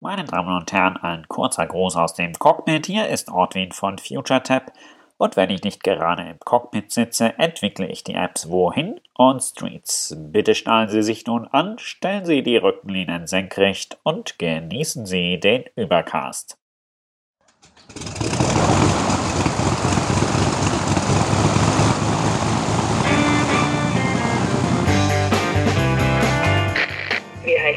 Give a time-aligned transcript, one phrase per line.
[0.00, 2.84] Meine Damen und Herren, ein kurzer Gruß aus dem Cockpit.
[2.84, 4.70] Hier ist Ortwin von FutureTap.
[5.16, 10.14] Und wenn ich nicht gerade im Cockpit sitze, entwickle ich die Apps Wohin und Streets.
[10.18, 15.64] Bitte schnallen Sie sich nun an, stellen Sie die Rückenlehnen senkrecht und genießen Sie den
[15.76, 16.58] Übercast.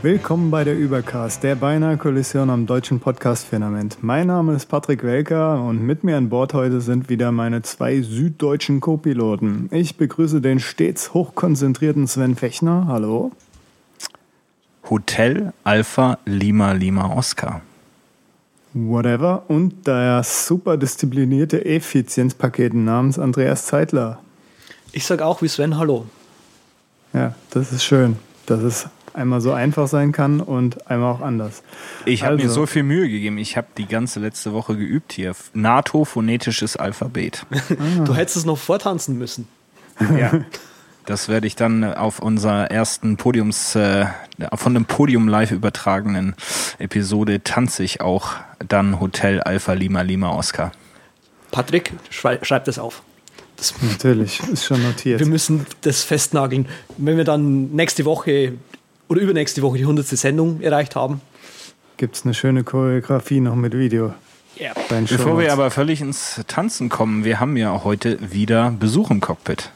[0.00, 3.98] Willkommen bei der Übercast, der beinahe Kollision am deutschen Podcast-Firmament.
[4.00, 8.00] Mein Name ist Patrick Welker und mit mir an Bord heute sind wieder meine zwei
[8.00, 9.68] süddeutschen Co-Piloten.
[9.72, 12.86] Ich begrüße den stets hochkonzentrierten Sven Fechner.
[12.86, 13.32] Hallo.
[14.88, 17.60] Hotel Alpha Lima Lima Oscar.
[18.74, 19.42] Whatever.
[19.48, 24.20] Und der super disziplinierte Effizienzpaket namens Andreas Zeitler.
[24.92, 26.06] Ich sage auch wie Sven Hallo.
[27.12, 28.16] Ja, das ist schön.
[28.46, 31.62] Das ist einmal so einfach sein kann und einmal auch anders.
[32.06, 32.44] Ich habe also.
[32.44, 33.38] mir so viel Mühe gegeben.
[33.38, 35.34] Ich habe die ganze letzte Woche geübt hier.
[35.52, 37.44] NATO-phonetisches Alphabet.
[37.50, 38.04] Ah.
[38.04, 39.48] Du hättest es noch vortanzen müssen.
[40.16, 40.32] Ja.
[41.04, 44.06] Das werde ich dann auf unserer ersten Podiums, äh,
[44.54, 46.34] von dem Podium live übertragenen
[46.78, 48.32] Episode tanze ich auch
[48.66, 50.70] dann Hotel Alpha Lima Lima Oscar.
[51.50, 53.02] Patrick, schreib das auf.
[53.56, 55.18] Das Natürlich, ist schon notiert.
[55.18, 56.66] Wir müssen das festnageln.
[56.96, 58.52] Wenn wir dann nächste Woche
[59.08, 60.06] oder übernächste Woche die 100.
[60.06, 61.20] Sendung erreicht haben.
[61.96, 64.14] Gibt es eine schöne Choreografie noch mit Video.
[64.56, 64.72] Ja.
[64.88, 69.70] Bevor wir aber völlig ins Tanzen kommen, wir haben ja heute wieder Besuch im Cockpit.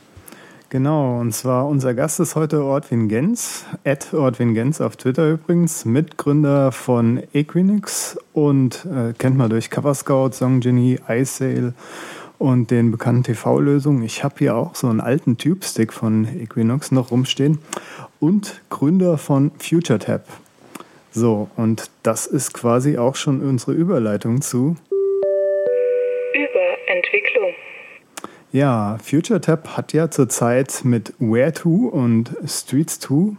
[0.71, 5.85] Genau, und zwar unser Gast ist heute Ortwin Gens, at Ortwin Gens auf Twitter übrigens,
[5.85, 11.75] Mitgründer von Equinix und äh, kennt man durch Cover Scout, Song Genie, iSale
[12.39, 14.03] und den bekannten TV-Lösungen.
[14.03, 17.59] Ich habe hier auch so einen alten Tube-Stick von Equinox noch rumstehen
[18.23, 20.25] und Gründer von FutureTap.
[21.11, 24.77] So, und das ist quasi auch schon unsere Überleitung zu
[26.33, 27.51] Überentwicklung.
[28.53, 33.35] Ja, FutureTap hat ja zurzeit mit Where2 und Streets2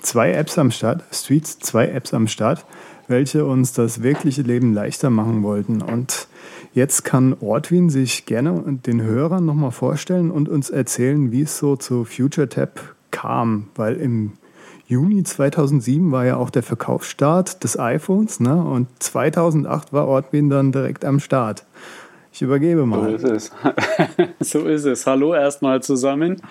[0.00, 2.66] zwei Apps am Start, Streets zwei Apps am Start,
[3.08, 5.80] welche uns das wirkliche Leben leichter machen wollten.
[5.80, 6.28] Und
[6.74, 11.76] jetzt kann Ortwin sich gerne den Hörern nochmal vorstellen und uns erzählen, wie es so
[11.76, 14.32] zu FutureTap kam, weil im
[14.86, 18.62] Juni 2007 war ja auch der Verkaufsstart des iPhones ne?
[18.62, 21.64] und 2008 war Ortwin dann direkt am Start.
[22.30, 23.18] Ich übergebe mal.
[23.18, 23.52] So ist es.
[24.40, 25.06] so ist es.
[25.06, 26.42] Hallo erstmal zusammen.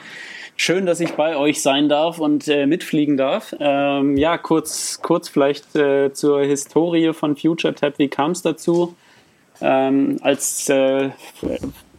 [0.57, 3.53] Schön, dass ich bei euch sein darf und äh, mitfliegen darf.
[3.59, 7.99] Ähm, ja, kurz, kurz vielleicht äh, zur Historie von FutureTap.
[7.99, 8.95] Wie kam es dazu?
[9.61, 11.09] Ähm, als äh,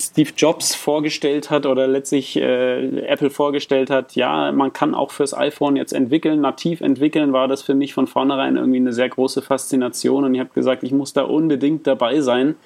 [0.00, 5.34] Steve Jobs vorgestellt hat oder letztlich äh, Apple vorgestellt hat, ja, man kann auch fürs
[5.34, 9.43] iPhone jetzt entwickeln, nativ entwickeln, war das für mich von vornherein irgendwie eine sehr große
[9.43, 12.56] Faszination und ich habe gesagt, ich muss da unbedingt dabei sein.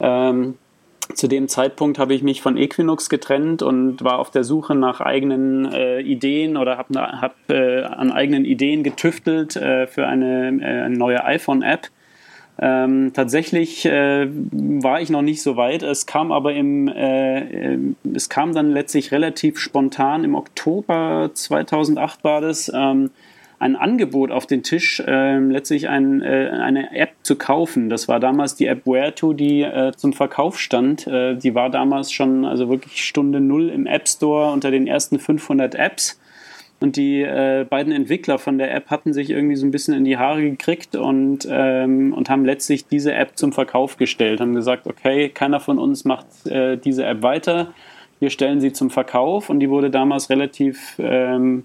[0.00, 0.54] Ähm,
[1.14, 5.00] zu dem Zeitpunkt habe ich mich von Equinox getrennt und war auf der Suche nach
[5.00, 10.82] eigenen äh, Ideen oder habe hab, äh, an eigenen Ideen getüftelt äh, für eine, äh,
[10.84, 11.88] eine neue iPhone-App
[12.60, 15.82] ähm, tatsächlich äh, war ich noch nicht so weit.
[15.82, 17.78] Es kam aber im, äh, äh,
[18.14, 22.70] es kam dann letztlich relativ spontan im Oktober 2008 war das.
[22.74, 23.10] Ähm,
[23.60, 27.88] ein Angebot auf den Tisch, äh, letztlich ein, äh, eine App zu kaufen.
[27.90, 31.06] Das war damals die App Where2, die äh, zum Verkauf stand.
[31.06, 35.18] Äh, die war damals schon also wirklich Stunde Null im App Store unter den ersten
[35.18, 36.20] 500 Apps.
[36.80, 40.04] Und die äh, beiden Entwickler von der App hatten sich irgendwie so ein bisschen in
[40.04, 44.40] die Haare gekriegt und, ähm, und haben letztlich diese App zum Verkauf gestellt.
[44.40, 47.72] Haben gesagt, okay, keiner von uns macht äh, diese App weiter.
[48.20, 51.64] Wir stellen sie zum Verkauf und die wurde damals relativ ähm,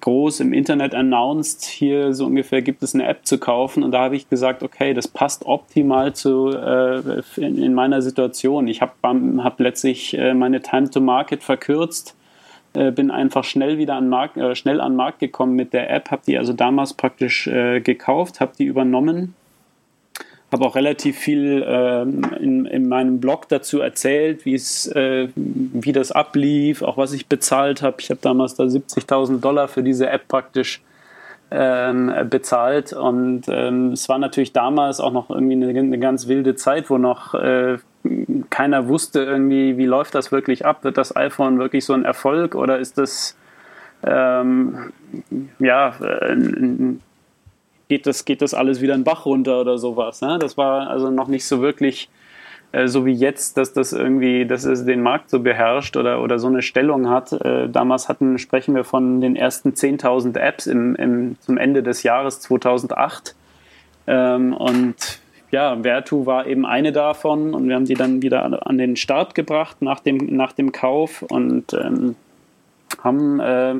[0.00, 1.64] groß im Internet announced.
[1.64, 4.94] Hier so ungefähr gibt es eine App zu kaufen und da habe ich gesagt, okay,
[4.94, 8.66] das passt optimal zu äh, in, in, meiner Situation.
[8.66, 12.16] Ich habe hab letztlich äh, meine Time to Market verkürzt
[12.74, 16.10] äh, bin einfach schnell wieder an Markt, äh, schnell an Markt gekommen mit der App,
[16.10, 19.34] habe die also damals praktisch äh, gekauft, habe die übernommen,
[20.52, 26.12] habe auch relativ viel äh, in, in meinem Blog dazu erzählt, wie äh, wie das
[26.12, 27.96] ablief, auch was ich bezahlt habe.
[28.00, 30.80] Ich habe damals da 70.000 Dollar für diese App praktisch
[31.50, 32.92] ähm, bezahlt.
[32.92, 36.98] Und ähm, es war natürlich damals auch noch irgendwie eine, eine ganz wilde Zeit, wo
[36.98, 37.78] noch äh,
[38.50, 40.84] keiner wusste irgendwie, wie läuft das wirklich ab?
[40.84, 43.36] Wird das iPhone wirklich so ein Erfolg oder ist das
[44.02, 44.92] ähm,
[45.58, 46.36] ja, äh,
[47.88, 50.20] geht das, geht das alles wieder in Bach runter oder sowas.
[50.22, 50.38] Ne?
[50.38, 52.08] Das war also noch nicht so wirklich
[52.72, 56.38] äh, so wie jetzt, dass das irgendwie, dass es den Markt so beherrscht oder, oder
[56.38, 57.32] so eine Stellung hat.
[57.32, 62.02] Äh, damals hatten, sprechen wir von den ersten 10.000 Apps im, im, zum Ende des
[62.02, 63.34] Jahres 2008.
[64.06, 65.20] Ähm, und
[65.50, 69.34] ja, Vertu war eben eine davon und wir haben die dann wieder an den Start
[69.34, 72.14] gebracht nach dem, nach dem Kauf und ähm,
[73.02, 73.74] haben äh,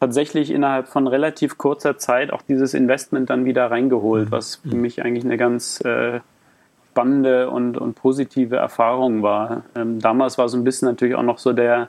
[0.00, 5.02] tatsächlich innerhalb von relativ kurzer Zeit auch dieses Investment dann wieder reingeholt, was für mich
[5.02, 6.20] eigentlich eine ganz äh,
[6.90, 9.64] spannende und, und positive Erfahrung war.
[9.74, 11.88] Ähm, damals war so ein bisschen natürlich auch noch so der,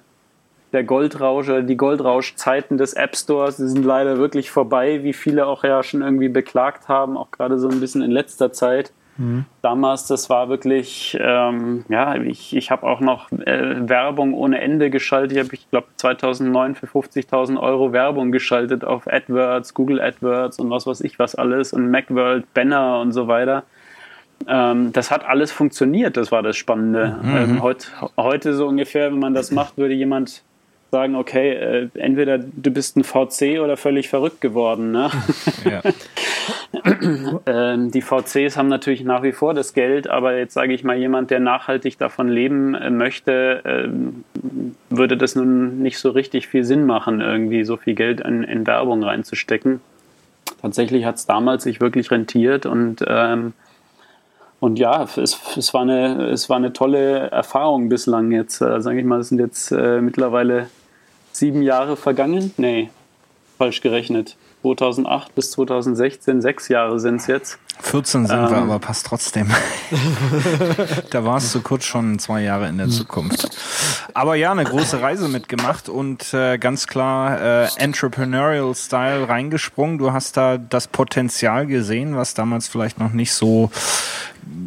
[0.71, 5.45] der Goldrausch oder die Goldrauschzeiten des App Stores, die sind leider wirklich vorbei, wie viele
[5.45, 8.93] auch ja schon irgendwie beklagt haben, auch gerade so ein bisschen in letzter Zeit.
[9.17, 9.45] Mhm.
[9.61, 14.89] Damals, das war wirklich, ähm, ja, ich, ich habe auch noch äh, Werbung ohne Ende
[14.89, 15.37] geschaltet.
[15.37, 20.69] Ich habe, ich glaube, 2009 für 50.000 Euro Werbung geschaltet auf AdWords, Google AdWords und
[20.69, 23.63] was weiß ich was alles und Macworld, Banner und so weiter.
[24.47, 27.17] Ähm, das hat alles funktioniert, das war das Spannende.
[27.21, 27.37] Mhm.
[27.37, 30.43] Ähm, heut, heute so ungefähr, wenn man das macht, würde jemand
[30.95, 34.91] sagen, okay, äh, entweder du bist ein VC oder völlig verrückt geworden.
[34.91, 35.11] Ne?
[35.65, 35.81] Ja.
[37.47, 40.95] ähm, die VCs haben natürlich nach wie vor das Geld, aber jetzt sage ich mal,
[40.95, 43.89] jemand, der nachhaltig davon leben äh, möchte, äh,
[44.89, 48.67] würde das nun nicht so richtig viel Sinn machen, irgendwie so viel Geld in, in
[48.67, 49.81] Werbung reinzustecken.
[50.61, 53.53] Tatsächlich hat es damals sich wirklich rentiert und ähm,
[54.59, 58.61] und ja, es, es, war eine, es war eine tolle Erfahrung bislang jetzt.
[58.61, 60.67] Äh, Sage ich mal, es sind jetzt äh, mittlerweile
[61.37, 62.53] sieben Jahre vergangen.
[62.57, 62.89] Nee,
[63.57, 64.37] falsch gerechnet.
[64.61, 67.59] 2008 bis 2016, sechs Jahre sind es jetzt.
[67.81, 69.51] 14 sind ähm, wir, aber passt trotzdem.
[71.11, 73.49] da warst du kurz schon zwei Jahre in der Zukunft.
[74.13, 79.97] Aber ja, eine große Reise mitgemacht und äh, ganz klar äh, Entrepreneurial Style reingesprungen.
[79.97, 83.69] Du hast da das Potenzial gesehen, was damals vielleicht noch nicht so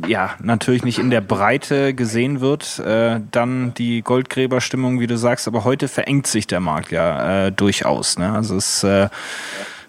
[0.07, 2.79] ja, natürlich nicht in der Breite gesehen wird.
[2.79, 7.53] Äh, dann die Goldgräberstimmung, wie du sagst, aber heute verengt sich der Markt ja äh,
[7.53, 8.19] durchaus.
[8.19, 8.33] Ne?
[8.33, 9.09] Also es ist äh,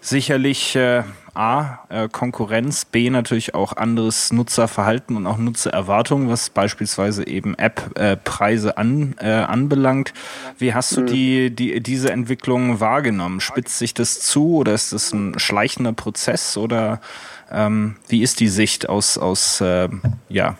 [0.01, 1.03] sicherlich äh,
[1.39, 8.77] A, äh, Konkurrenz, B, natürlich auch anderes Nutzerverhalten und auch Nutzererwartungen, was beispielsweise eben App-Preise
[8.77, 10.13] an, äh, anbelangt.
[10.57, 11.05] Wie hast du mhm.
[11.05, 13.39] die, die, diese Entwicklung wahrgenommen?
[13.39, 16.99] Spitzt sich das zu oder ist das ein schleichender Prozess oder
[17.49, 19.87] ähm, wie ist die Sicht aus, aus äh,
[20.27, 20.57] ja,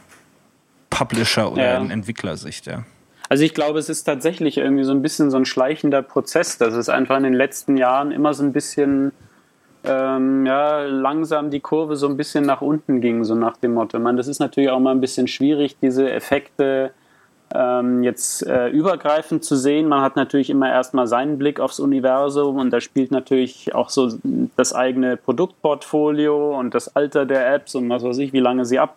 [0.90, 1.92] Publisher- oder ja.
[1.92, 2.68] Entwicklersicht?
[2.68, 2.86] Ja?
[3.28, 6.74] Also ich glaube, es ist tatsächlich irgendwie so ein bisschen so ein schleichender Prozess, dass
[6.74, 9.12] es einfach in den letzten Jahren immer so ein bisschen
[9.84, 14.00] ähm, ja, langsam die Kurve so ein bisschen nach unten ging, so nach dem Motto.
[14.00, 16.92] Man, das ist natürlich auch mal ein bisschen schwierig, diese Effekte
[17.54, 19.88] ähm, jetzt äh, übergreifend zu sehen.
[19.88, 24.12] Man hat natürlich immer erstmal seinen Blick aufs Universum und da spielt natürlich auch so
[24.56, 28.80] das eigene Produktportfolio und das Alter der Apps und was weiß ich, wie lange sie
[28.80, 28.96] ab,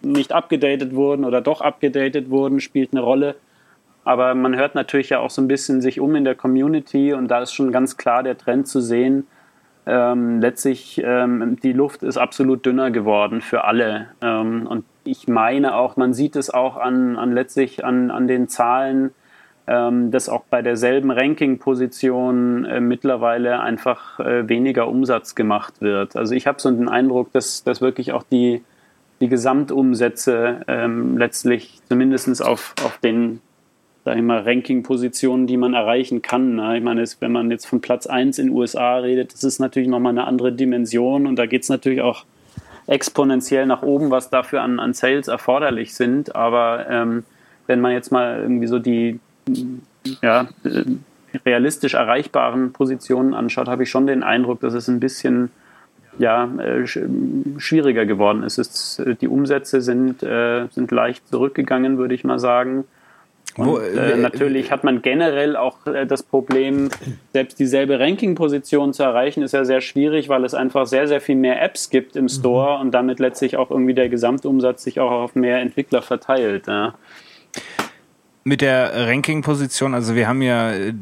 [0.00, 3.36] nicht abgedatet wurden oder doch abgedatet wurden, spielt eine Rolle.
[4.04, 7.28] Aber man hört natürlich ja auch so ein bisschen sich um in der Community und
[7.28, 9.28] da ist schon ganz klar der Trend zu sehen,
[9.86, 14.08] ähm, letztlich ähm, die Luft ist absolut dünner geworden für alle.
[14.20, 18.48] Ähm, und ich meine auch, man sieht es auch an, an letztlich an, an den
[18.48, 19.10] Zahlen,
[19.66, 26.16] ähm, dass auch bei derselben Ranking-Position äh, mittlerweile einfach äh, weniger Umsatz gemacht wird.
[26.16, 28.62] Also ich habe so den Eindruck, dass, dass wirklich auch die,
[29.20, 33.40] die Gesamtumsätze ähm, letztlich zumindest auf, auf den
[34.04, 36.56] sag ich mal, Ranking-Positionen, die man erreichen kann.
[36.56, 36.78] Ne?
[36.78, 39.88] Ich meine, wenn man jetzt von Platz 1 in den USA redet, das ist natürlich
[39.88, 42.24] nochmal eine andere Dimension und da geht es natürlich auch
[42.86, 46.34] exponentiell nach oben, was dafür an, an Sales erforderlich sind.
[46.34, 47.24] Aber ähm,
[47.66, 49.20] wenn man jetzt mal irgendwie so die
[50.20, 50.84] ja, äh,
[51.46, 55.50] realistisch erreichbaren Positionen anschaut, habe ich schon den Eindruck, dass es ein bisschen
[56.18, 58.58] ja, äh, schwieriger geworden ist.
[58.58, 62.84] Es, die Umsätze sind, äh, sind leicht zurückgegangen, würde ich mal sagen.
[63.56, 66.88] Und, äh, äh, natürlich hat man generell auch äh, das Problem,
[67.32, 71.36] selbst dieselbe Ranking-Position zu erreichen, ist ja sehr schwierig, weil es einfach sehr, sehr viel
[71.36, 72.80] mehr Apps gibt im Store mhm.
[72.82, 76.66] und damit letztlich auch irgendwie der Gesamtumsatz sich auch auf mehr Entwickler verteilt.
[76.66, 76.94] Ja.
[78.44, 80.94] Mit der Ranking-Position, also wir haben ja äh,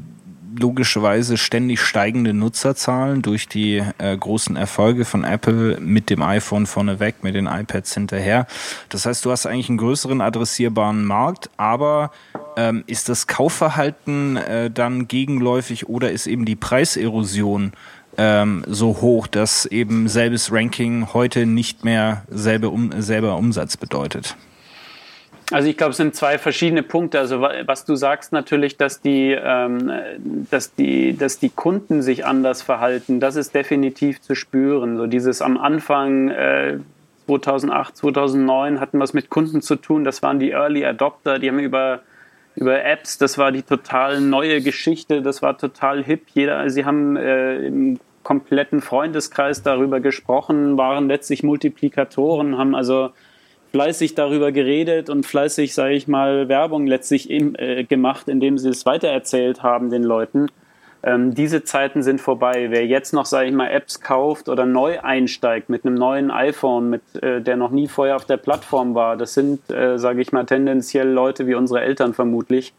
[0.59, 7.23] logischerweise ständig steigende Nutzerzahlen durch die äh, großen Erfolge von Apple mit dem iPhone vorneweg,
[7.23, 8.47] mit den iPads hinterher.
[8.89, 12.11] Das heißt, du hast eigentlich einen größeren adressierbaren Markt, aber
[12.57, 17.73] ähm, ist das Kaufverhalten äh, dann gegenläufig oder ist eben die Preiserosion
[18.17, 24.37] ähm, so hoch, dass eben selbes Ranking heute nicht mehr selbe um, selber Umsatz bedeutet?
[25.53, 27.19] Also ich glaube, es sind zwei verschiedene Punkte.
[27.19, 29.91] Also was du sagst natürlich, dass die, ähm,
[30.51, 34.97] dass die, dass die Kunden sich anders verhalten, das ist definitiv zu spüren.
[34.97, 36.79] So dieses am Anfang äh,
[37.27, 40.05] 2008, 2009 hatten es mit Kunden zu tun.
[40.05, 42.01] Das waren die Early Adopter, die haben über
[42.57, 46.23] über Apps, das war die total neue Geschichte, das war total hip.
[46.35, 53.11] Jeder, sie haben äh, im kompletten Freundeskreis darüber gesprochen, waren letztlich Multiplikatoren, haben also
[53.73, 58.71] fleißig darüber geredet und fleißig, sage ich mal, Werbung letztlich im, äh, gemacht, indem sie
[58.71, 60.49] es weitererzählt haben den Leuten.
[61.03, 62.67] Ähm, diese Zeiten sind vorbei.
[62.71, 66.91] Wer jetzt noch, sage ich mal, Apps kauft oder neu einsteigt mit einem neuen iPhone,
[66.91, 70.33] mit, äh, der noch nie vorher auf der Plattform war, das sind, äh, sage ich
[70.33, 72.75] mal, tendenziell Leute wie unsere Eltern vermutlich,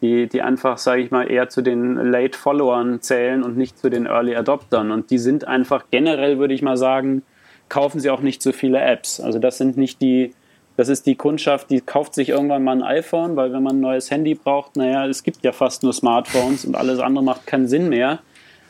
[0.00, 3.90] die, die einfach, sage ich mal, eher zu den Late Followern zählen und nicht zu
[3.90, 4.92] den Early Adoptern.
[4.92, 7.22] Und die sind einfach generell, würde ich mal sagen,
[7.68, 9.20] kaufen sie auch nicht so viele Apps.
[9.20, 10.32] Also das sind nicht die,
[10.76, 13.80] das ist die Kundschaft, die kauft sich irgendwann mal ein iPhone, weil wenn man ein
[13.80, 17.66] neues Handy braucht, naja, es gibt ja fast nur Smartphones und alles andere macht keinen
[17.66, 18.20] Sinn mehr.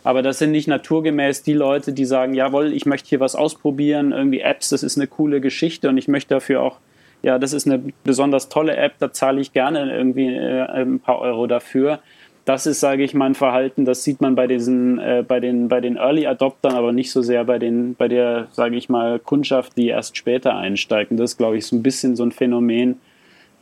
[0.04, 4.12] Aber das sind nicht naturgemäß die Leute, die sagen, jawohl, ich möchte hier was ausprobieren,
[4.12, 6.78] irgendwie Apps, das ist eine coole Geschichte und ich möchte dafür auch,
[7.22, 11.18] ja, das ist eine besonders tolle App, da zahle ich gerne irgendwie äh, ein paar
[11.18, 11.98] Euro dafür
[12.46, 15.66] das ist, sage ich mal, ein Verhalten, das sieht man bei diesen, äh, bei den,
[15.68, 19.18] bei den Early Adoptern, aber nicht so sehr bei den, bei der, sage ich mal,
[19.18, 21.10] Kundschaft, die erst später einsteigt.
[21.10, 23.00] Und das ist, glaube ich, so ein bisschen so ein Phänomen,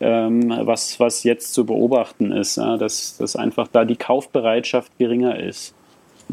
[0.00, 5.40] ähm, was, was jetzt zu beobachten ist, ja, dass, dass einfach da die Kaufbereitschaft geringer
[5.40, 5.74] ist.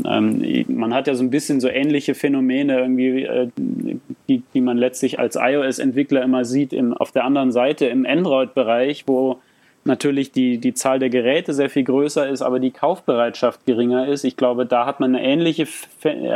[0.06, 3.48] Ähm, man hat ja so ein bisschen so ähnliche Phänomene irgendwie, äh,
[4.28, 9.06] die, die man letztlich als iOS-Entwickler immer sieht, im, auf der anderen Seite im Android-Bereich,
[9.08, 9.40] wo
[9.84, 14.24] natürlich die, die Zahl der Geräte sehr viel größer ist, aber die Kaufbereitschaft geringer ist.
[14.24, 15.68] Ich glaube, da hat man, eine ähnliche,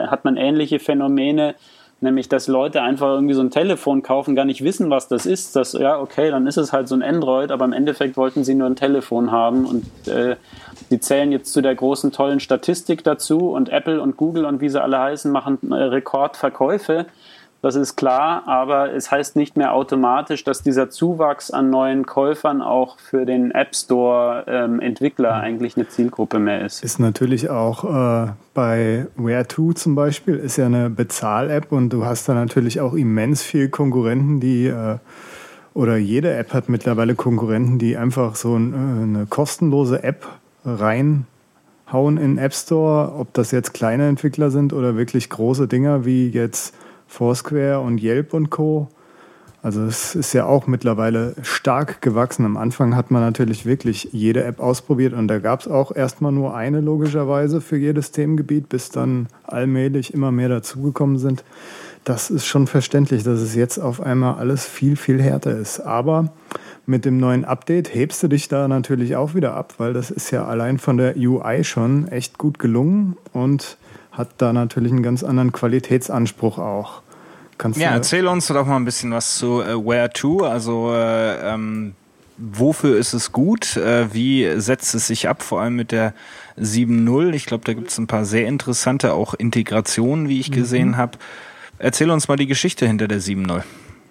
[0.07, 1.55] hat man ähnliche Phänomene,
[2.01, 5.55] nämlich dass Leute einfach irgendwie so ein Telefon kaufen, gar nicht wissen, was das ist.
[5.55, 8.55] Das, ja, okay, dann ist es halt so ein Android, aber im Endeffekt wollten sie
[8.55, 10.35] nur ein Telefon haben und äh,
[10.89, 14.69] sie zählen jetzt zu der großen, tollen Statistik dazu und Apple und Google und wie
[14.69, 17.05] sie alle heißen, machen äh, Rekordverkäufe.
[17.65, 22.61] Das ist klar, aber es heißt nicht mehr automatisch, dass dieser Zuwachs an neuen Käufern
[22.61, 26.83] auch für den App Store ähm, Entwickler eigentlich eine Zielgruppe mehr ist.
[26.83, 32.29] Ist natürlich auch äh, bei Where2 zum Beispiel, ist ja eine Bezahl-App und du hast
[32.29, 34.99] da natürlich auch immens viel Konkurrenten, die äh,
[35.73, 40.27] oder jede App hat mittlerweile Konkurrenten, die einfach so ein, äh, eine kostenlose App
[40.65, 41.25] reinhauen
[41.91, 46.29] in den App Store, ob das jetzt kleine Entwickler sind oder wirklich große Dinger wie
[46.29, 46.75] jetzt
[47.15, 48.89] Foursquare und Yelp und Co.
[49.63, 52.45] Also es ist ja auch mittlerweile stark gewachsen.
[52.45, 56.33] Am Anfang hat man natürlich wirklich jede App ausprobiert und da gab es auch erstmal
[56.33, 61.43] nur eine logischerweise für jedes Themengebiet, bis dann allmählich immer mehr dazugekommen sind.
[62.03, 65.79] Das ist schon verständlich, dass es jetzt auf einmal alles viel, viel härter ist.
[65.79, 66.33] Aber
[66.85, 70.29] mit dem neuen Update hebst du dich da natürlich auch wieder ab, weil das ist
[70.31, 73.77] ja allein von der UI schon echt gut gelungen und
[74.11, 77.01] hat da natürlich einen ganz anderen Qualitätsanspruch auch.
[77.57, 80.43] Kannst ja, erzähl uns doch mal ein bisschen was zu äh, Where To.
[80.43, 81.95] Also äh, ähm,
[82.37, 83.77] wofür ist es gut?
[83.77, 85.41] Äh, wie setzt es sich ab?
[85.41, 86.13] Vor allem mit der
[86.59, 87.33] 7.0.
[87.33, 90.55] Ich glaube, da gibt es ein paar sehr interessante auch Integrationen, wie ich mhm.
[90.55, 91.17] gesehen habe.
[91.79, 93.63] Erzähl uns mal die Geschichte hinter der 7.0.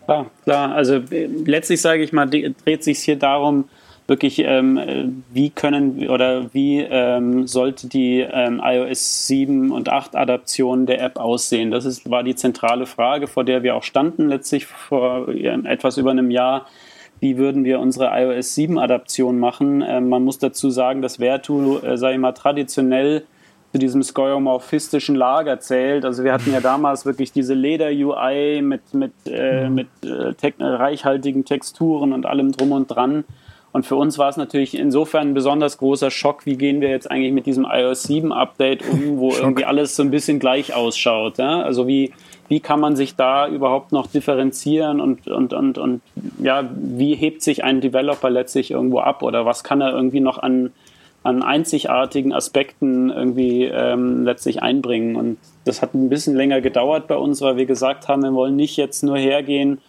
[0.04, 0.74] Klar, klar.
[0.74, 3.68] Also äh, letztlich sage ich mal, dreht sich hier darum,
[4.06, 10.87] wirklich, ähm, wie können oder wie ähm, sollte die ähm, iOS 7 und 8 Adaption
[10.87, 11.70] der App aussehen?
[11.70, 16.11] Das ist, war die zentrale Frage, vor der wir auch standen, letztlich vor etwas über
[16.11, 16.66] einem Jahr.
[17.20, 19.82] Wie würden wir unsere iOS 7 Adaption machen?
[19.87, 23.25] Ähm, man muss dazu sagen, dass Vertu, äh, ich mal, traditionell
[23.73, 26.04] zu diesem skeuomorphistischen Lager zählt.
[26.04, 29.75] Also wir hatten ja damals wirklich diese Leder-UI mit, mit, äh, mhm.
[29.75, 33.25] mit äh, reichhaltigen Texturen und allem drum und dran.
[33.75, 37.11] Und für uns war es natürlich insofern ein besonders großer Schock, wie gehen wir jetzt
[37.11, 41.38] eigentlich mit diesem iOS 7 Update um, wo irgendwie alles so ein bisschen gleich ausschaut.
[41.38, 41.61] Ja?
[41.62, 42.12] Also wie,
[42.47, 46.02] wie kann man sich da überhaupt noch differenzieren und, und, und, und
[46.38, 50.38] ja, wie hebt sich ein Developer letztlich irgendwo ab oder was kann er irgendwie noch
[50.38, 50.71] an,
[51.25, 55.16] an einzigartigen Aspekten irgendwie ähm, letztlich einbringen.
[55.16, 58.54] Und das hat ein bisschen länger gedauert bei uns, weil wir gesagt haben, wir wollen
[58.54, 59.81] nicht jetzt nur hergehen,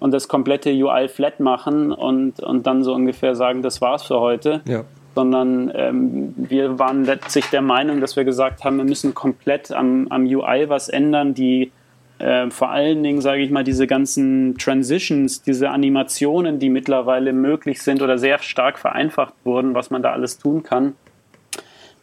[0.00, 4.20] und das komplette UI flat machen und, und dann so ungefähr sagen, das war's für
[4.20, 4.60] heute.
[4.66, 4.84] Ja.
[5.14, 10.06] Sondern ähm, wir waren letztlich der Meinung, dass wir gesagt haben, wir müssen komplett am,
[10.10, 11.72] am UI was ändern, die
[12.18, 17.82] äh, vor allen Dingen, sage ich mal, diese ganzen Transitions, diese Animationen, die mittlerweile möglich
[17.82, 20.94] sind oder sehr stark vereinfacht wurden, was man da alles tun kann,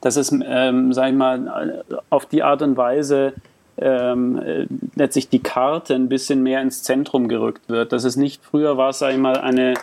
[0.01, 3.33] dass es, ähm, sage ich mal, auf die Art und Weise
[3.77, 7.91] ähm, äh, letztlich die Karte ein bisschen mehr ins Zentrum gerückt wird.
[7.91, 9.75] Dass es nicht früher war, sage ich mal, eine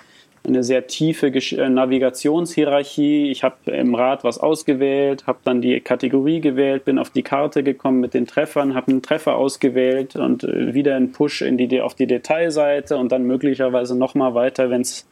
[0.45, 3.31] eine sehr tiefe äh, Navigationshierarchie.
[3.31, 7.63] Ich habe im Rad was ausgewählt, habe dann die Kategorie gewählt, bin auf die Karte
[7.63, 11.81] gekommen mit den Treffern, habe einen Treffer ausgewählt und äh, wieder einen Push in die,
[11.81, 15.07] auf die Detailseite und dann möglicherweise nochmal weiter, wenn es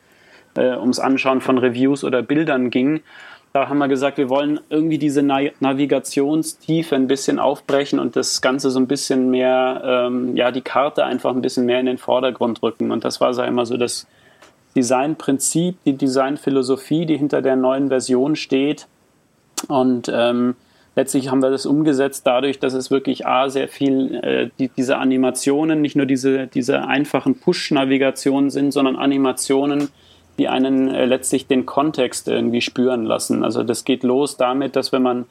[0.57, 3.01] äh, ums Anschauen von Reviews oder Bildern ging.
[3.53, 8.41] Da haben wir gesagt, wir wollen irgendwie diese Na Navigationstiefe ein bisschen aufbrechen und das
[8.43, 11.99] Ganze so ein bisschen mehr, ähm, ja, die Karte einfach ein bisschen mehr in den
[11.99, 12.93] Vordergrund rücken.
[12.93, 14.07] Und das war so immer so das
[14.77, 18.87] Designprinzip, die Designphilosophie, die hinter der neuen Version steht.
[19.67, 20.55] Und ähm,
[20.95, 24.99] letztlich haben wir das umgesetzt dadurch, dass es wirklich A, sehr viel äh, die, diese
[24.99, 29.89] Animationen, nicht nur diese, diese einfachen Push-Navigationen sind, sondern Animationen,
[30.41, 33.45] die einen äh, letztlich den Kontext irgendwie spüren lassen.
[33.45, 35.27] Also das geht los damit, dass wenn man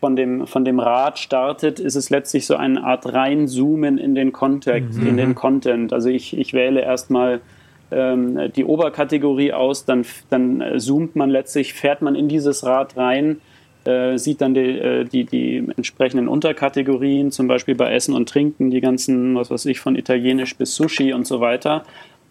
[0.00, 4.32] von dem, von dem Rad startet, ist es letztlich so eine Art Reinzoomen in den
[4.32, 5.06] Kontext, mhm.
[5.06, 5.92] in den Content.
[5.92, 7.42] Also ich, ich wähle erstmal
[7.90, 12.96] ähm, die Oberkategorie aus, dann, dann äh, zoomt man letztlich, fährt man in dieses Rad
[12.96, 13.42] rein,
[13.84, 18.70] äh, sieht dann die, äh, die, die entsprechenden Unterkategorien, zum Beispiel bei Essen und Trinken,
[18.70, 21.84] die ganzen, was weiß ich, von Italienisch bis Sushi und so weiter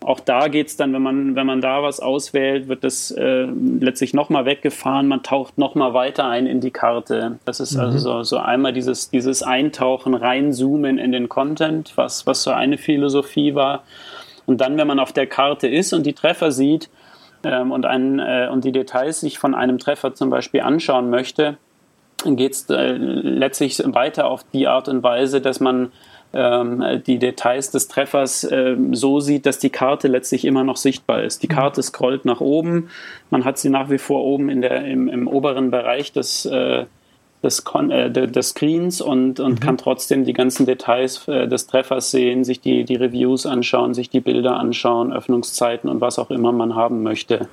[0.06, 3.48] auch da geht es dann, wenn man, wenn man da was auswählt, wird das äh,
[3.80, 7.40] letztlich nochmal weggefahren, man taucht nochmal weiter ein in die Karte.
[7.46, 7.94] Das ist also mhm.
[7.94, 12.78] also so, so einmal dieses, dieses Eintauchen, reinzoomen in den Content, was, was so eine
[12.78, 13.84] Philosophie war.
[14.46, 16.90] Und dann, wenn man auf der Karte ist und die Treffer sieht
[17.44, 21.58] ähm, und, ein, äh, und die Details sich von einem Treffer zum Beispiel anschauen möchte,
[22.26, 25.92] geht es äh, letztlich weiter auf die Art und Weise, dass man
[26.34, 31.44] die Details des Treffers äh, so sieht, dass die Karte letztlich immer noch sichtbar ist.
[31.44, 31.54] Die mhm.
[31.54, 32.90] Karte scrollt nach oben,
[33.30, 36.86] man hat sie nach wie vor oben in der, im, im oberen Bereich des, äh,
[37.44, 39.60] des, äh, des Screens und, und mhm.
[39.60, 44.10] kann trotzdem die ganzen Details äh, des Treffers sehen, sich die, die Reviews anschauen, sich
[44.10, 47.48] die Bilder anschauen, Öffnungszeiten und was auch immer man haben möchte.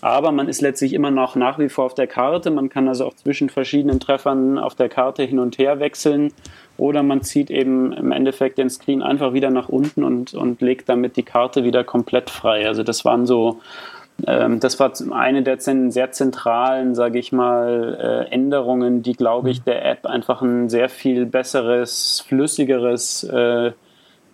[0.00, 2.50] Aber man ist letztlich immer noch nach wie vor auf der Karte.
[2.50, 6.30] Man kann also auch zwischen verschiedenen Treffern auf der Karte hin und her wechseln
[6.76, 10.88] oder man zieht eben im Endeffekt den Screen einfach wieder nach unten und, und legt
[10.88, 12.66] damit die Karte wieder komplett frei.
[12.66, 13.60] Also das waren so,
[14.26, 19.62] ähm, das war eine der sehr zentralen, sage ich mal, äh, Änderungen, die, glaube ich,
[19.62, 23.72] der App einfach ein sehr viel besseres, flüssigeres äh,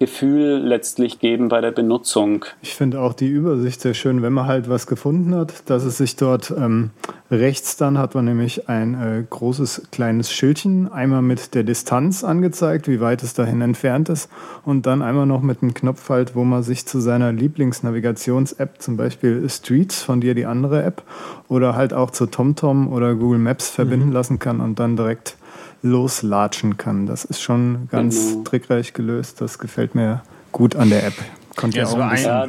[0.01, 2.47] Gefühl letztlich geben bei der Benutzung.
[2.63, 5.99] Ich finde auch die Übersicht sehr schön, wenn man halt was gefunden hat, dass es
[5.99, 6.89] sich dort ähm,
[7.31, 12.89] rechts dann hat man nämlich ein äh, großes kleines Schildchen, einmal mit der Distanz angezeigt,
[12.89, 14.31] wie weit es dahin entfernt ist
[14.65, 18.97] und dann einmal noch mit einem Knopf halt, wo man sich zu seiner Lieblingsnavigations-App, zum
[18.97, 21.03] Beispiel Streets von dir die andere App
[21.49, 24.13] oder halt auch zu TomTom oder Google Maps verbinden mhm.
[24.13, 25.37] lassen kann und dann direkt
[25.83, 27.07] loslatschen kann.
[27.07, 28.43] Das ist schon ganz genau.
[28.45, 29.41] trickreich gelöst.
[29.41, 31.15] Das gefällt mir gut an der App.
[31.57, 32.47] Konnte ja, auch ein bisschen ja,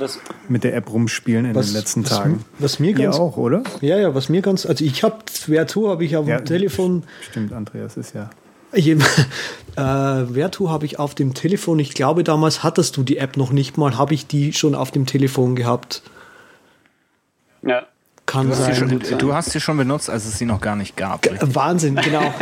[0.47, 2.45] mit der App rumspielen in was, den letzten Tagen.
[2.59, 3.63] Was mir ganz, Ihr auch, oder?
[3.81, 7.03] Ja, ja, was mir ganz, also ich habe Vertu habe ich auf ja, dem Telefon.
[7.29, 8.29] Stimmt, Andreas ist ja.
[8.73, 8.95] Ich, äh,
[9.75, 11.79] Vertu habe ich auf dem Telefon.
[11.79, 13.97] Ich glaube, damals hattest du die App noch nicht mal.
[13.97, 16.03] Habe ich die schon auf dem Telefon gehabt?
[17.63, 17.85] Ja.
[18.31, 20.77] Kann du, sein, hast schon, du hast sie schon benutzt, als es sie noch gar
[20.77, 21.21] nicht gab.
[21.21, 22.33] G Wahnsinn, genau.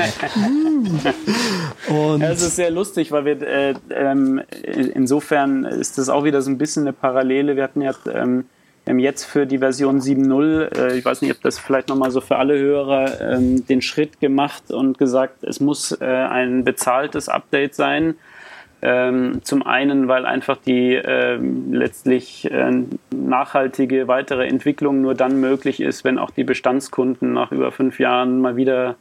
[1.88, 6.44] Und ja, es ist sehr lustig, weil wir äh, ähm, insofern ist das auch wieder
[6.44, 7.56] so ein bisschen eine Parallele.
[7.56, 8.46] Wir hatten ja ähm,
[8.86, 12.36] jetzt für die Version 7.0, äh, ich weiß nicht, ob das vielleicht nochmal so für
[12.36, 18.14] alle Hörer, ähm, den Schritt gemacht und gesagt, es muss äh, ein bezahltes Update sein
[18.82, 25.82] ähm, zum einen, weil einfach die ähm, letztlich äh, nachhaltige weitere Entwicklung nur dann möglich
[25.82, 28.96] ist, wenn auch die Bestandskunden nach über fünf Jahren mal wieder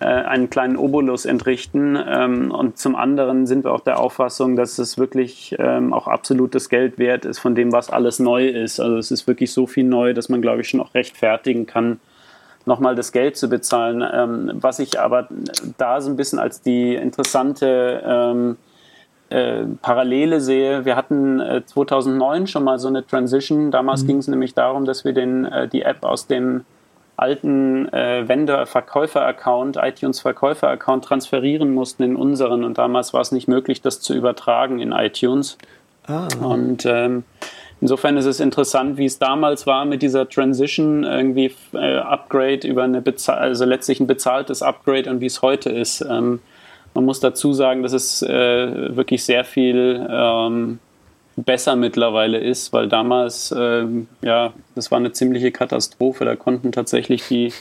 [0.00, 1.96] äh, einen kleinen Obolus entrichten.
[2.04, 6.68] Ähm, und zum anderen sind wir auch der Auffassung, dass es wirklich ähm, auch absolutes
[6.68, 8.80] Geld wert ist von dem, was alles neu ist.
[8.80, 12.00] Also es ist wirklich so viel neu, dass man, glaube ich, schon auch rechtfertigen kann,
[12.66, 14.02] nochmal das Geld zu bezahlen.
[14.12, 15.28] Ähm, was ich aber
[15.78, 18.56] da so ein bisschen als die interessante ähm,
[19.32, 20.84] äh, Parallele sehe.
[20.84, 23.70] Wir hatten äh, 2009 schon mal so eine Transition.
[23.70, 24.06] Damals mhm.
[24.08, 26.64] ging es nämlich darum, dass wir den, äh, die App aus dem
[27.16, 32.64] alten äh, Vendor-Verkäufer-Account, iTunes-Verkäufer-Account transferieren mussten in unseren.
[32.64, 35.58] Und damals war es nicht möglich, das zu übertragen in iTunes.
[36.06, 36.28] Ah.
[36.40, 37.24] Und ähm,
[37.80, 42.82] insofern ist es interessant, wie es damals war mit dieser Transition, irgendwie äh, Upgrade über
[42.82, 46.04] eine Bezahl also letztlich ein bezahltes Upgrade und wie es heute ist.
[46.08, 46.40] Ähm,
[46.94, 50.78] man muss dazu sagen, dass es äh, wirklich sehr viel ähm,
[51.36, 56.24] besser mittlerweile ist, weil damals, ähm, ja, das war eine ziemliche Katastrophe.
[56.24, 57.52] Da konnten tatsächlich die,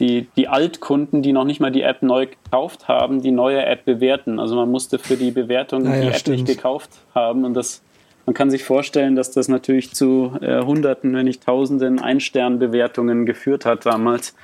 [0.00, 3.84] die, die Altkunden, die noch nicht mal die App neu gekauft haben, die neue App
[3.84, 4.40] bewerten.
[4.40, 6.38] Also man musste für die Bewertung ja, die App stimmt.
[6.38, 7.82] nicht gekauft haben und das
[8.26, 13.64] man kann sich vorstellen, dass das natürlich zu äh, Hunderten, wenn nicht Tausenden Ein-Stern-Bewertungen geführt
[13.64, 14.34] hat damals,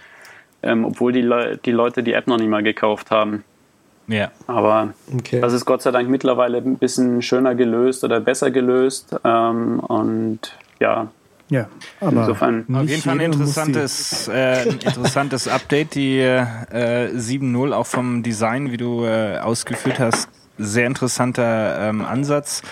[0.63, 3.43] ähm, obwohl die, Le die Leute die App noch nicht mal gekauft haben.
[4.09, 4.31] Ja.
[4.47, 5.41] Aber Okay.
[5.41, 9.15] das ist Gott sei Dank mittlerweile ein bisschen schöner gelöst oder besser gelöst.
[9.25, 10.41] Ähm, und
[10.81, 11.09] ja,
[11.49, 11.67] Ja,
[12.01, 16.45] aber Insofern Auf jeden Fall ein interessantes, äh, ein interessantes Update, die äh,
[17.15, 22.63] 7.0, auch vom Design, wie du äh, ausgeführt hast, sehr interessanter ähm, Ansatz.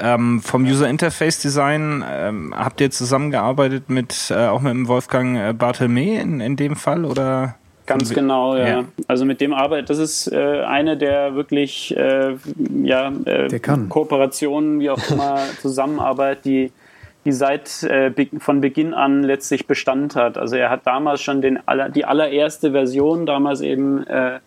[0.00, 5.36] Ähm, vom User Interface Design ähm, habt ihr zusammengearbeitet mit äh, auch mit dem Wolfgang
[5.36, 7.56] äh, Barthelme in, in dem Fall oder?
[7.88, 8.68] Ganz Von- genau, ja.
[8.68, 8.84] Ja.
[9.06, 12.36] Also mit dem Arbeit, das ist äh, eine der wirklich äh,
[12.84, 13.58] ja, äh.
[13.88, 16.70] Kooperationen, wie auch immer, Zusammenarbeit, die,
[17.24, 20.36] die seit äh, von Beginn an letztlich Bestand hat.
[20.36, 24.40] Also er hat damals schon den aller, die allererste Version, damals eben äh,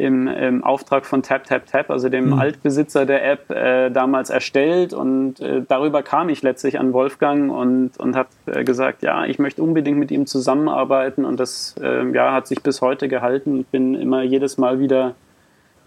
[0.00, 4.92] im, im Auftrag von Tap Tap Tap, also dem Altbesitzer der App, äh, damals erstellt.
[4.92, 9.38] Und äh, darüber kam ich letztlich an Wolfgang und, und habe äh, gesagt, ja, ich
[9.38, 11.24] möchte unbedingt mit ihm zusammenarbeiten.
[11.24, 13.60] Und das äh, ja, hat sich bis heute gehalten.
[13.60, 15.14] Ich bin immer jedes Mal wieder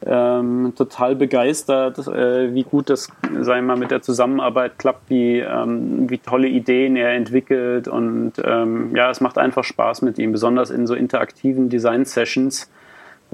[0.05, 3.09] ähm, total begeistert, äh, wie gut das,
[3.41, 7.87] sagen wir mal, mit der Zusammenarbeit klappt, wie, ähm, wie tolle Ideen er entwickelt.
[7.87, 12.69] Und ähm, ja, es macht einfach Spaß mit ihm, besonders in so interaktiven Design-Sessions,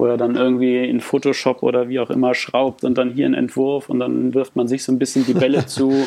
[0.00, 3.34] wo er dann irgendwie in Photoshop oder wie auch immer schraubt und dann hier einen
[3.34, 6.06] Entwurf und dann wirft man sich so ein bisschen die Bälle zu.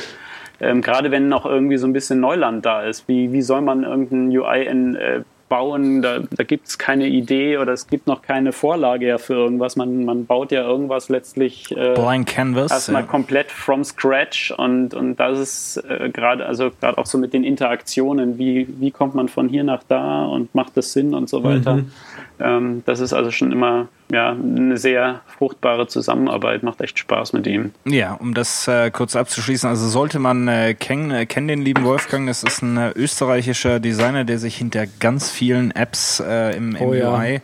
[0.60, 3.84] Ähm, Gerade wenn noch irgendwie so ein bisschen Neuland da ist, wie, wie soll man
[3.84, 6.02] irgendein UI in, äh, bauen?
[6.02, 9.76] Da, da gibt es keine Idee oder es gibt noch keine Vorlage ja für irgendwas.
[9.76, 12.72] Man, man baut ja irgendwas letztlich äh, Blank Canvas.
[12.72, 13.08] erstmal ja.
[13.08, 17.44] komplett from scratch und, und das ist äh, gerade, also gerade auch so mit den
[17.44, 21.44] Interaktionen, wie, wie kommt man von hier nach da und macht das Sinn und so
[21.44, 21.74] weiter.
[21.74, 21.92] Ähm,
[22.38, 27.72] das ist also schon immer ja, eine sehr fruchtbare Zusammenarbeit, macht echt Spaß mit ihm.
[27.86, 31.84] Ja, um das äh, kurz abzuschließen, also sollte man äh, kennen, äh, kennen den lieben
[31.84, 36.76] Wolfgang, das ist ein äh, österreichischer Designer, der sich hinter ganz vielen Apps äh, im,
[36.76, 37.18] im Oh ja.
[37.18, 37.42] UI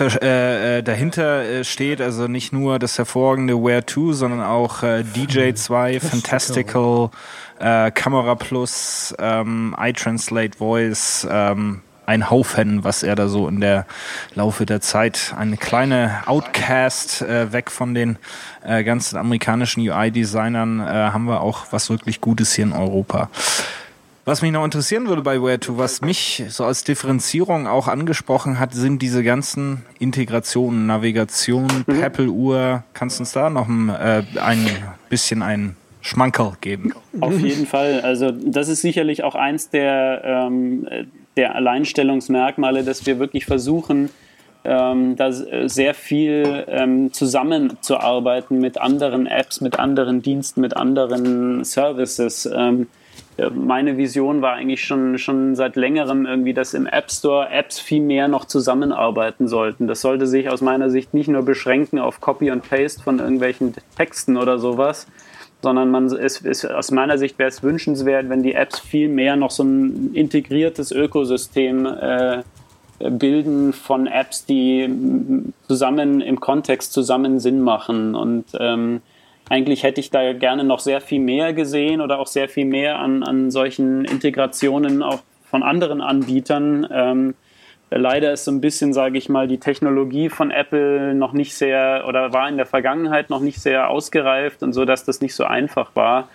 [0.00, 5.04] äh, äh, dahinter äh, steht, also nicht nur das hervorragende Where 2, sondern auch äh,
[5.14, 7.10] DJ2, Fantastical,
[7.58, 13.86] äh, Camera Plus, ähm, iTranslate Voice, ähm, ein Haufen, was er da so in der
[14.34, 18.18] Laufe der Zeit, eine kleine Outcast äh, weg von den
[18.64, 23.28] äh, ganzen amerikanischen UI-Designern, äh, haben wir auch was wirklich Gutes hier in Europa.
[24.24, 28.72] Was mich noch interessieren würde bei Where2, was mich so als Differenzierung auch angesprochen hat,
[28.72, 32.84] sind diese ganzen Integrationen, Navigation, Apple-Uhr.
[32.94, 34.64] Kannst du uns da noch ein, äh, ein
[35.08, 36.92] bisschen ein Schmankerl geben?
[37.20, 38.00] Auf jeden Fall.
[38.02, 40.86] Also das ist sicherlich auch eins der, ähm,
[41.36, 44.10] der Alleinstellungsmerkmale, dass wir wirklich versuchen,
[44.64, 52.46] ähm, da sehr viel ähm, zusammenzuarbeiten mit anderen Apps, mit anderen Diensten, mit anderen Services.
[52.46, 52.86] Ähm,
[53.36, 57.80] äh, meine Vision war eigentlich schon, schon seit längerem irgendwie, dass im App Store Apps
[57.80, 59.86] viel mehr noch zusammenarbeiten sollten.
[59.88, 63.74] Das sollte sich aus meiner Sicht nicht nur beschränken auf Copy und Paste von irgendwelchen
[63.96, 65.06] Texten oder sowas,
[65.62, 69.36] sondern man es, es, aus meiner Sicht wäre es wünschenswert, wenn die Apps viel mehr
[69.36, 72.42] noch so ein integriertes Ökosystem äh,
[72.98, 78.14] bilden von Apps, die mm, zusammen im Kontext zusammen Sinn machen.
[78.14, 79.02] Und ähm,
[79.48, 82.98] eigentlich hätte ich da gerne noch sehr viel mehr gesehen oder auch sehr viel mehr
[82.98, 85.20] an, an solchen Integrationen auch
[85.50, 86.86] von anderen Anbietern.
[86.90, 87.34] Ähm,
[87.98, 92.04] leider ist so ein bisschen, sage ich mal, die Technologie von Apple noch nicht sehr
[92.06, 95.44] oder war in der Vergangenheit noch nicht sehr ausgereift und so, dass das nicht so
[95.44, 96.28] einfach war.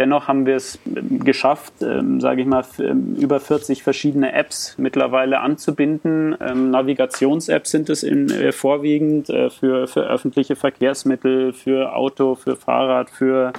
[0.00, 4.76] Dennoch haben wir es ähm, geschafft, ähm, sage ich mal, ähm, über 40 verschiedene Apps
[4.78, 6.34] mittlerweile anzubinden.
[6.40, 12.56] Ähm, Navigations-Apps sind es in, äh, vorwiegend äh, für, für öffentliche Verkehrsmittel, für Auto, für
[12.56, 13.52] Fahrrad, für,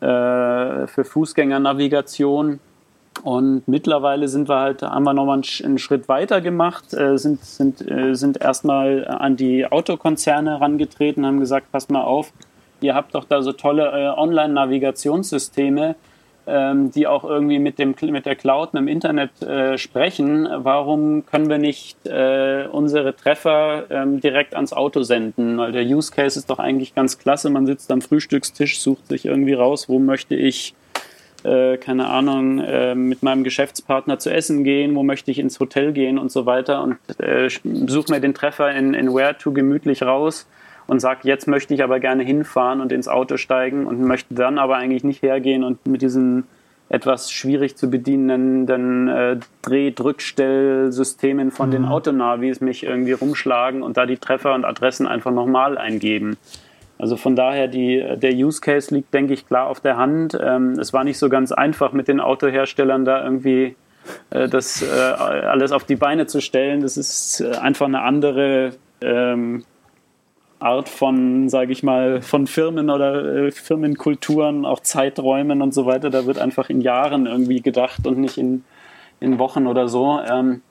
[0.00, 2.60] äh, für Fußgängernavigation.
[3.22, 7.16] Und mittlerweile sind wir halt, haben wir nochmal einen, Sch- einen Schritt weiter gemacht, äh,
[7.18, 12.32] sind, sind, äh, sind erstmal an die Autokonzerne herangetreten, haben gesagt, passt mal auf,
[12.80, 15.96] ihr habt doch da so tolle äh, Online-Navigationssysteme,
[16.46, 19.30] ähm, die auch irgendwie mit, dem, mit der Cloud, mit dem Internet
[19.76, 20.46] sprechen.
[20.54, 25.58] Warum können wir nicht unsere Treffer ähm, direkt ans Auto senden?
[25.58, 27.50] Weil der Use Case ist doch eigentlich ganz klasse.
[27.50, 30.74] Man sitzt am Frühstückstisch, sucht sich irgendwie raus, wo möchte ich
[31.46, 35.92] äh, keine Ahnung, äh, mit meinem Geschäftspartner zu essen gehen, wo möchte ich ins Hotel
[35.92, 40.46] gehen und so weiter und äh, suche mir den Treffer in, in Where2 gemütlich raus
[40.86, 44.58] und sage, jetzt möchte ich aber gerne hinfahren und ins Auto steigen und möchte dann
[44.58, 46.44] aber eigentlich nicht hergehen und mit diesen
[46.88, 54.18] etwas schwierig zu bedienenden äh, Dreh-Drückstellsystemen von den Autonavis mich irgendwie rumschlagen und da die
[54.18, 56.36] Treffer und Adressen einfach nochmal eingeben.
[56.98, 60.36] Also von daher, die, der Use Case liegt, denke ich, klar auf der Hand.
[60.40, 63.76] Ähm, es war nicht so ganz einfach mit den Autoherstellern da irgendwie
[64.30, 66.80] äh, das äh, alles auf die Beine zu stellen.
[66.80, 69.64] Das ist äh, einfach eine andere ähm,
[70.58, 76.10] Art von, sage ich mal, von Firmen oder äh, Firmenkulturen, auch Zeiträumen und so weiter.
[76.10, 78.64] Da wird einfach in Jahren irgendwie gedacht und nicht in,
[79.20, 80.20] in Wochen oder so.
[80.20, 80.62] Ähm,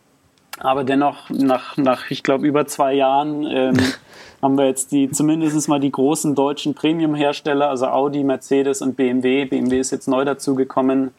[0.58, 3.78] aber dennoch, nach, nach ich glaube, über zwei Jahren ähm,
[4.46, 9.46] haben wir jetzt die zumindest mal die großen deutschen Premium-Hersteller, also Audi, Mercedes und BMW.
[9.46, 11.10] BMW ist jetzt neu dazugekommen,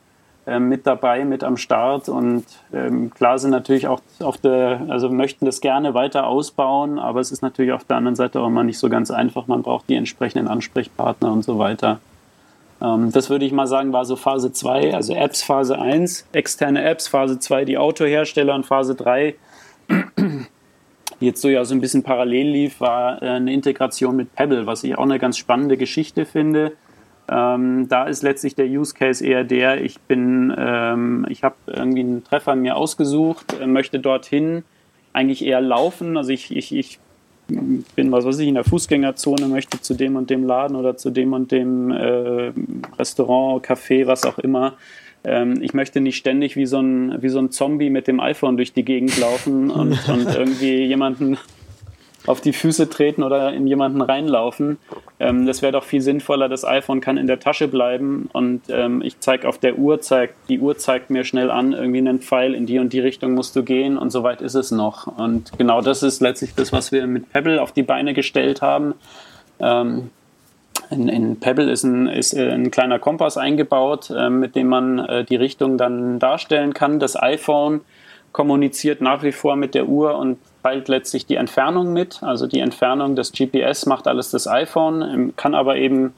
[0.46, 2.08] äh, mit dabei, mit am Start.
[2.08, 7.18] Und ähm, klar sind natürlich auch auf der, also möchten das gerne weiter ausbauen, aber
[7.18, 9.48] es ist natürlich auf der anderen Seite auch immer nicht so ganz einfach.
[9.48, 11.98] Man braucht die entsprechenden Ansprechpartner und so weiter.
[12.80, 16.84] Ähm, das würde ich mal sagen, war so Phase 2, also Apps Phase 1, externe
[16.84, 19.34] Apps, Phase 2 die Autohersteller und Phase 3,
[21.20, 24.84] jetzt so ja so ein bisschen parallel lief, war äh, eine Integration mit Pebble, was
[24.84, 26.72] ich auch eine ganz spannende Geschichte finde.
[27.28, 32.00] Ähm, da ist letztlich der Use Case eher der, ich bin, ähm, ich habe irgendwie
[32.00, 34.62] einen Treffer mir ausgesucht, äh, möchte dorthin
[35.12, 36.16] eigentlich eher laufen.
[36.16, 36.98] Also ich, ich, ich
[37.48, 41.10] bin, was weiß ich, in der Fußgängerzone, möchte zu dem und dem Laden oder zu
[41.10, 42.52] dem und dem äh,
[42.98, 44.74] Restaurant, Café, was auch immer.
[45.26, 48.56] Ähm, ich möchte nicht ständig wie so, ein, wie so ein Zombie mit dem iPhone
[48.56, 51.36] durch die Gegend laufen und, und irgendwie jemanden
[52.26, 54.78] auf die Füße treten oder in jemanden reinlaufen.
[55.18, 56.48] Ähm, das wäre doch viel sinnvoller.
[56.48, 60.34] Das iPhone kann in der Tasche bleiben und ähm, ich zeige auf der Uhr, zeig,
[60.48, 63.56] die Uhr zeigt mir schnell an, irgendwie einen Pfeil in die und die Richtung musst
[63.56, 65.06] du gehen und so weit ist es noch.
[65.18, 68.94] Und genau das ist letztlich das, was wir mit Pebble auf die Beine gestellt haben.
[69.58, 70.10] Ähm,
[70.90, 74.98] in, in, Pebble ist ein, ist äh, ein kleiner Kompass eingebaut, äh, mit dem man
[74.98, 76.98] äh, die Richtung dann darstellen kann.
[76.98, 77.80] Das iPhone
[78.32, 82.22] kommuniziert nach wie vor mit der Uhr und teilt letztlich die Entfernung mit.
[82.22, 86.12] Also die Entfernung des GPS macht alles das iPhone, ähm, kann aber eben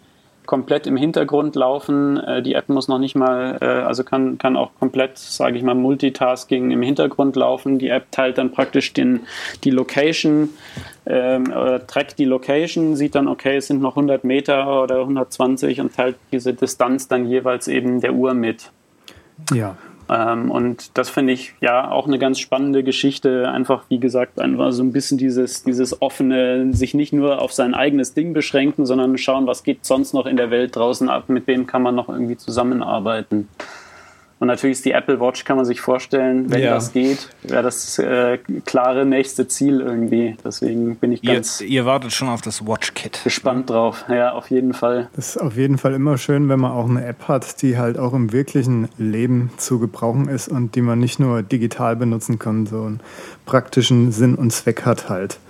[0.49, 2.17] komplett im Hintergrund laufen.
[2.17, 5.63] Äh, die App muss noch nicht mal, äh, also kann, kann auch komplett, sage ich
[5.63, 7.79] mal, Multitasking im Hintergrund laufen.
[7.79, 9.21] Die App teilt dann praktisch den,
[9.63, 10.49] die Location
[11.05, 15.83] ähm, oder trackt die Location, sieht dann, okay, es sind noch 100 Meter oder 120
[15.83, 18.71] und teilt diese Distanz dann jeweils eben der Uhr mit.
[19.53, 19.77] Ja,
[20.09, 23.49] ähm, und das finde ich ja auch eine ganz spannende Geschichte.
[23.51, 27.75] Einfach, wie gesagt, einfach so ein bisschen dieses, dieses offene, sich nicht nur auf sein
[27.75, 31.47] eigenes Ding beschränken, sondern schauen, was geht sonst noch in der Welt draußen ab, mit
[31.47, 33.49] wem kann man noch irgendwie zusammenarbeiten.
[34.41, 36.75] Und natürlich ist die Apple Watch, kann man sich vorstellen, wenn ja.
[36.75, 40.37] das geht, wäre das äh, klare nächste Ziel irgendwie.
[40.45, 41.61] Deswegen bin ich ganz.
[41.61, 43.21] Ihr, ihr wartet schon auf das Watch Kit.
[43.25, 45.09] Gespannt drauf, ja, auf jeden Fall.
[45.17, 47.99] Das ist auf jeden Fall immer schön, wenn man auch eine App hat, die halt
[47.99, 52.67] auch im wirklichen Leben zu gebrauchen ist und die man nicht nur digital benutzen kann,
[52.67, 53.01] so einen
[53.45, 55.41] praktischen Sinn und Zweck hat halt.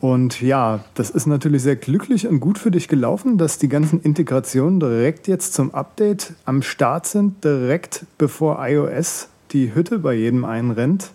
[0.00, 4.00] Und ja, das ist natürlich sehr glücklich und gut für dich gelaufen, dass die ganzen
[4.00, 10.44] Integrationen direkt jetzt zum Update am Start sind, direkt bevor iOS die Hütte bei jedem
[10.44, 11.10] einrennt.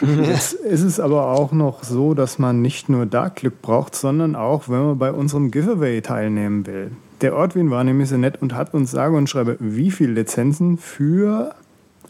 [0.00, 4.36] Jetzt ist es aber auch noch so, dass man nicht nur da Glück braucht, sondern
[4.36, 6.90] auch, wenn man bei unserem Giveaway teilnehmen will.
[7.20, 10.78] Der Ortwin war nämlich so nett und hat uns sage und schreibe, wie viele Lizenzen
[10.78, 11.54] für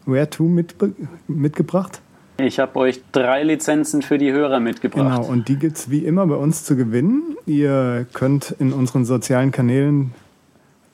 [0.06, 0.92] Where2
[1.28, 2.00] mitgebracht?
[2.36, 5.22] Ich habe euch drei Lizenzen für die Hörer mitgebracht.
[5.22, 7.36] Genau, und die gibt es wie immer bei uns zu gewinnen.
[7.46, 10.12] Ihr könnt in unseren sozialen Kanälen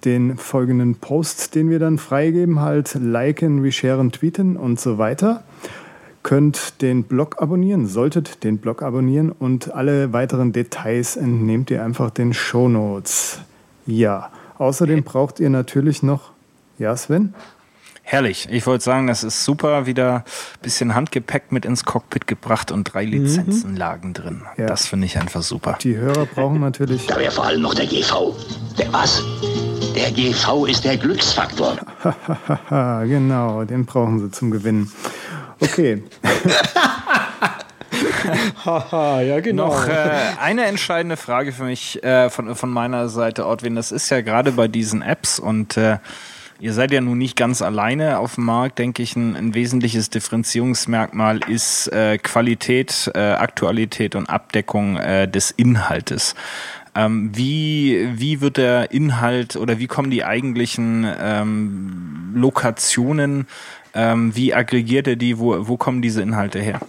[0.04, 5.42] den folgenden Post, den wir dann freigeben, halt liken, resharen, tweeten und so weiter.
[6.22, 12.10] Könnt den Blog abonnieren, solltet den Blog abonnieren und alle weiteren Details entnehmt ihr einfach
[12.10, 13.40] den Show Notes.
[13.86, 16.32] Ja, außerdem braucht ihr natürlich noch,
[16.78, 17.32] ja Sven?
[18.10, 18.48] Herrlich.
[18.50, 19.86] Ich wollte sagen, das ist super.
[19.86, 20.22] Wieder ein
[20.62, 23.76] bisschen Handgepäck mit ins Cockpit gebracht und drei Lizenzen mhm.
[23.76, 24.42] lagen drin.
[24.56, 24.66] Ja.
[24.66, 25.78] Das finde ich einfach super.
[25.80, 27.06] Die Hörer brauchen natürlich.
[27.06, 28.34] Da wäre vor allem noch der GV.
[28.76, 29.22] Der was?
[29.94, 31.76] Der GV ist der Glücksfaktor.
[32.68, 34.90] genau, den brauchen sie zum Gewinnen.
[35.60, 36.02] Okay.
[38.64, 39.68] ja, genau.
[39.68, 43.76] Noch äh, eine entscheidende Frage für mich äh, von, von meiner Seite, Ortwin.
[43.76, 45.98] Das ist ja gerade bei diesen Apps und äh,
[46.60, 49.16] Ihr seid ja nun nicht ganz alleine auf dem Markt, denke ich.
[49.16, 56.34] Ein, ein wesentliches Differenzierungsmerkmal ist äh, Qualität, äh, Aktualität und Abdeckung äh, des Inhaltes.
[56.94, 63.46] Ähm, wie, wie wird der Inhalt oder wie kommen die eigentlichen ähm, Lokationen,
[63.94, 66.80] ähm, wie aggregiert er die, wo, wo kommen diese Inhalte her?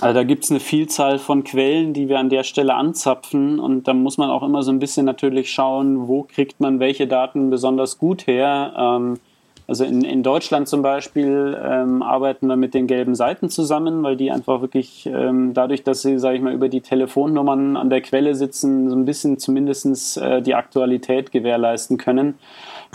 [0.00, 3.88] Also da gibt es eine Vielzahl von Quellen, die wir an der Stelle anzapfen und
[3.88, 7.50] da muss man auch immer so ein bisschen natürlich schauen, wo kriegt man welche Daten
[7.50, 8.74] besonders gut her.
[8.76, 9.18] Ähm,
[9.68, 14.16] Also in, in Deutschland zum Beispiel ähm, arbeiten wir mit den gelben Seiten zusammen, weil
[14.16, 18.00] die einfach wirklich ähm, dadurch, dass sie, sage ich mal, über die Telefonnummern an der
[18.00, 22.34] Quelle sitzen, so ein bisschen zumindest äh, die Aktualität gewährleisten können.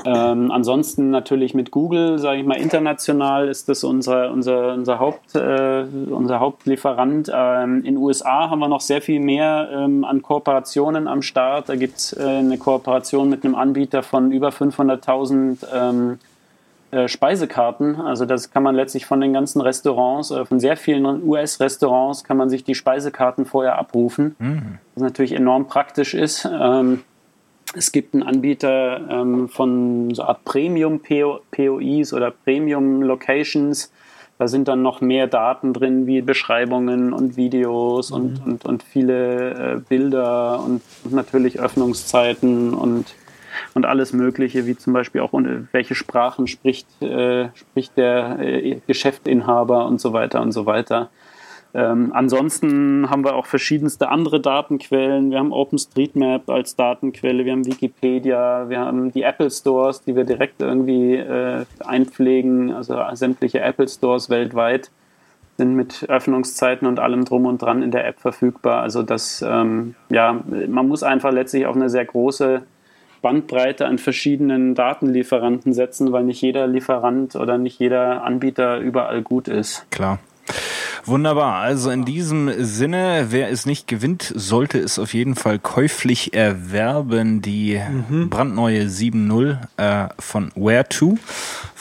[0.05, 5.35] Ähm, ansonsten natürlich mit Google, sage ich mal, international ist das unser, unser, unser, Haupt,
[5.35, 7.31] äh, unser Hauptlieferant.
[7.33, 11.69] Ähm, in den USA haben wir noch sehr viel mehr ähm, an Kooperationen am Start.
[11.69, 16.17] Da gibt es äh, eine Kooperation mit einem Anbieter von über 500.000
[16.91, 18.01] äh, Speisekarten.
[18.01, 22.35] Also das kann man letztlich von den ganzen Restaurants, äh, von sehr vielen US-Restaurants kann
[22.35, 24.77] man sich die Speisekarten vorher abrufen, mhm.
[24.95, 26.45] was natürlich enorm praktisch ist.
[26.51, 27.03] Ähm,
[27.73, 33.91] es gibt einen Anbieter ähm, von so Art Premium-POIs oder Premium-Locations.
[34.37, 38.15] Da sind dann noch mehr Daten drin, wie Beschreibungen und Videos mhm.
[38.15, 43.15] und, und, und viele äh, Bilder und, und natürlich Öffnungszeiten und
[43.73, 45.33] und alles Mögliche, wie zum Beispiel auch
[45.71, 51.09] welche Sprachen spricht, äh, spricht der äh, Geschäftsinhaber und so weiter und so weiter.
[51.73, 55.31] Ähm, ansonsten haben wir auch verschiedenste andere Datenquellen.
[55.31, 60.25] Wir haben OpenStreetMap als Datenquelle, wir haben Wikipedia, wir haben die Apple Stores, die wir
[60.25, 64.91] direkt irgendwie äh, einpflegen, also sämtliche Apple Stores weltweit
[65.57, 68.81] sind mit Öffnungszeiten und allem drum und dran in der App verfügbar.
[68.81, 72.63] Also das, ähm, ja, man muss einfach letztlich auf eine sehr große
[73.21, 79.47] Bandbreite an verschiedenen Datenlieferanten setzen, weil nicht jeder Lieferant oder nicht jeder Anbieter überall gut
[79.47, 79.85] ist.
[79.91, 80.19] Klar.
[81.05, 81.61] Wunderbar.
[81.61, 87.41] Also in diesem Sinne, wer es nicht gewinnt, sollte es auf jeden Fall käuflich erwerben.
[87.41, 88.29] Die mhm.
[88.29, 91.17] brandneue 7.0 äh, von Where2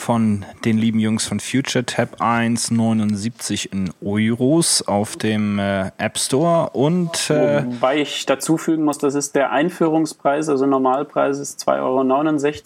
[0.01, 6.71] von den lieben Jungs von Future Tab 1,79 in Euros auf dem äh, App Store
[6.71, 11.77] und äh, wobei ich dazu fügen muss, das ist der Einführungspreis, also Normalpreis ist 2,69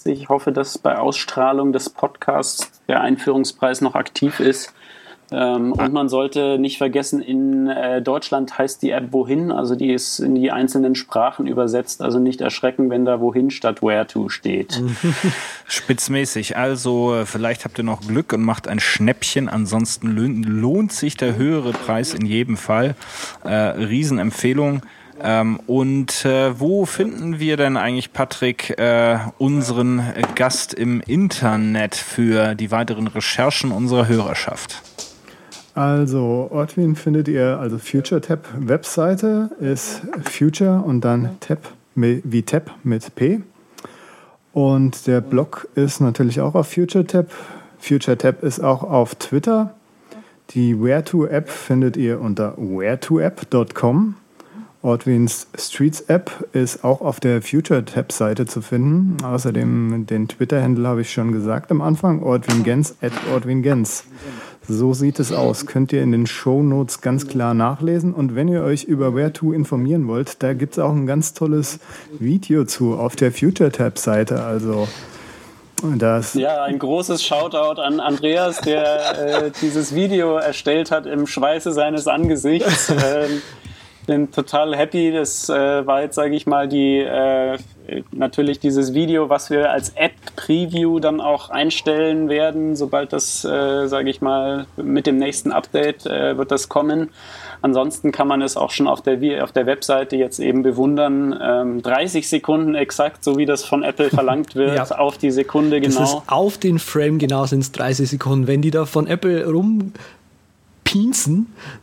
[0.07, 0.17] Euro.
[0.17, 4.73] Ich hoffe, dass bei Ausstrahlung des Podcasts der Einführungspreis noch aktiv ist.
[5.33, 9.93] Ähm, und man sollte nicht vergessen, in äh, Deutschland heißt die App Wohin, also die
[9.93, 14.29] ist in die einzelnen Sprachen übersetzt, also nicht erschrecken, wenn da Wohin statt Where to
[14.29, 14.83] steht.
[15.67, 21.17] Spitzmäßig, also äh, vielleicht habt ihr noch Glück und macht ein Schnäppchen, ansonsten lohnt sich
[21.17, 22.95] der höhere Preis in jedem Fall.
[23.45, 24.83] Äh, Riesenempfehlung.
[25.23, 30.03] Ähm, und äh, wo finden wir denn eigentlich, Patrick, äh, unseren
[30.35, 34.83] Gast im Internet für die weiteren Recherchen unserer Hörerschaft?
[35.75, 41.59] Also, Ortwin findet ihr, also Future Tab Webseite ist Future und dann Tab
[41.97, 43.41] wie Tab mit P.
[44.53, 47.31] Und der Blog ist natürlich auch auf Future Tab.
[47.79, 49.75] Future Tab ist auch auf Twitter.
[50.51, 54.15] Die Where2-App findet ihr unter where2app.com.
[54.85, 59.16] Ortwins Streets App ist auch auf der Future Tab Seite zu finden.
[59.25, 64.05] Außerdem den Twitter-Handle habe ich schon gesagt am Anfang, Ortwin Gens at Ortwin Gens.
[64.68, 65.64] So sieht es aus.
[65.64, 68.12] Könnt ihr in den Show Notes ganz klar nachlesen.
[68.12, 71.81] Und wenn ihr euch über Where2 informieren wollt, da gibt es auch ein ganz tolles
[72.18, 74.42] Video zu auf der Future Tab Seite.
[74.42, 74.87] Also
[75.99, 81.73] das ja, ein großes Shoutout an Andreas, der äh, dieses Video erstellt hat im Schweiße
[81.73, 82.92] seines Angesichts.
[83.05, 83.42] Ähm,
[84.07, 85.12] bin total happy.
[85.12, 87.59] Das äh, war jetzt, sage ich mal, die äh,
[88.12, 94.11] natürlich dieses Video, was wir als App-Preview dann auch einstellen werden, sobald das, äh, sage
[94.11, 97.11] ich mal, mit dem nächsten Update äh, wird das kommen.
[97.62, 101.35] Ansonsten kann man es auch schon auf der, auf der Webseite jetzt eben bewundern.
[101.40, 104.85] Ähm, 30 Sekunden exakt, so wie das von Apple verlangt wird, ja.
[104.99, 106.01] auf die Sekunde genau.
[106.01, 108.47] Das ist auf den Frame genau sind es 30 Sekunden.
[108.47, 109.95] Wenn die da von Apple rumpinsen,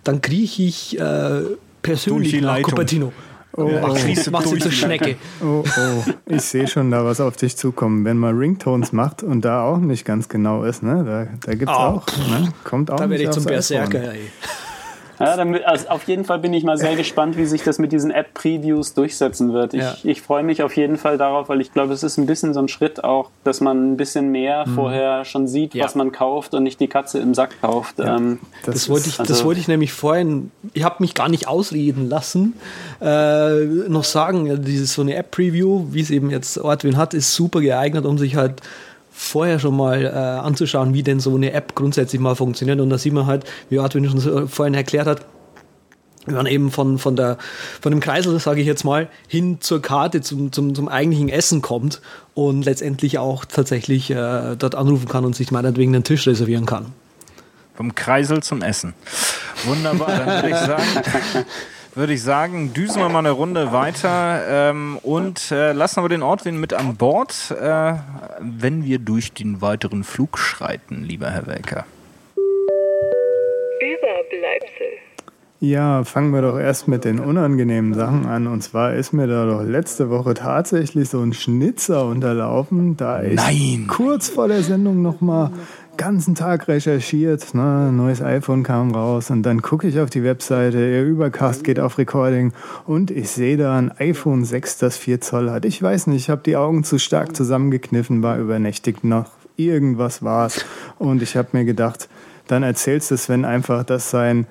[0.03, 1.41] dann kriege ich äh,
[1.81, 3.11] persönlich nach Cupertino.
[3.53, 3.95] Oh, oh.
[4.31, 5.17] Mach sie zur Schnecke.
[5.43, 6.03] Oh, oh.
[6.27, 8.05] Ich sehe schon da was auf dich zukommen.
[8.05, 11.03] Wenn man Ringtones macht und da auch nicht ganz genau ist, ne?
[11.03, 11.81] da, da gibt es oh.
[11.81, 12.07] auch.
[12.07, 12.53] Ne?
[12.63, 14.13] Kommt auch da werde ich zum Berserker.
[14.13, 14.31] Ey.
[15.21, 17.91] Ja, damit, also auf jeden Fall bin ich mal sehr gespannt, wie sich das mit
[17.91, 19.73] diesen App-Previews durchsetzen wird.
[19.73, 19.95] Ich, ja.
[20.03, 22.59] ich freue mich auf jeden Fall darauf, weil ich glaube, es ist ein bisschen so
[22.59, 24.75] ein Schritt auch, dass man ein bisschen mehr mhm.
[24.75, 25.85] vorher schon sieht, ja.
[25.85, 27.99] was man kauft und nicht die Katze im Sack kauft.
[27.99, 28.17] Ja.
[28.17, 31.29] Ähm, das, das wollte ich, also das wollte ich nämlich vorhin, ich habe mich gar
[31.29, 32.53] nicht ausreden lassen,
[33.01, 37.61] äh, noch sagen, dieses so eine App-Preview, wie es eben jetzt Ortwin hat, ist super
[37.61, 38.61] geeignet, um sich halt
[39.21, 42.79] vorher schon mal äh, anzuschauen, wie denn so eine App grundsätzlich mal funktioniert.
[42.81, 45.25] Und da sieht man halt, wie Arthur schon vorhin erklärt hat,
[46.25, 47.37] wenn man eben von, von, der,
[47.81, 51.61] von dem Kreisel, sage ich jetzt mal, hin zur Karte, zum, zum, zum eigentlichen Essen
[51.61, 52.01] kommt
[52.33, 56.87] und letztendlich auch tatsächlich äh, dort anrufen kann und sich meinetwegen einen Tisch reservieren kann.
[57.75, 58.95] Vom Kreisel zum Essen.
[59.65, 61.45] Wunderbar, dann würde ich sagen,
[61.95, 66.23] würde ich sagen, düsen wir mal eine Runde weiter ähm, und äh, lassen aber den
[66.23, 67.93] Ortwin mit an Bord, äh,
[68.39, 71.85] wenn wir durch den weiteren Flug schreiten, lieber Herr Welker.
[73.81, 75.01] Überbleibsel.
[75.63, 78.47] Ja, fangen wir doch erst mit den unangenehmen Sachen an.
[78.47, 83.35] Und zwar ist mir da doch letzte Woche tatsächlich so ein Schnitzer unterlaufen, da ich
[83.35, 83.85] Nein.
[83.87, 85.51] kurz vor der Sendung nochmal
[86.01, 87.53] ganzen Tag recherchiert.
[87.53, 87.91] Ne?
[87.91, 91.99] Neues iPhone kam raus und dann gucke ich auf die Webseite, ihr Übercast geht auf
[91.99, 92.53] Recording
[92.87, 95.63] und ich sehe da ein iPhone 6, das 4 Zoll hat.
[95.63, 99.29] Ich weiß nicht, ich habe die Augen zu stark zusammengekniffen, war übernächtigt noch.
[99.57, 100.65] Irgendwas war's.
[100.97, 102.09] Und ich habe mir gedacht,
[102.47, 104.47] dann erzählst du Sven einfach, dass sein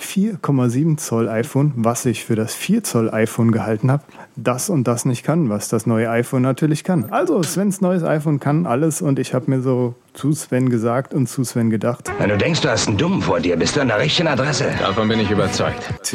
[0.00, 4.04] 4,7 Zoll iPhone, was ich für das 4 Zoll iPhone gehalten habe,
[4.36, 7.06] das und das nicht kann, was das neue iPhone natürlich kann.
[7.10, 11.28] Also Svens neues iPhone kann alles und ich habe mir so zu Sven gesagt und
[11.28, 12.10] zu Sven gedacht.
[12.18, 14.66] Wenn du denkst, du hast einen Dummen vor dir, bist du an der richtigen Adresse.
[14.78, 15.82] Davon bin ich überzeugt.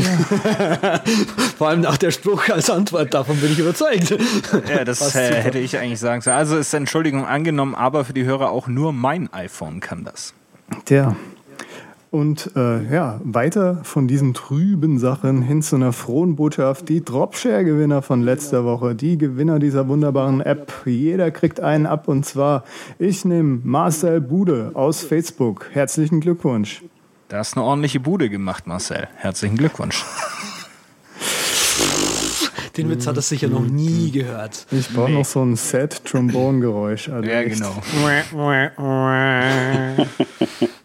[1.57, 4.15] Vor allem nach der Spruch als Antwort, davon bin ich überzeugt.
[4.67, 6.35] Ja, das äh, hätte ich eigentlich sagen sollen.
[6.35, 10.33] Also ist Entschuldigung angenommen, aber für die Hörer auch nur mein iPhone kann das.
[10.85, 11.15] Tja.
[12.11, 16.89] Und äh, ja, weiter von diesen trüben Sachen hin zu einer frohen Botschaft.
[16.89, 20.73] Die Dropshare-Gewinner von letzter Woche, die Gewinner dieser wunderbaren App.
[20.85, 22.65] Jeder kriegt einen ab und zwar,
[22.99, 25.69] ich nehme Marcel Bude aus Facebook.
[25.71, 26.83] Herzlichen Glückwunsch.
[27.29, 29.07] Da hast eine ordentliche Bude gemacht, Marcel.
[29.15, 30.03] Herzlichen Glückwunsch.
[32.77, 34.65] Den Witz hat er sicher noch nie gehört.
[34.71, 37.09] Ich brauche noch so ein Set-Trombone-Geräusch.
[37.09, 37.75] Also Ja, genau.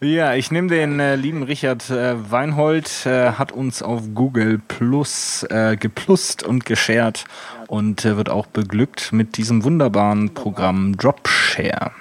[0.01, 5.45] Ja, ich nehme den äh, lieben Richard äh, Weinhold, äh, hat uns auf Google Plus
[5.49, 7.25] äh, geplust und geshared
[7.67, 11.93] und äh, wird auch beglückt mit diesem wunderbaren Programm Dropshare.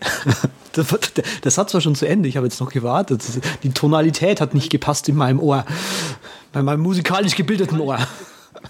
[0.72, 0.94] Das,
[1.40, 3.24] das hat zwar schon zu Ende, ich habe jetzt noch gewartet.
[3.64, 5.64] Die Tonalität hat nicht gepasst in meinem Ohr.
[6.58, 8.00] Bei meinem musikalisch gebildeten Ohr.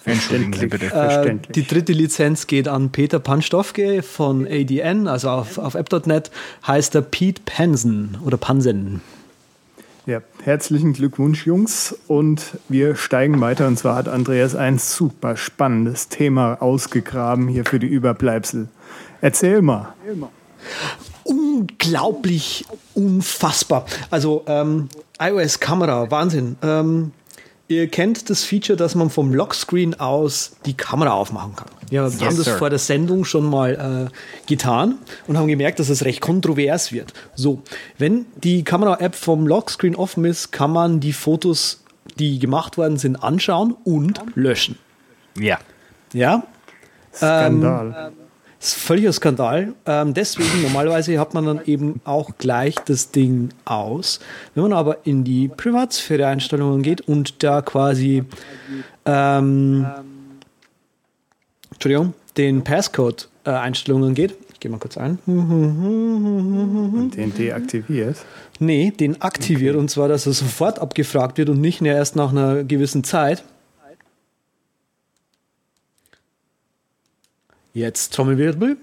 [0.04, 0.84] Entschuldigen Sie bitte.
[0.84, 1.54] Äh, Verständlich.
[1.54, 6.30] die dritte Lizenz geht an Peter Panstofke von ADN, also auf, auf app.net
[6.66, 9.00] heißt er Pete Pansen oder Pansen.
[10.04, 11.96] Ja, herzlichen Glückwunsch, Jungs.
[12.08, 13.66] Und wir steigen weiter.
[13.66, 18.68] Und zwar hat Andreas ein super spannendes Thema ausgegraben hier für die Überbleibsel.
[19.22, 19.94] Erzähl mal.
[21.24, 23.86] unglaublich unfassbar.
[24.10, 26.56] Also ähm, iOS-Kamera, Wahnsinn.
[26.62, 27.12] Ähm,
[27.68, 31.68] ihr kennt das Feature, dass man vom Lockscreen aus die Kamera aufmachen kann.
[31.90, 32.58] Wir haben das sir.
[32.58, 37.12] vor der Sendung schon mal äh, getan und haben gemerkt, dass es recht kontrovers wird.
[37.34, 37.62] So,
[37.98, 41.84] wenn die Kamera-App vom Lockscreen offen ist, kann man die Fotos,
[42.18, 44.78] die gemacht worden sind, anschauen und löschen.
[45.38, 45.58] Ja.
[46.12, 46.44] Ja,
[47.12, 48.12] Skandal.
[48.58, 49.74] Das ist völliger Skandal.
[49.86, 54.18] Ähm, deswegen, normalerweise hat man dann eben auch gleich das Ding aus.
[54.54, 58.24] Wenn man aber in die Privatsphäre-Einstellungen geht und da quasi
[59.06, 59.86] ähm,
[61.70, 65.18] Entschuldigung, den Passcode-Einstellungen geht, ich gehe mal kurz ein.
[65.26, 68.16] Den deaktiviert.
[68.58, 72.32] Nee, den aktiviert und zwar, dass er sofort abgefragt wird und nicht mehr erst nach
[72.32, 73.44] einer gewissen Zeit.
[77.78, 78.76] Jetzt Trommelwirbel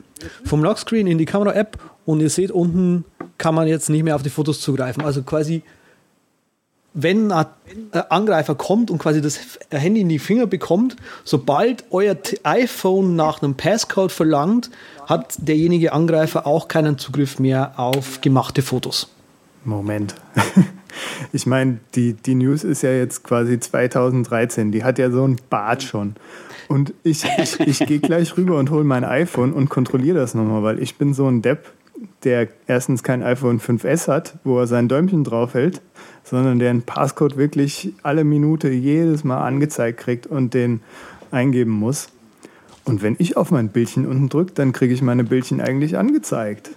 [0.45, 3.03] vom Lockscreen in die Kamera-App und ihr seht unten
[3.37, 5.03] kann man jetzt nicht mehr auf die Fotos zugreifen.
[5.03, 5.61] Also quasi,
[6.93, 7.45] wenn ein
[8.09, 9.39] Angreifer kommt und quasi das
[9.69, 14.69] Handy in die Finger bekommt, sobald euer iPhone nach einem Passcode verlangt,
[15.05, 19.09] hat derjenige Angreifer auch keinen Zugriff mehr auf gemachte Fotos.
[19.65, 20.15] Moment.
[21.33, 24.71] Ich meine, die, die News ist ja jetzt quasi 2013.
[24.71, 26.15] Die hat ja so ein Bart schon.
[26.67, 30.63] Und ich, ich, ich gehe gleich rüber und hole mein iPhone und kontrolliere das nochmal,
[30.63, 31.71] weil ich bin so ein Depp,
[32.23, 35.81] der erstens kein iPhone 5S hat, wo er sein Däumchen draufhält,
[36.23, 40.81] sondern der einen Passcode wirklich alle Minute jedes Mal angezeigt kriegt und den
[41.31, 42.09] eingeben muss.
[42.83, 46.71] Und wenn ich auf mein Bildchen unten drücke, dann kriege ich meine Bildchen eigentlich angezeigt.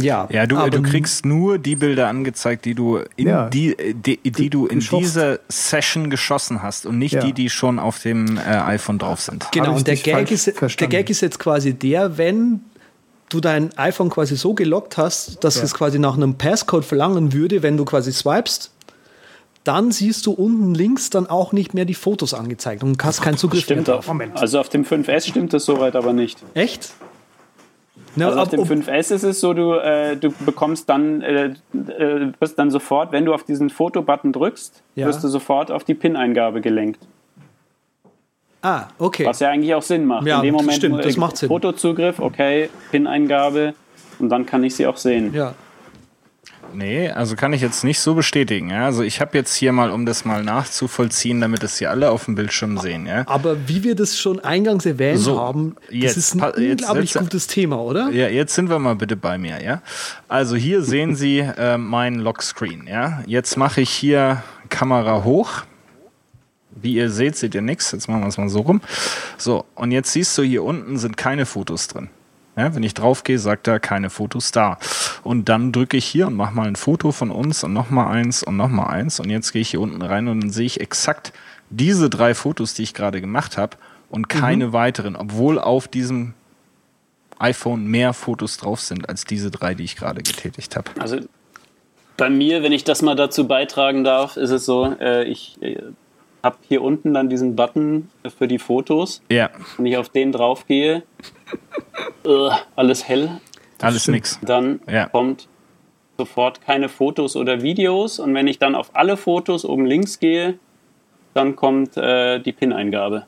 [0.00, 3.48] Ja, Ja, du, aber du kriegst nur die Bilder angezeigt, die du in Ja.
[3.50, 7.20] die, die, die du in dieser Session geschossen hast und nicht Ja.
[7.24, 9.46] die, die schon auf dem äh, iPhone drauf sind.
[9.52, 10.88] Genau, und der Gag, ist, der?
[10.88, 12.60] Gag ist jetzt quasi der, wenn
[13.28, 15.62] du dein iPhone quasi so gelockt hast, dass Ja.
[15.64, 18.70] es quasi nach einem Passcode verlangen würde, wenn du quasi swipest,
[19.64, 23.36] dann siehst du unten links dann auch nicht mehr die Fotos angezeigt und hast keinen
[23.36, 24.16] Zugriff Stimmt mehr auf, drauf.
[24.34, 26.38] also auf dem 5S stimmt das soweit aber nicht.
[26.54, 26.90] Echt?
[28.14, 31.46] Na, Also auf dem ob- 5S ist es so, du, äh, du bekommst dann, äh,
[31.74, 35.06] äh, wirst dann sofort, wenn du auf diesen Fotobutton drückst, Ja.
[35.06, 37.00] wirst du sofort auf die PIN-Eingabe gelenkt.
[38.64, 39.24] ah, okay.
[39.26, 40.26] Was ja eigentlich auch Sinn macht.
[40.26, 41.48] Ja, In dem Moment, stimmt, das macht Sinn.
[41.48, 43.74] Fotozugriff, okay, PIN-Eingabe
[44.20, 45.32] und dann kann ich sie auch sehen.
[45.34, 45.54] Ja.
[46.74, 48.70] Nee, also kann ich jetzt nicht so bestätigen.
[48.70, 48.86] Ja?
[48.86, 52.24] Also ich habe jetzt hier mal, um das mal nachzuvollziehen, damit es hier alle auf
[52.26, 53.06] dem Bildschirm sehen.
[53.06, 53.24] Ja?
[53.26, 56.80] Aber wie wir das schon eingangs erwähnt So, haben, jetzt das ist ein pa- jetzt-
[56.82, 58.10] unglaublich jetzt- gutes Thema, oder?
[58.10, 59.82] Ja, jetzt sind wir mal bitte bei mir, ja.
[60.28, 63.22] Also hier sehen Sie äh, meinen Lockscreen, ja.
[63.26, 65.62] Jetzt mache ich hier Kamera hoch.
[66.74, 67.92] Wie ihr seht, seht ihr nichts.
[67.92, 68.80] Jetzt machen wir es mal so rum.
[69.36, 72.08] So, und jetzt siehst du, hier unten sind keine Fotos drin.
[72.56, 74.78] Ja, wenn ich draufgehe, sagt er keine Fotos da.
[75.22, 78.42] Und dann drücke ich hier und mache mal ein Foto von uns und nochmal eins
[78.42, 79.20] und nochmal eins.
[79.20, 81.32] Und jetzt gehe ich hier unten rein und dann sehe ich exakt
[81.70, 83.78] diese drei Fotos, die ich gerade gemacht habe
[84.10, 86.34] und keine weiteren, obwohl auf diesem
[87.38, 90.90] iPhone mehr Fotos drauf sind als diese drei, die ich gerade getätigt habe.
[90.98, 91.20] Also
[92.18, 95.80] bei mir, wenn ich das mal dazu beitragen darf, ist es so, äh, ich äh,
[96.42, 99.22] habe hier unten dann diesen Button für die Fotos.
[99.30, 101.02] Ja, Wenn ich auf den draufgehe,
[102.76, 103.30] alles hell,
[103.80, 104.38] alles nix.
[104.42, 105.06] dann Ja.
[105.08, 105.48] kommt
[106.18, 108.18] sofort keine Fotos oder Videos.
[108.18, 110.58] Und wenn ich dann auf alle Fotos oben links gehe,
[111.34, 113.26] dann kommt äh, die PIN-Eingabe.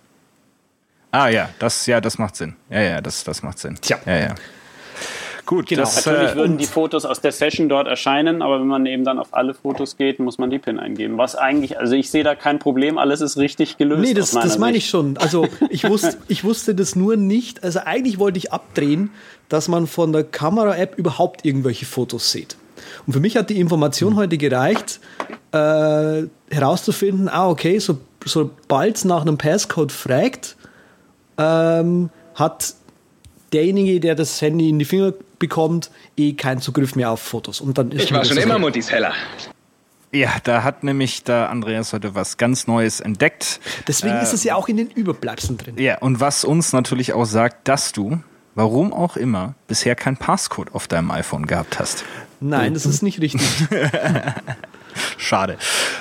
[1.11, 2.57] Ah ja, das ja, das macht Sinn.
[2.71, 3.79] Ja, ja, das, das macht Sinn.
[3.81, 3.99] Tja.
[4.05, 4.35] Ja, ja.
[5.47, 5.83] Gut, Genau.
[5.83, 9.05] das, Natürlich äh, würden die Fotos aus der Session dort erscheinen, aber wenn man eben
[9.05, 11.19] dann auf alle Fotos geht, muss man die PIN eingeben.
[11.19, 14.03] Was eigentlich, also ich sehe da kein Problem, alles ist richtig gelöst.
[14.03, 15.17] Nee, das, das meine ich schon.
[15.19, 17.63] Also ich wusste, ich wusste das nur nicht.
[17.63, 19.11] Also eigentlich wollte ich abdrehen,
[19.49, 22.57] dass man von der Kamera-App überhaupt irgendwelche Fotos sieht.
[23.07, 25.01] Und für mich hat die Information heute gereicht,
[25.53, 30.57] äh, herauszufinden, ah, okay, so, sobald es nach einem Passcode fragt,
[31.37, 32.75] ähm, hat
[33.53, 37.61] derjenige, der das Handy in die Finger bekommt, eh keinen Zugriff mehr auf Fotos.
[37.61, 39.13] Und dann ist Ich war schon immer Muttis Heller.
[40.13, 43.61] ja, da hat nämlich da Andreas heute was ganz Neues entdeckt.
[43.89, 45.77] Deswegen ist es ja auch in den Überbleibseln drin.
[45.79, 48.21] Ja, und was uns natürlich auch sagt, dass du,
[48.55, 52.05] warum auch immer, bisher kein Passcode auf deinem iPhone gehabt hast.
[52.41, 53.43] Nein, das ist nicht richtig.
[55.19, 55.57] Schade.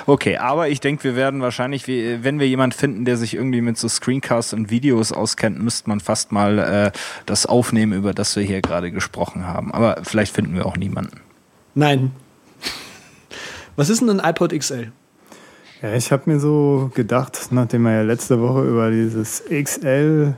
[0.06, 3.78] Okay, aber ich denke, wir werden wahrscheinlich, wenn wir jemanden finden, der sich irgendwie mit
[3.78, 6.92] so Screencasts und Videos auskennt, müsste man fast mal äh,
[7.26, 9.72] das aufnehmen, über das wir hier gerade gesprochen haben.
[9.72, 11.20] Aber vielleicht finden wir auch niemanden.
[11.74, 12.12] Nein.
[13.76, 14.92] Was ist denn ein iPod XL?
[15.82, 20.36] Ja, ich habe mir so gedacht, nachdem wir ja letzte Woche über dieses XL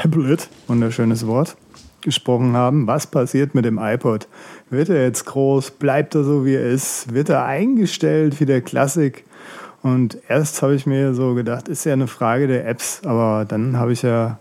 [0.00, 1.56] Tablet, wunderschönes Wort,
[2.00, 4.28] gesprochen haben, was passiert mit dem iPod?
[4.70, 5.72] Wird er jetzt groß?
[5.72, 7.14] Bleibt er so, wie er ist?
[7.14, 9.24] Wird er eingestellt wie der Klassik?
[9.82, 13.76] Und erst habe ich mir so gedacht, ist ja eine Frage der Apps, aber dann
[13.78, 14.38] habe ich ja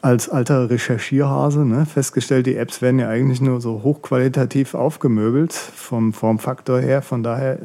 [0.00, 6.12] als alter Recherchierhase ne, festgestellt, die Apps werden ja eigentlich nur so hochqualitativ aufgemöbelt vom
[6.12, 7.02] Formfaktor her.
[7.02, 7.58] Von daher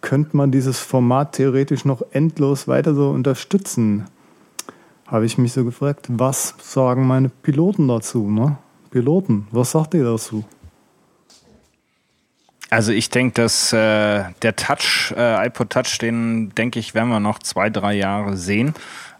[0.00, 4.06] könnte man dieses Format theoretisch noch endlos weiter so unterstützen.
[5.06, 8.30] Habe ich mich so gefragt, was sagen meine Piloten dazu?
[8.30, 8.56] Ne?
[8.90, 10.44] Piloten, was sagt ihr dazu?
[12.72, 17.20] Also ich denke, dass äh, der Touch, äh, iPod Touch, den denke ich, werden wir
[17.20, 18.72] noch zwei, drei Jahre sehen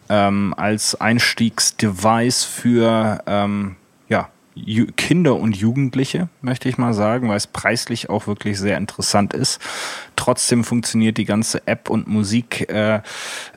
[0.08, 3.76] ähm, als Einstiegsdevice für ähm,
[4.96, 9.60] Kinder und Jugendliche, möchte ich mal sagen, weil es preislich auch wirklich sehr interessant ist.
[10.14, 13.00] Trotzdem funktioniert die ganze App und Musik, äh,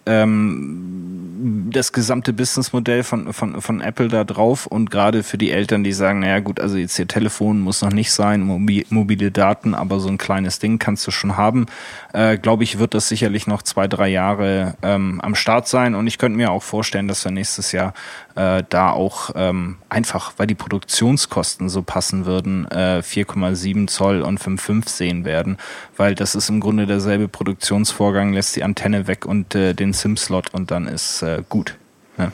[0.06, 4.68] ähm, das gesamte Businessmodell von, von, von Apple da drauf.
[4.68, 7.92] Und gerade für die Eltern, die sagen, naja gut, also jetzt ihr Telefon muss noch
[7.92, 11.66] nicht sein, mobi mobile Daten, aber so ein kleines Ding kannst du schon haben,
[12.14, 15.94] äh, glaube ich, wird das sicherlich noch zwei, drei Jahre ähm, am Start sein.
[15.94, 17.94] Und ich könnte mir auch vorstellen, dass wir nächstes Jahr
[18.36, 24.40] äh, da auch ähm, einfach, weil die Produktionskosten so passen würden, äh, 4,7 Zoll und
[24.40, 25.58] 5,5 sehen werden,
[25.98, 30.54] weil das ist im Grunde derselbe Produktionsvorgang, lässt die Antenne weg und äh, den SIM-Slot
[30.54, 31.78] und dann ist äh, gut.
[32.18, 32.30] Ja.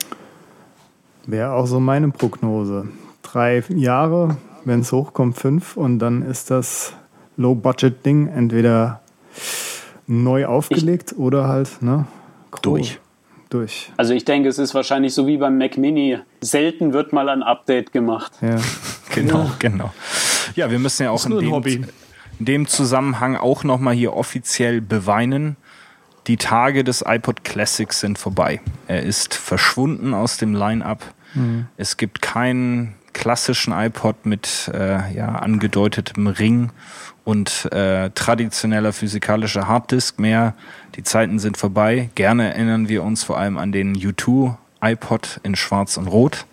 [1.26, 2.88] Wäre auch so meine Prognose.
[3.22, 6.94] Drei Jahre, wenn es hochkommt, fünf und dann ist das
[7.36, 9.00] Low-Budget-Ding entweder
[10.06, 12.06] neu aufgelegt oder halt ne,
[12.50, 13.00] groß- Durch.
[13.52, 13.92] Durch.
[13.98, 16.18] Also ich denke, es ist wahrscheinlich so wie beim Mac Mini.
[16.40, 18.32] Selten wird mal ein Update gemacht.
[18.40, 18.56] Ja.
[19.14, 19.92] Genau, genau.
[20.56, 21.84] Ja, wir müssen ja auch in dem, Hobby.
[22.38, 25.58] in dem Zusammenhang auch nochmal hier offiziell beweinen.
[26.28, 28.62] Die Tage des iPod Classics sind vorbei.
[28.86, 31.02] Er ist verschwunden aus dem Line-up.
[31.76, 36.70] Es gibt keinen klassischen iPod mit äh, ja, angedeutetem Ring
[37.24, 40.54] und äh, traditioneller physikalischer Harddisk mehr.
[40.96, 42.10] Die Zeiten sind vorbei.
[42.14, 46.46] Gerne erinnern wir uns vor allem an den U2 iPod in Schwarz und Rot.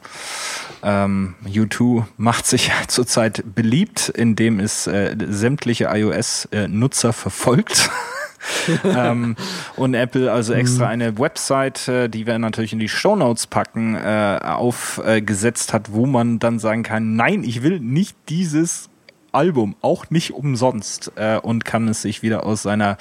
[0.83, 7.89] Ähm, U2 macht sich zurzeit beliebt, indem es äh, sämtliche iOS-Nutzer verfolgt.
[8.83, 9.35] ähm,
[9.75, 14.39] und Apple also extra eine Website, äh, die wir natürlich in die Shownotes packen, äh,
[14.41, 18.89] aufgesetzt hat, wo man dann sagen kann, nein, ich will nicht dieses
[19.31, 22.97] Album auch nicht umsonst äh, und kann es sich wieder aus seiner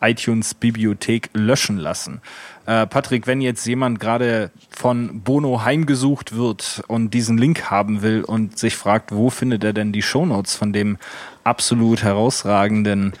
[0.00, 2.20] iTunes-Bibliothek löschen lassen.
[2.66, 8.24] Äh, Patrick, wenn jetzt jemand gerade von Bono heimgesucht wird und diesen Link haben will
[8.24, 10.98] und sich fragt, wo findet er denn die Shownotes von dem
[11.44, 13.14] absolut herausragenden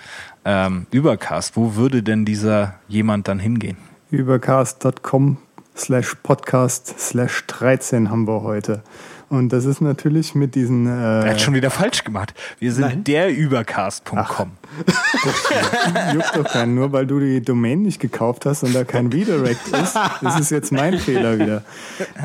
[0.48, 3.76] ähm, Übercast, wo würde denn dieser jemand dann hingehen?
[4.10, 5.36] Übercast.com
[5.76, 8.82] slash podcast slash 13 haben wir heute.
[9.28, 10.86] Und das ist natürlich mit diesen.
[10.86, 10.90] Äh,
[11.26, 12.32] er hat schon wieder falsch gemacht.
[12.58, 13.04] Wir sind Nein.
[13.04, 14.52] der Übercast.com.
[16.14, 16.74] Juckt doch keinen.
[16.74, 20.50] Nur weil du die Domain nicht gekauft hast und da kein Redirect ist, das ist
[20.50, 21.62] jetzt mein Fehler wieder.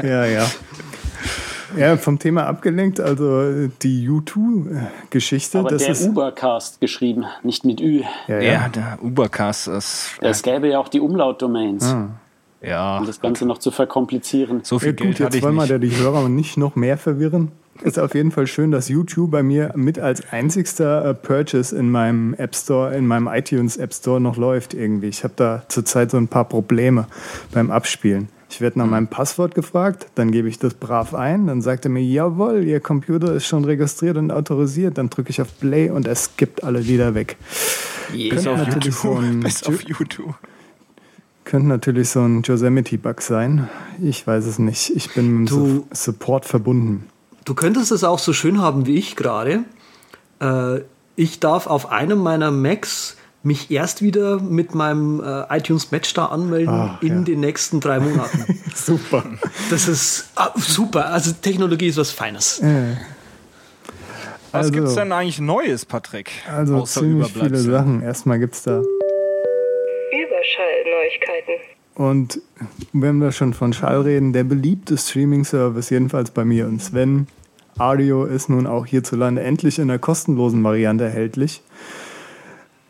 [0.02, 0.46] Ja, ja.
[1.78, 5.60] Ja, vom Thema abgelenkt, also die U2-Geschichte.
[5.60, 8.02] Aber das der ist, Ubercast geschrieben, nicht mit Ü.
[8.28, 8.70] ja, Ja, ja.
[8.70, 10.12] der Übercast ist.
[10.22, 12.10] Es gäbe ja auch die Umlaut-Domains, Ah.
[12.62, 14.62] Ja, um das Ganze noch zu verkomplizieren.
[14.64, 16.78] so viel Ja, Geld gut, hatte jetzt ich wollen wir da die Hörer nicht noch
[16.78, 17.52] mehr verwirren.
[17.82, 21.90] Ist auf jeden Fall schön, dass YouTube bei mir mit als einzigster äh, Purchase in
[21.90, 25.08] meinem App Store, in meinem iTunes App Store noch läuft irgendwie.
[25.08, 27.08] Ich habe da zurzeit so ein paar Probleme
[27.52, 28.30] beim Abspielen.
[28.54, 31.90] Ich werde nach meinem Passwort gefragt, dann gebe ich das brav ein, dann sagt er
[31.92, 35.00] mir, jawohl, Ihr Computer ist schon registriert und autorisiert.
[35.00, 37.38] Dann drücke ich auf Play und er skippt alle wieder weg.
[38.12, 39.24] Bis Könnte auf natürlich so YouTube.
[39.24, 40.36] ein- Bis auf YouTube.
[41.46, 43.70] Könnte natürlich so ein Yosemite-Bug sein.
[44.02, 44.92] Ich weiß es nicht.
[44.96, 47.06] Ich bin mit dem Du- Su- Support verbunden.
[47.46, 49.64] Du könntest es auch so schön haben wie ich gerade.
[50.40, 50.82] Äh,
[51.16, 56.74] ich darf auf einem meiner Macs mich erst wieder mit meinem äh, iTunes Matchstar anmelden
[56.74, 57.22] Ah, in ja.
[57.24, 58.46] den nächsten drei Monaten.
[58.76, 59.24] Super.
[59.70, 61.08] Das ist ah, super.
[61.08, 62.62] Also Technologie ist was Feines.
[62.62, 62.68] Was
[64.54, 66.32] Also- gibt's denn eigentlich Neues, Patrick?
[66.50, 67.58] Also Außer ziemlich viele.
[67.58, 68.02] Sachen.
[68.02, 68.82] Erstmal gibt es da.
[70.12, 71.56] Überschallneuigkeiten.
[71.96, 72.42] Und
[72.94, 77.28] wenn wir schon von Schall reden, der beliebte Streaming-Service, jedenfalls bei mir und Sven,
[77.78, 81.62] Audio ist nun auch hierzulande endlich in der kostenlosen Variante erhältlich.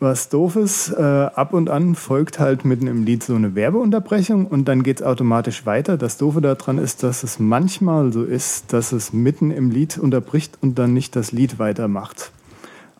[0.04, 4.44] Was doof ist, äh, ab und an folgt halt mitten im Lied so eine Werbeunterbrechung
[4.44, 5.96] und dann geht es automatisch weiter.
[5.96, 10.58] Das Doofe daran ist, dass es manchmal so ist, dass es mitten im Lied unterbricht
[10.60, 12.32] und dann nicht das Lied weitermacht.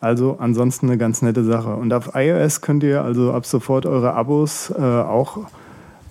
[0.00, 1.76] Also ansonsten eine ganz nette Sache.
[1.76, 5.40] Und auf iOS könnt ihr also ab sofort eure Abos äh, auch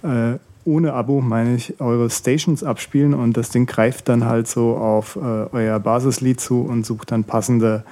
[0.04, 4.76] äh, ohne Abo, meine ich, eure Stations abspielen und das Ding greift dann halt so
[4.76, 7.84] auf äh, euer Basislied zu und sucht dann passende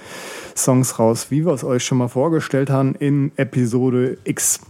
[0.56, 4.62] Songs raus, wie wir es euch schon mal vorgestellt haben in Episode X.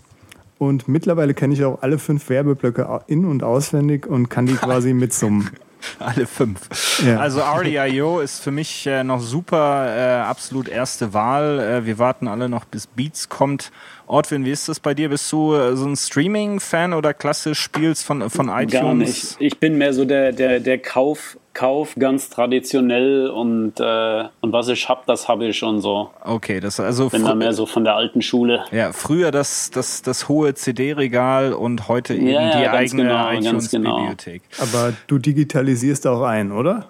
[0.57, 4.93] Und mittlerweile kenne ich auch alle fünf Werbeblöcke in- und auswendig und kann die quasi
[4.93, 5.49] mitsummen.
[5.99, 7.01] Alle fünf.
[7.05, 7.19] Ja.
[7.19, 11.59] Also RDIO ist für mich äh, noch super, äh, absolut erste Wahl.
[11.59, 13.71] Äh, wir warten alle noch, bis Beats kommt.
[14.07, 15.09] Ortwin, wie ist das bei dir?
[15.09, 18.71] Bist du äh, so ein Streaming-Fan oder klassisch spielst von, von iTunes?
[18.71, 19.35] Gar nicht.
[19.39, 24.69] Ich bin mehr so der, der, der Kauf, Kauf ganz traditionell und, äh, und was
[24.69, 26.09] ich hab, das habe ich und so.
[26.23, 28.63] Okay, das also Bin da mehr so von der alten Schule.
[28.71, 33.03] ja, früher das, das, das hohe CD-Regal und heute eben Ja, ja, die ganz eigene
[33.03, 34.43] genau, ganz iTunes-Bibliothek.
[34.59, 36.85] Aber du digitalisierst auch ein, oder?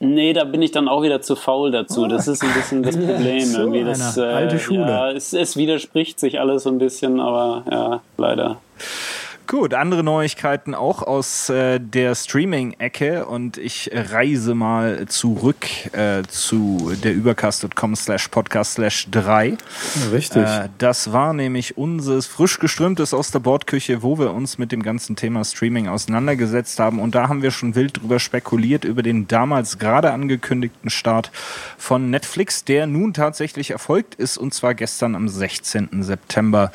[0.00, 2.06] Nee, da bin ich dann auch wieder zu faul dazu.
[2.06, 3.40] Das ist ein bisschen das Problem.
[3.40, 3.84] So irgendwie.
[3.84, 4.34] Das, einer.
[4.34, 4.80] Alte Schule.
[4.80, 8.58] Ja, es, es widerspricht sich alles so ein bisschen, aber ja, leider.
[9.46, 16.92] Gut, andere Neuigkeiten auch aus äh, der Streaming-Ecke und ich reise mal zurück äh, zu
[17.02, 19.58] der übercast.com slash podcast slash 3.
[20.10, 20.42] Richtig.
[20.42, 24.82] Äh, das war nämlich unseres frisch geströmtes aus der Bordküche, wo wir uns mit dem
[24.82, 26.98] ganzen Thema Streaming auseinandergesetzt haben.
[26.98, 31.30] Und da haben wir schon wild drüber spekuliert, über den damals gerade angekündigten Start
[31.76, 36.02] von Netflix, der nun tatsächlich erfolgt ist, und zwar gestern am 16.
[36.02, 36.72] September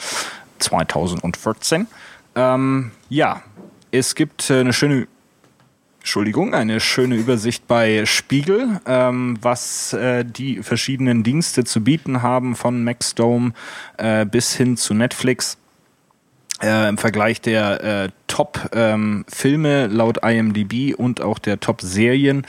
[0.60, 1.88] 2014.
[2.36, 3.44] Ähm, ja,
[3.92, 5.08] es gibt äh, eine schöne
[6.00, 12.56] Entschuldigung, eine schöne Übersicht bei Spiegel, ähm, was äh, die verschiedenen Dienste zu bieten haben,
[12.56, 13.52] von Maxdome
[13.98, 15.59] äh, bis hin zu Netflix.
[16.62, 22.46] Äh, Im Vergleich der äh, Top-Filme laut IMDb und auch der Top-Serien.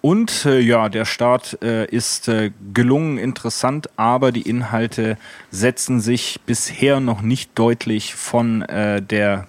[0.00, 5.18] Und äh, ja, der Start äh, ist äh, gelungen, interessant, aber die Inhalte
[5.50, 9.46] setzen sich bisher noch nicht deutlich von äh, der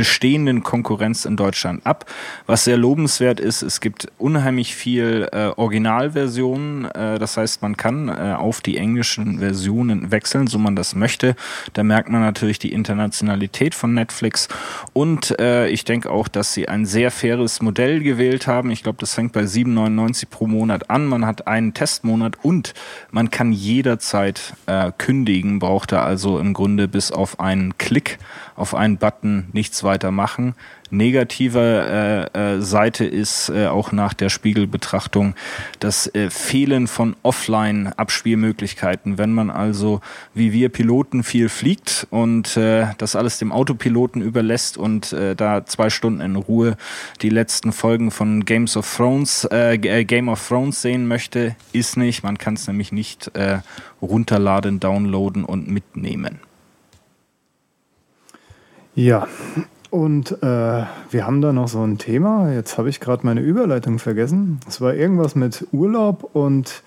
[0.00, 2.06] bestehenden Konkurrenz in Deutschland ab.
[2.46, 6.86] Was sehr lobenswert ist, es gibt unheimlich viel äh, Originalversionen.
[6.86, 11.36] Äh, das heißt, man kann äh, auf die englischen Versionen wechseln, so man das möchte.
[11.74, 14.48] Da merkt man natürlich die Internationalität von Netflix.
[14.94, 18.70] Und äh, ich denke auch, dass sie ein sehr faires Modell gewählt haben.
[18.70, 21.04] Ich glaube, das fängt bei 7,99 pro Monat an.
[21.04, 22.72] Man hat einen Testmonat und
[23.10, 28.18] man kann jederzeit äh, kündigen, braucht er also im Grunde bis auf einen Klick
[28.60, 30.54] auf einen Button nichts weiter machen.
[30.90, 35.34] Negative äh, äh, Seite ist äh, auch nach der Spiegelbetrachtung
[35.78, 39.16] das äh, Fehlen von Offline-Abspielmöglichkeiten.
[39.16, 40.00] Wenn man also
[40.34, 45.64] wie wir Piloten viel fliegt und äh, das alles dem Autopiloten überlässt und äh, da
[45.64, 46.76] zwei Stunden in Ruhe
[47.22, 51.96] die letzten Folgen von Games of Thrones, äh, äh Game of Thrones sehen möchte, ist
[51.96, 52.22] nicht.
[52.24, 53.60] Man kann es nämlich nicht äh,
[54.02, 56.40] runterladen, downloaden und mitnehmen.
[58.94, 59.26] Ja,
[59.90, 62.52] und äh, wir haben da noch so ein Thema.
[62.52, 64.60] Jetzt habe ich gerade meine Überleitung vergessen.
[64.68, 66.82] Es war irgendwas mit Urlaub und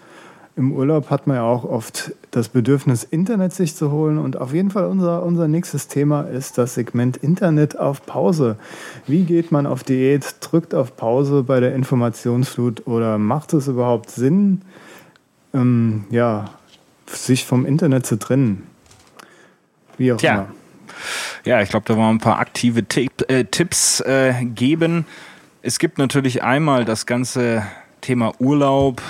[0.56, 4.20] im Urlaub hat man ja auch oft das Bedürfnis, Internet sich zu holen.
[4.20, 8.58] Und auf jeden Fall unser, unser nächstes Thema ist das Segment Internet auf Pause.
[9.06, 14.12] Wie geht man auf Diät, drückt auf Pause bei der Informationsflut oder macht es überhaupt
[14.12, 14.62] Sinn,
[15.54, 16.46] ähm, ja,
[17.08, 18.64] sich vom Internet zu trennen?
[19.98, 20.34] Wie auch Tja.
[20.34, 20.48] immer.
[21.46, 25.06] Ja, ich glaube, da wollen wir ein paar aktive Tipp, äh, Tipps äh, geben.
[25.62, 27.66] Es gibt natürlich einmal das ganze
[28.02, 29.02] Thema Urlaub,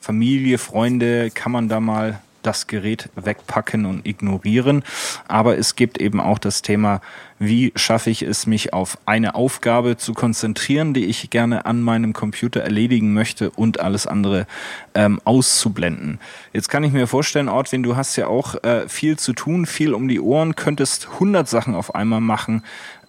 [0.00, 4.82] Familie, Freunde, kann man da mal das Gerät wegpacken und ignorieren.
[5.28, 7.00] Aber es gibt eben auch das Thema,
[7.38, 12.12] wie schaffe ich es, mich auf eine Aufgabe zu konzentrieren, die ich gerne an meinem
[12.12, 14.46] Computer erledigen möchte und alles andere
[14.94, 16.20] ähm, auszublenden.
[16.52, 19.92] Jetzt kann ich mir vorstellen, Ortwin, du hast ja auch äh, viel zu tun, viel
[19.92, 22.62] um die Ohren, könntest 100 Sachen auf einmal machen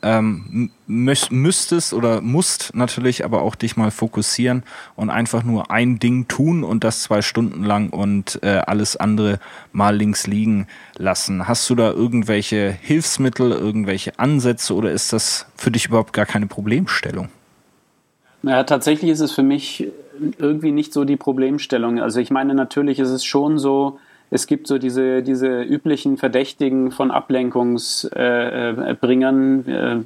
[0.04, 4.64] ähm, müsstest oder musst natürlich aber auch dich mal fokussieren
[4.96, 9.40] und einfach nur ein Ding tun und das zwei Stunden lang und äh, alles andere
[9.72, 11.48] mal links liegen lassen.
[11.48, 16.48] Hast du da irgendwelche Hilfsmittel, irgendwelche Ansätze oder ist das für dich überhaupt gar keine
[16.48, 17.30] Problemstellung?
[18.44, 19.88] Ja, tatsächlich ist es für mich
[20.38, 22.00] irgendwie nicht so die Problemstellung.
[22.00, 24.00] Also ich meine, natürlich ist es schon so,
[24.34, 29.68] es gibt so diese, diese üblichen Verdächtigen von Ablenkungsbringern.
[29.68, 30.00] Äh, äh,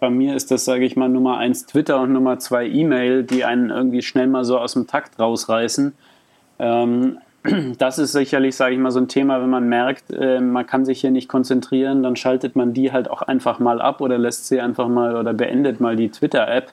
[0.00, 3.46] bei mir ist das, sage ich mal, Nummer eins Twitter und Nummer zwei E-Mail, die
[3.46, 5.94] einen irgendwie schnell mal so aus dem Takt rausreißen.
[6.58, 7.16] Ähm,
[7.78, 10.84] das ist sicherlich, sage ich mal, so ein Thema, wenn man merkt, äh, man kann
[10.84, 14.46] sich hier nicht konzentrieren, dann schaltet man die halt auch einfach mal ab oder lässt
[14.46, 16.70] sie einfach mal oder beendet mal die Twitter-App.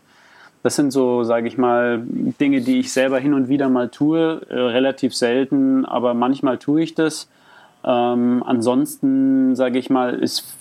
[0.64, 4.42] Das sind so, sage ich mal, Dinge, die ich selber hin und wieder mal tue,
[4.50, 7.28] äh, relativ selten, aber manchmal tue ich das.
[7.84, 10.58] Ähm, ansonsten, sage ich mal, ist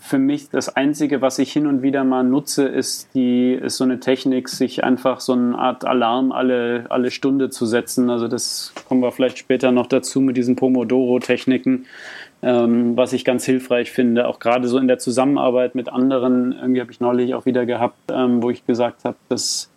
[0.00, 3.84] für mich das Einzige, was ich hin und wieder mal nutze, ist, die, ist so
[3.84, 8.10] eine Technik, sich einfach so eine Art Alarm alle, alle Stunde zu setzen.
[8.10, 11.86] Also das kommen wir vielleicht später noch dazu mit diesen Pomodoro-Techniken
[12.42, 16.52] ähm, was ich ganz hilfreich finde, auch gerade so in der Zusammenarbeit mit anderen.
[16.52, 19.70] Irgendwie habe ich neulich auch wieder gehabt, ähm, wo ich gesagt habe, dass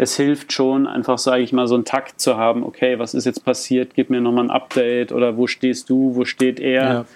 [0.00, 2.64] es hilft schon, einfach, sage ich mal, so einen Takt zu haben.
[2.64, 3.92] Okay, was ist jetzt passiert?
[3.94, 6.14] Gib mir nochmal ein Update oder wo stehst du?
[6.14, 6.82] Wo steht er?
[6.92, 7.04] Ja.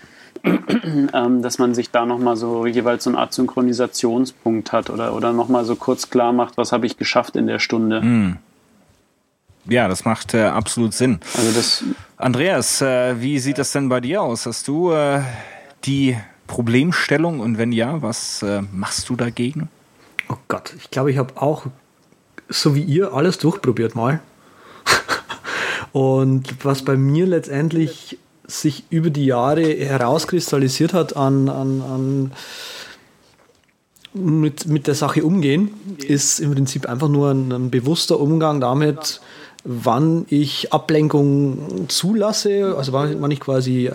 [1.15, 5.33] Ähm, dass man sich da nochmal so jeweils so eine Art Synchronisationspunkt hat oder, oder
[5.33, 8.03] nochmal so kurz klar macht, was habe ich geschafft in der Stunde.
[8.03, 8.37] Mm.
[9.67, 11.21] Ja, das macht äh, absolut Sinn.
[11.35, 11.85] Also das
[12.19, 14.45] Andreas, äh, wie sieht das denn bei dir aus?
[14.45, 15.23] Hast du äh,
[15.85, 19.71] die Problemstellung und wenn ja, was äh, machst du dagegen?
[20.29, 21.67] Oh Gott, ich glaube, ich habe auch
[22.49, 24.21] so wie ihr alles durchprobiert mal.
[25.93, 32.33] und was bei mir letztendlich sich über die Jahre herauskristallisiert hat an, an, an
[34.13, 35.71] mit, mit der Sache umgehen,
[36.07, 39.21] ist im Prinzip einfach nur ein, ein bewusster Umgang damit,
[39.65, 43.93] wann ich Ablenkung zulasse, also wann, ich quasi äh,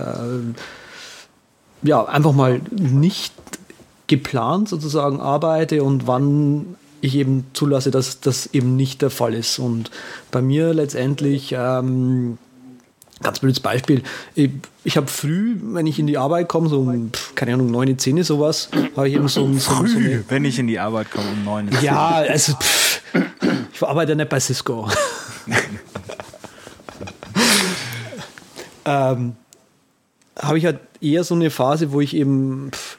[1.83, 3.33] ja, einfach mal nicht
[4.07, 9.59] geplant sozusagen arbeite und wann ich eben zulasse, dass das eben nicht der Fall ist.
[9.59, 9.91] Und
[10.31, 12.37] bei mir letztendlich, ähm,
[13.21, 14.03] ganz blödes Beispiel,
[14.35, 14.51] ich,
[14.83, 18.23] ich habe früh, wenn ich in die Arbeit komme, so um, keine Ahnung, 9, 10
[18.23, 21.29] sowas, habe ich eben so, so, früh, so eine, wenn ich in die Arbeit komme
[21.29, 21.69] um 9.
[21.81, 23.01] Ja, also pff,
[23.73, 24.89] ich arbeite ja nicht bei Cisco.
[28.85, 29.35] ähm,
[30.37, 32.97] habe ich halt eher so eine Phase, wo ich eben pff,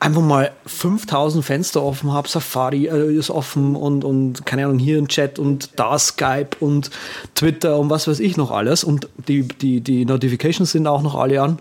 [0.00, 4.98] einfach mal 5000 Fenster offen habe, Safari äh, ist offen und, und keine Ahnung, hier
[4.98, 6.90] ein Chat und da Skype und
[7.34, 11.14] Twitter und was weiß ich noch alles und die, die, die Notifications sind auch noch
[11.14, 11.58] alle an.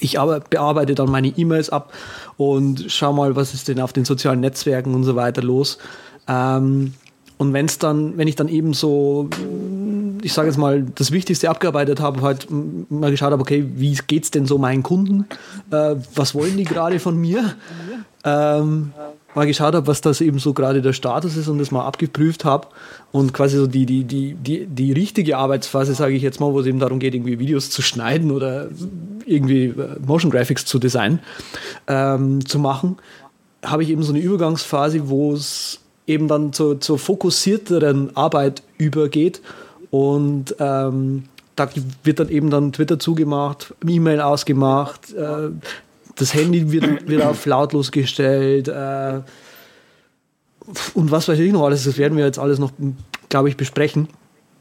[0.00, 1.92] Ich aber, bearbeite dann meine E-Mails ab
[2.36, 5.78] und schau mal, was ist denn auf den sozialen Netzwerken und so weiter los.
[6.26, 6.94] Ähm,
[7.36, 9.28] und wenn es dann, wenn ich dann eben so,
[10.22, 14.30] ich sage jetzt mal, das Wichtigste abgearbeitet habe, halt mal geschaut habe, okay, wie geht's
[14.30, 15.26] denn so meinen Kunden?
[15.70, 17.54] Äh, was wollen die gerade von mir?
[18.24, 18.92] Ähm,
[19.34, 22.44] mal geschaut habe, was das eben so gerade der Status ist und das mal abgeprüft
[22.44, 22.68] habe
[23.12, 26.60] und quasi so die, die, die, die, die richtige Arbeitsphase, sage ich jetzt mal, wo
[26.60, 28.68] es eben darum geht, irgendwie Videos zu schneiden oder
[29.24, 31.20] irgendwie äh, Motion Graphics zu designen,
[31.86, 32.96] ähm, zu machen,
[33.64, 39.40] habe ich eben so eine Übergangsphase, wo es eben dann zur, zur fokussierteren Arbeit übergeht
[39.90, 41.24] und ähm,
[41.56, 41.68] da
[42.04, 45.50] wird dann eben dann Twitter zugemacht, E-Mail ausgemacht, äh,
[46.16, 49.20] das Handy wird, wird auf lautlos gestellt äh,
[50.94, 52.72] und was weiß ich noch alles, das werden wir jetzt alles noch,
[53.28, 54.08] glaube ich, besprechen.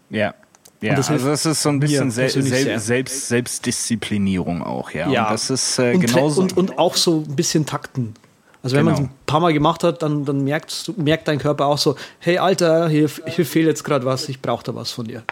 [0.09, 0.34] Ja.
[0.82, 5.09] Ja, das also das ist so ein bisschen Sel Sel Selbst Selbstdisziplinierung auch, ja.
[5.09, 5.25] ja.
[5.25, 6.41] Und das ist äh, und, genauso.
[6.41, 8.13] Und, und auch so ein bisschen Takten.
[8.62, 8.97] Also wenn genau.
[8.97, 11.95] man es ein paar Mal gemacht hat, dann, dann merkst, merkt dein Körper auch so,
[12.20, 15.24] hey Alter, hier, hier fehlt jetzt gerade was, ich brauche da was von dir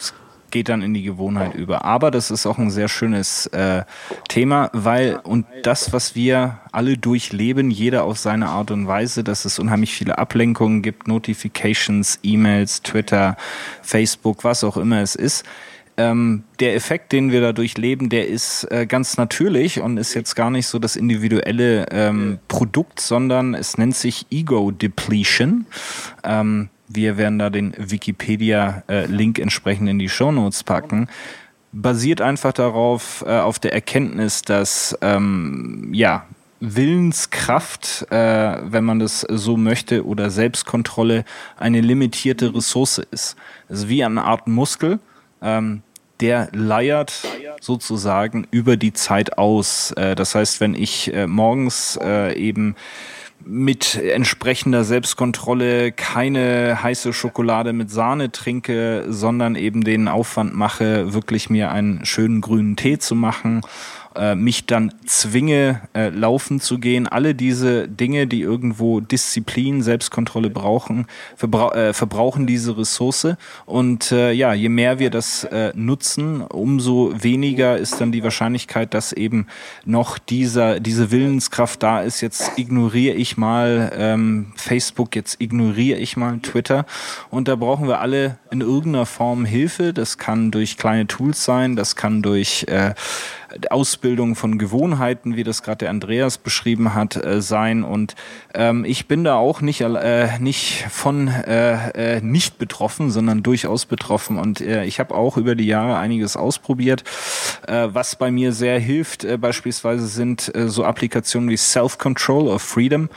[0.51, 1.83] geht dann in die Gewohnheit über.
[1.85, 3.83] Aber das ist auch ein sehr schönes äh,
[4.29, 9.45] Thema, weil und das, was wir alle durchleben, jeder auf seine Art und Weise, dass
[9.45, 13.35] es unheimlich viele Ablenkungen gibt, Notifications, E-Mails, Twitter,
[13.81, 15.45] Facebook, was auch immer es ist.
[15.99, 20.35] Ähm, der Effekt, den wir dadurch leben, der ist äh, ganz natürlich und ist jetzt
[20.35, 25.65] gar nicht so das individuelle ähm, Produkt, sondern es nennt sich Ego Depletion.
[26.23, 31.09] Ähm, wir werden da den Wikipedia-Link entsprechend in die Show Notes packen.
[31.71, 36.27] Basiert einfach darauf, äh, auf der Erkenntnis, dass ähm, ja,
[36.59, 41.25] Willenskraft, äh, wenn man das so möchte, oder Selbstkontrolle
[41.57, 43.35] eine limitierte Ressource ist.
[43.67, 44.99] Es ist wie eine Art Muskel,
[45.41, 45.83] ähm,
[46.19, 47.13] der leiert
[47.61, 49.91] sozusagen über die Zeit aus.
[49.91, 52.75] Äh, das heißt, wenn ich äh, morgens äh, eben
[53.45, 61.49] mit entsprechender Selbstkontrolle keine heiße Schokolade mit Sahne trinke, sondern eben den Aufwand mache, wirklich
[61.49, 63.61] mir einen schönen grünen Tee zu machen
[64.17, 67.07] äh, mich dann zwinge, äh, laufen zu gehen.
[67.07, 71.05] Alle diese Dinge, die irgendwo Disziplin, Selbstkontrolle brauchen,
[71.35, 73.35] verbrauch, äh, verbrauchen diese Ressource.
[73.65, 78.93] Und äh, ja, je mehr wir das äh, nutzen, umso weniger ist dann die Wahrscheinlichkeit,
[78.93, 79.47] dass eben
[79.85, 82.21] noch dieser, diese Willenskraft da ist.
[82.21, 86.85] Jetzt ignoriere ich mal ähm, Facebook, jetzt ignoriere ich mal Twitter.
[87.29, 89.93] Und da brauchen wir alle in irgendeiner Form Hilfe.
[89.93, 92.93] Das kann durch kleine Tools sein, das kann durch äh,
[93.69, 97.83] Ausbildung von Gewohnheiten, wie das gerade der Andreas beschrieben hat, äh, sein.
[97.83, 98.15] Und
[98.53, 103.85] ähm, ich bin da auch nicht, äh, nicht von äh, äh, nicht betroffen, sondern durchaus
[103.85, 104.37] betroffen.
[104.37, 107.03] Und äh, ich habe auch über die Jahre einiges ausprobiert.
[107.67, 113.09] Äh, was bei mir sehr hilft, beispielsweise sind so Applikationen wie Self-Control of Freedom.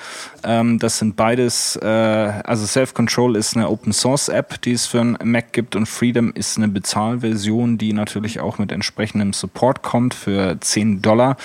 [0.44, 5.76] Ähm, das sind beides, also Self-Control ist eine Open-Source-App, die es für einen Mac gibt
[5.76, 11.36] und Freedom ist eine Bezahlversion, die natürlich auch mit entsprechendem Support kommt für 10 Dollar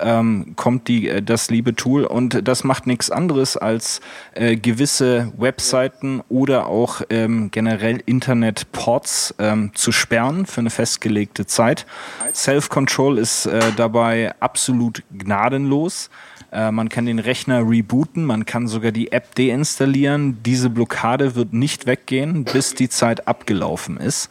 [0.00, 4.00] ähm, kommt die, äh, das liebe Tool und das macht nichts anderes als
[4.34, 11.86] äh, gewisse Webseiten oder auch ähm, generell Internetports ähm, zu sperren für eine festgelegte Zeit.
[12.32, 16.10] Self-Control ist äh, dabei absolut gnadenlos.
[16.52, 20.42] Äh, man kann den Rechner rebooten, man kann sogar die App deinstallieren.
[20.44, 24.28] Diese Blockade wird nicht weggehen, bis die Zeit abgelaufen ist.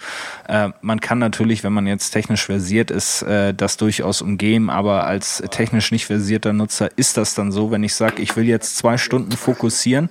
[0.47, 5.05] Äh, man kann natürlich, wenn man jetzt technisch versiert ist, äh, das durchaus umgehen, aber
[5.05, 8.77] als technisch nicht versierter Nutzer ist das dann so, wenn ich sage, ich will jetzt
[8.77, 10.09] zwei Stunden fokussieren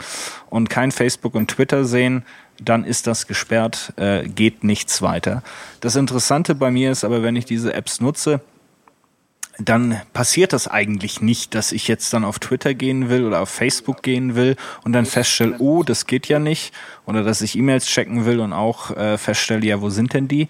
[0.50, 2.24] und kein Facebook und Twitter sehen,
[2.60, 5.42] dann ist das gesperrt, äh, geht nichts weiter.
[5.80, 8.40] Das Interessante bei mir ist aber, wenn ich diese Apps nutze,
[9.58, 13.48] dann passiert das eigentlich nicht, dass ich jetzt dann auf Twitter gehen will oder auf
[13.48, 16.72] Facebook gehen will und dann feststelle, oh, das geht ja nicht,
[17.06, 20.46] oder dass ich E-Mails checken will und auch äh, feststelle, ja, wo sind denn die?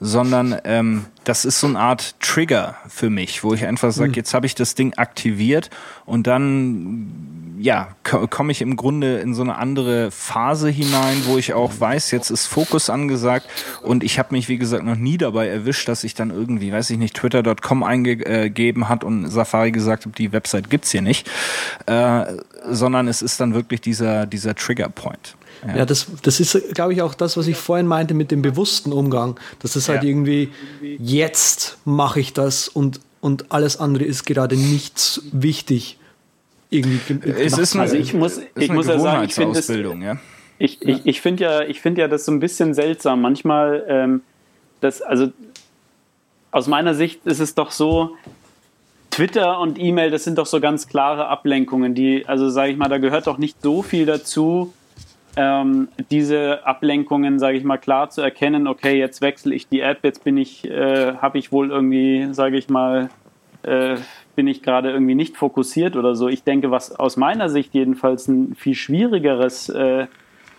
[0.00, 4.14] Sondern ähm, das ist so eine Art Trigger für mich, wo ich einfach sage, hm.
[4.14, 5.70] jetzt habe ich das Ding aktiviert
[6.06, 11.54] und dann ja, komme ich im Grunde in so eine andere Phase hinein, wo ich
[11.54, 13.46] auch weiß, jetzt ist Fokus angesagt
[13.82, 16.90] und ich habe mich, wie gesagt, noch nie dabei erwischt, dass ich dann irgendwie, weiß
[16.90, 21.28] ich nicht, twitter.com eingegeben hat und Safari gesagt habe, die Website gibt's hier nicht,
[21.86, 22.24] äh,
[22.68, 25.36] sondern es ist dann wirklich dieser, dieser Trigger-Point.
[25.66, 25.78] Ja.
[25.78, 28.92] ja, das, das ist, glaube ich, auch das, was ich vorhin meinte mit dem bewussten
[28.92, 29.38] Umgang.
[29.60, 30.08] Das ist halt ja.
[30.08, 30.50] irgendwie,
[30.98, 35.98] jetzt mache ich das und, und alles andere ist gerade nichts wichtig
[36.70, 40.18] irgendwie es ist eine, Also ich muss, ich muss ja sagen, ich finde ja?
[40.58, 43.22] ich, ich, ich finde ja, ich finde ja das so ein bisschen seltsam.
[43.22, 44.22] Manchmal, ähm,
[44.80, 45.32] das, also
[46.50, 48.16] aus meiner Sicht ist es doch so,
[49.10, 52.88] Twitter und E-Mail, das sind doch so ganz klare Ablenkungen, die, also sage ich mal,
[52.88, 54.72] da gehört doch nicht so viel dazu,
[55.38, 60.00] ähm, diese Ablenkungen, sage ich mal, klar zu erkennen, okay, jetzt wechsle ich die App,
[60.02, 63.08] jetzt bin ich, äh, habe ich wohl irgendwie, sage ich mal,
[63.62, 63.96] äh,
[64.34, 66.28] bin ich gerade irgendwie nicht fokussiert oder so.
[66.28, 70.06] Ich denke, was aus meiner Sicht jedenfalls ein viel schwierigeres äh,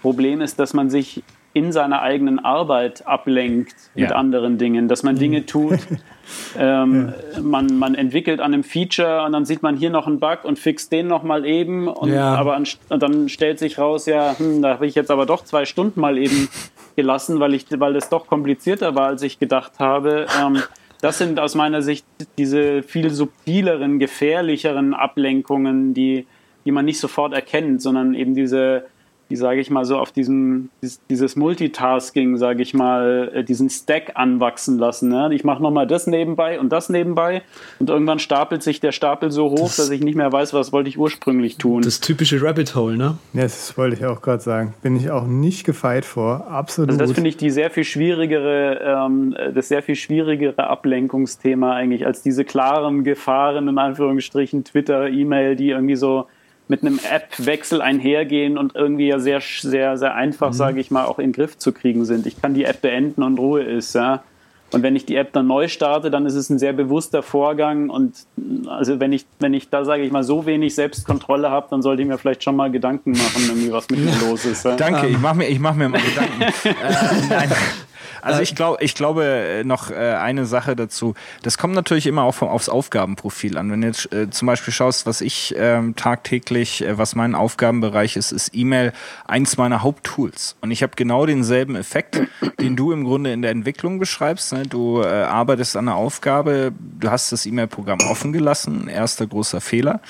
[0.01, 1.23] Problem ist, dass man sich
[1.53, 4.15] in seiner eigenen Arbeit ablenkt mit Ja.
[4.15, 5.79] anderen Dingen, dass man Dinge tut.
[6.57, 10.39] ähm, man, man entwickelt an einem Feature und dann sieht man hier noch einen Bug
[10.43, 12.35] und fixt den noch mal eben und, Ja.
[12.35, 15.43] aber an, und dann stellt sich raus, ja, hm, da habe ich jetzt aber doch
[15.43, 16.49] zwei Stunden mal eben
[16.95, 20.25] gelassen, weil ich, weil das doch komplizierter war, als ich gedacht habe.
[20.41, 20.61] Ähm,
[21.01, 22.05] das sind aus meiner Sicht
[22.37, 26.27] diese viel subtileren, gefährlicheren Ablenkungen, die,
[26.65, 28.85] die man nicht sofort erkennt, sondern eben diese,
[29.29, 30.69] die sage ich mal so auf diesem
[31.09, 35.09] dieses, Multitasking, sage ich mal, äh, diesen Stack anwachsen lassen.
[35.09, 35.29] Ne?
[35.33, 37.41] Ich mache nochmal das nebenbei und das nebenbei
[37.79, 40.71] und irgendwann stapelt sich der Stapel so hoch, Das- dass ich nicht mehr weiß, was
[40.73, 41.81] wollte ich ursprünglich tun.
[41.81, 43.17] Das typische Rabbit Hole, ne?
[43.33, 44.73] Ja, das wollte ich auch gerade sagen.
[44.81, 46.47] Bin ich auch nicht gefeit vor.
[46.49, 46.89] Absolut.
[46.91, 52.05] Also das finde ich die sehr viel schwierigere, ähm, das sehr viel schwierigere Ablenkungsthema eigentlich
[52.05, 56.25] als diese klaren Gefahren in Anführungsstrichen Twitter, E-Mail, die irgendwie so
[56.69, 61.17] mit einem App-Wechsel einhergehen und irgendwie ja sehr, sehr, sehr einfach, sage ich mal, auch
[61.17, 62.27] in den Griff zu kriegen sind.
[62.27, 64.23] Ich kann die App beenden und Ruhe ist, ja.
[64.71, 67.89] Und wenn ich die App dann neu starte, dann ist es ein sehr bewusster Vorgang.
[67.89, 68.27] Und
[68.67, 72.03] also wenn ich, wenn ich da, sage ich mal, so wenig Selbstkontrolle habe, dann sollte
[72.03, 74.63] ich mir vielleicht schon mal Gedanken machen, irgendwie, was mit mir los ist.
[74.65, 74.75] Ja.
[74.75, 76.41] Danke, ich mache mir, ich mach mir mal Gedanken.
[76.65, 76.73] äh,
[77.29, 77.49] nein.
[78.21, 81.13] Also ich glaube, ich glaube äh, noch äh, eine Sache dazu.
[81.43, 83.71] Das kommt natürlich immer auch vom, aufs Aufgabenprofil an.
[83.71, 88.15] Wenn du jetzt äh, zum Beispiel schaust, was ich ähm, tagtäglich, äh, was mein Aufgabenbereich
[88.15, 88.93] ist, ist E-Mail
[89.27, 90.55] eins meiner Haupttools.
[90.61, 92.21] Und ich habe genau denselben Effekt,
[92.59, 94.53] den du im Grunde in der Entwicklung beschreibst.
[94.53, 94.63] Ne?
[94.63, 100.01] Du äh, arbeitest an einer Aufgabe, du hast das E-Mail-Programm offen gelassen, erster großer Fehler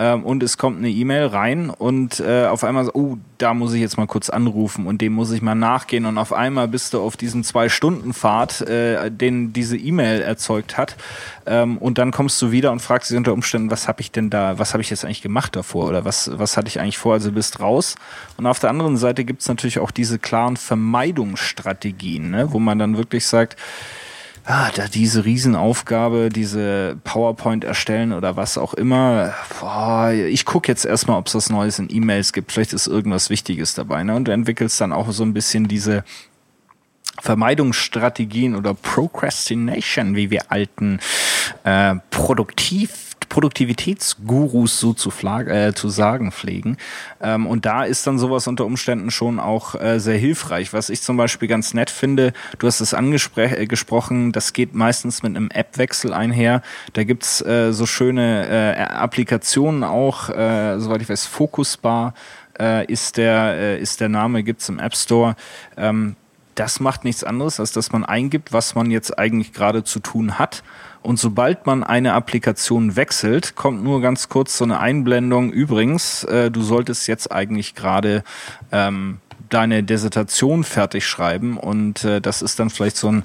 [0.00, 3.74] ähm, und es kommt eine E-Mail rein und äh, auf einmal so, oh, da muss
[3.74, 6.06] ich jetzt mal kurz anrufen und dem muss ich mal nachgehen.
[6.06, 10.78] Und auf einmal bist du auf diesen zwei Stunden Fahrt, äh, den diese E-Mail erzeugt
[10.78, 10.96] hat.
[11.44, 14.30] Ähm, und dann kommst du wieder und fragst dich unter Umständen, was habe ich denn
[14.30, 17.12] da, was habe ich jetzt eigentlich gemacht davor oder was was hatte ich eigentlich vor?
[17.12, 17.96] Also bist raus.
[18.38, 22.96] Und auf der anderen Seite gibt's natürlich auch diese klaren Vermeidungsstrategien, ne, wo man dann
[22.96, 23.56] wirklich sagt
[24.50, 30.84] ah, da diese Riesenaufgabe, diese PowerPoint erstellen oder was auch immer, boah, ich gucke jetzt
[30.84, 32.50] erstmal, ob es was Neues in E-Mails gibt.
[32.52, 34.02] Vielleicht ist irgendwas Wichtiges dabei.
[34.02, 34.14] Ne?
[34.14, 36.04] Und du entwickelst dann auch so ein bisschen diese
[37.20, 40.98] Vermeidungsstrategien oder Procrastination, wie wir alten
[41.64, 46.76] äh, produktiv Produktivitätsgurus so zu, äh, zu sagen pflegen.
[47.22, 50.74] Ähm, und da ist dann sowas unter Umständen schon auch äh, sehr hilfreich.
[50.74, 55.34] Was ich zum Beispiel ganz nett finde, du hast es angesprochen, das geht meistens mit
[55.36, 56.60] einem App-Wechsel einher.
[56.92, 62.14] Da gibt's äh, so schöne äh, Applikationen auch, äh, soweit ich weiß, Focusbar
[62.58, 65.36] äh, ist, der, äh, ist der Name, gibt's im App Store.
[65.76, 66.16] Ähm,
[66.56, 70.38] das macht nichts anderes, als dass man eingibt, was man jetzt eigentlich gerade zu tun
[70.38, 70.62] hat.
[71.02, 75.50] Und sobald man eine Applikation wechselt, kommt nur ganz kurz so eine Einblendung.
[75.50, 78.22] Übrigens, äh, du solltest jetzt eigentlich gerade
[78.70, 79.18] ähm,
[79.50, 83.24] deine Dissertation fertig schreiben und äh, das ist dann vielleicht so ein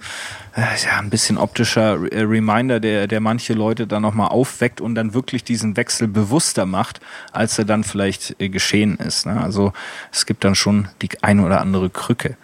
[0.55, 4.95] äh, ja, ein bisschen optischer äh, Reminder, der, der manche Leute dann nochmal aufweckt und
[4.95, 6.99] dann wirklich diesen Wechsel bewusster macht,
[7.31, 9.25] als er dann vielleicht äh, geschehen ist.
[9.25, 9.39] Ne?
[9.39, 9.71] Also
[10.11, 12.37] es gibt dann schon die ein oder andere Krücke.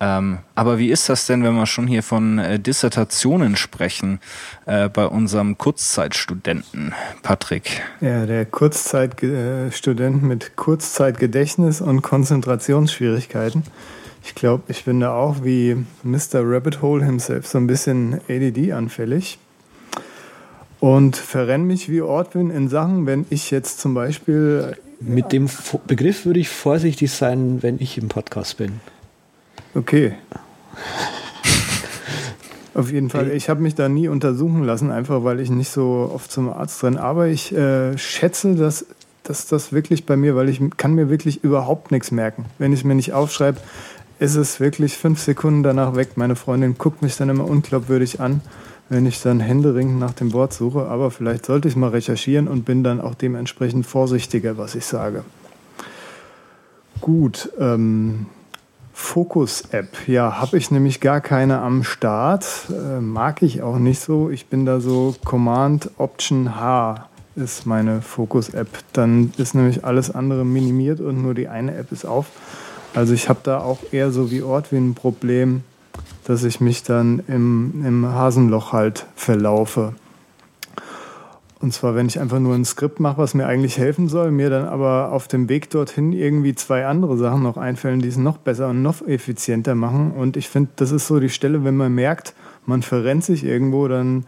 [0.00, 4.20] Ähm, aber wie ist das denn, wenn wir schon hier von äh, Dissertationen sprechen,
[4.66, 7.82] äh, bei unserem Kurzzeitstudenten, Patrick?
[8.00, 13.64] Ja, der Kurzzeitstudent mit Kurzzeitgedächtnis und Konzentrationsschwierigkeiten.
[14.24, 16.42] Ich glaube, ich bin da auch wie Mr.
[16.44, 19.38] Rabbit Hole himself so ein bisschen ADD-anfällig
[20.80, 25.80] und verrenne mich wie Ortwin in Sachen, wenn ich jetzt zum Beispiel Mit dem Fo-
[25.86, 28.80] Begriff würde ich vorsichtig sein, wenn ich im Podcast bin.
[29.78, 30.12] Okay.
[32.74, 33.30] Auf jeden Fall.
[33.30, 36.82] Ich habe mich da nie untersuchen lassen, einfach weil ich nicht so oft zum Arzt
[36.82, 36.96] drin.
[36.96, 38.86] Aber ich äh, schätze, dass,
[39.22, 42.46] dass das wirklich bei mir, weil ich kann mir wirklich überhaupt nichts merken.
[42.58, 43.58] Wenn ich mir nicht aufschreibe,
[44.18, 46.16] ist es wirklich fünf Sekunden danach weg.
[46.16, 48.40] Meine Freundin guckt mich dann immer unglaubwürdig an,
[48.88, 50.86] wenn ich dann händeringend nach dem Wort suche.
[50.86, 55.22] Aber vielleicht sollte ich mal recherchieren und bin dann auch dementsprechend vorsichtiger, was ich sage.
[57.00, 58.26] Gut, ähm,
[58.98, 62.44] Focus-App, ja, habe ich nämlich gar keine am Start.
[62.68, 64.28] Äh, mag ich auch nicht so.
[64.28, 68.68] Ich bin da so Command-Option-H ist meine Focus-App.
[68.92, 72.26] Dann ist nämlich alles andere minimiert und nur die eine App ist auf.
[72.92, 75.62] Also ich habe da auch eher so wie Ortwin ein Problem,
[76.24, 79.94] dass ich mich dann im, im Hasenloch halt verlaufe.
[81.60, 84.48] Und zwar, wenn ich einfach nur ein Skript mache, was mir eigentlich helfen soll, mir
[84.48, 88.38] dann aber auf dem Weg dorthin irgendwie zwei andere Sachen noch einfällen, die es noch
[88.38, 90.12] besser und noch effizienter machen.
[90.12, 92.34] Und ich finde, das ist so die Stelle, wenn man merkt,
[92.64, 94.24] man verrennt sich irgendwo, dann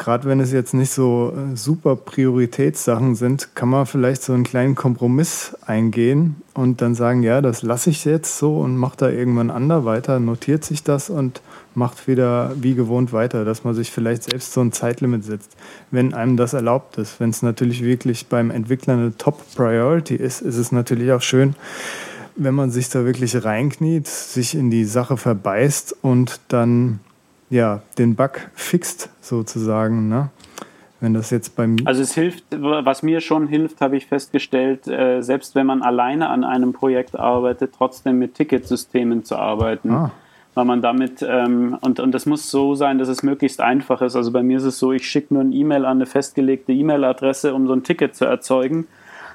[0.00, 4.44] gerade wenn es jetzt nicht so äh, super Prioritätssachen sind, kann man vielleicht so einen
[4.44, 9.10] kleinen Kompromiss eingehen und dann sagen, ja, das lasse ich jetzt so und mache da
[9.10, 11.42] irgendwann ander weiter, notiert sich das und
[11.74, 15.54] macht wieder wie gewohnt weiter, dass man sich vielleicht selbst so ein Zeitlimit setzt,
[15.90, 17.20] wenn einem das erlaubt ist.
[17.20, 21.54] Wenn es natürlich wirklich beim Entwickler eine Top-Priority ist, ist es natürlich auch schön,
[22.36, 27.00] wenn man sich da wirklich reinkniet, sich in die Sache verbeißt und dann
[27.50, 30.08] ja, den Bug fixt sozusagen.
[30.08, 30.30] Ne?
[31.00, 31.76] Wenn das jetzt beim.
[31.84, 36.28] Also es hilft, was mir schon hilft, habe ich festgestellt, äh, selbst wenn man alleine
[36.28, 39.90] an einem Projekt arbeitet, trotzdem mit Ticketsystemen zu arbeiten.
[39.90, 40.12] Ah.
[40.54, 44.16] Weil man damit, ähm, und, und das muss so sein, dass es möglichst einfach ist.
[44.16, 47.54] Also bei mir ist es so, ich schicke nur ein E-Mail an eine festgelegte E-Mail-Adresse,
[47.54, 48.86] um so ein Ticket zu erzeugen.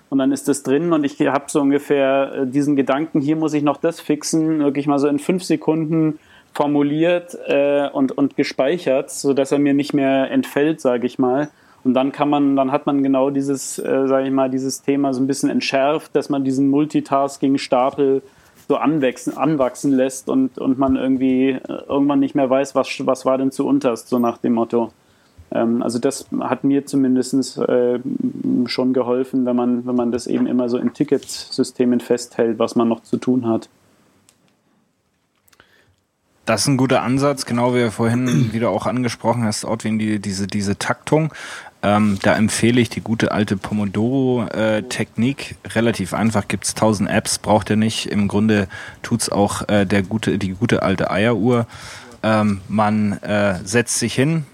[0.09, 3.53] Und dann ist das drin und ich habe so ungefähr äh, diesen Gedanken, hier muss
[3.53, 6.19] ich noch das fixen, wirklich mal so in fünf Sekunden
[6.55, 11.49] formuliert äh, und, und gespeichert, sodass er mir nicht mehr entfällt, sage ich mal.
[11.83, 15.13] Und dann kann man, dann hat man genau dieses, äh, sage ich mal, dieses Thema
[15.13, 18.23] so ein bisschen entschärft, dass man diesen Multitasking-Stapel
[18.67, 23.25] so anwachsen, anwachsen lässt und, und man irgendwie äh, irgendwann nicht mehr weiß, was, was
[23.25, 24.91] war denn zu unterst, so nach dem Motto.
[25.51, 27.99] Ähm, also das hat mir zumindest äh,
[28.65, 32.87] schon geholfen, wenn man, wenn man das eben immer so in Ticketsystemen festhält, was man
[32.87, 33.69] noch zu tun hat.
[36.45, 40.19] Das ist ein guter Ansatz, genau wie du vorhin wieder auch angesprochen hast, Ortwin, die,
[40.19, 41.33] diese, diese Taktung.
[41.81, 45.55] Ähm, da empfehle ich die gute alte Pomodoro-Technik.
[45.63, 48.07] Äh, Relativ einfach, gibt's tausend Apps, braucht ihr nicht.
[48.07, 48.67] Im Grunde
[49.01, 51.67] tut's auch äh, der gute, die gute alte Eieruhr.
[52.23, 54.45] Ähm, man äh, setzt sich hin,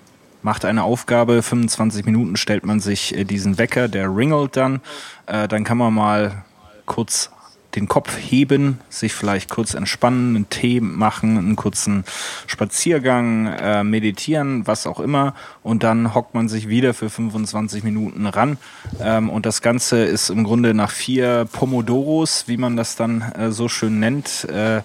[0.44, 4.82] macht eine Aufgabe, 25 Minuten stellt man sich äh, diesen Wecker, der ringelt dann.
[5.26, 6.44] Äh, dann kann man mal
[6.86, 7.32] kurz
[7.76, 12.04] den Kopf heben, sich vielleicht kurz entspannen, einen Tee machen, einen kurzen
[12.48, 15.34] Spaziergang, äh, meditieren, was auch immer.
[15.64, 18.58] Und dann hockt man sich wieder für 25 Minuten ran.
[19.00, 23.52] Ähm, und das Ganze ist im Grunde nach vier Pomodoros, wie man das dann äh,
[23.52, 24.82] so schön nennt, äh,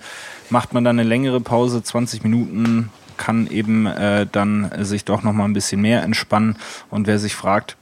[0.51, 5.33] macht man dann eine längere Pause, 20 Minuten, kann eben äh, dann sich doch noch
[5.33, 6.57] mal ein bisschen mehr entspannen.
[6.91, 7.77] Und wer sich fragt,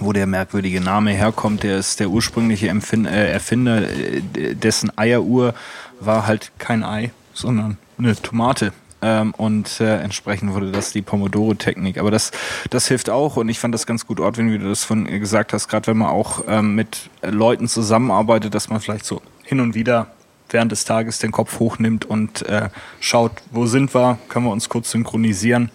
[0.00, 1.62] wo der merkwürdige Name herkommt.
[1.62, 5.54] Der ist der ursprüngliche Empfin äh, Erfinder, äh, dessen Eieruhr
[6.00, 8.72] war halt kein Ei, sondern eine Tomate.
[9.02, 11.98] Ähm, und äh, entsprechend wurde das die Pomodoro-Technik.
[11.98, 12.30] Aber das,
[12.70, 15.52] das hilft auch und ich fand das ganz gut, Ort, wenn du das von gesagt
[15.52, 19.74] hast, gerade wenn man auch ähm, mit Leuten zusammenarbeitet, dass man vielleicht so hin und
[19.74, 20.08] wieder
[20.48, 22.68] während des Tages den Kopf hochnimmt und äh,
[23.00, 25.70] schaut, wo sind wir, können wir uns kurz synchronisieren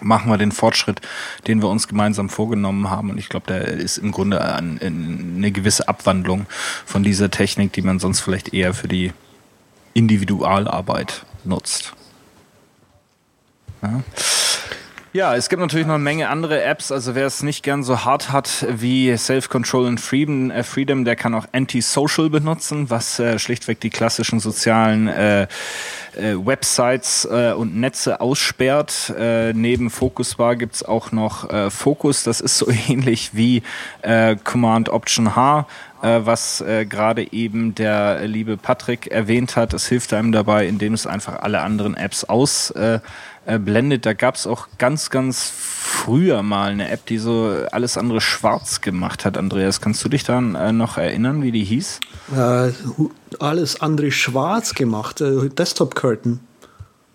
[0.00, 1.00] machen wir den Fortschritt,
[1.46, 3.10] den wir uns gemeinsam vorgenommen haben.
[3.10, 6.46] Und ich glaube, der ist im Grunde ein, eine gewisse Abwandlung
[6.84, 9.12] von dieser Technik, die man sonst vielleicht eher für die
[9.94, 11.94] Individualarbeit nutzt.
[13.82, 14.02] Ja.
[15.14, 16.92] Ja, es gibt natürlich noch eine Menge andere Apps.
[16.92, 21.16] Also wer es nicht gern so hart hat wie Self-Control und Freedom, äh, Freedom, der
[21.16, 25.48] kann auch Anti-Social benutzen, was äh, schlichtweg die klassischen sozialen äh, äh,
[26.34, 29.14] Websites äh, und Netze aussperrt.
[29.18, 32.22] Äh, neben Focusbar gibt's auch noch äh, Focus.
[32.22, 33.62] Das ist so ähnlich wie
[34.02, 35.66] äh, Command Option H
[36.02, 39.72] äh, was äh, gerade eben der liebe Patrick erwähnt hat.
[39.72, 42.72] Es hilft einem dabei, indem es einfach alle anderen Apps aus
[43.48, 44.04] äh, blendet.
[44.04, 48.82] Da gab es auch ganz, ganz früher mal eine App, die so alles andere schwarz
[48.82, 49.38] gemacht hat.
[49.38, 52.00] Andreas, kannst du dich daran äh, noch erinnern, wie die hieß?
[52.36, 52.72] Äh,
[53.38, 55.22] alles andere schwarz gemacht.
[55.22, 56.40] Äh, Desktop Curtain.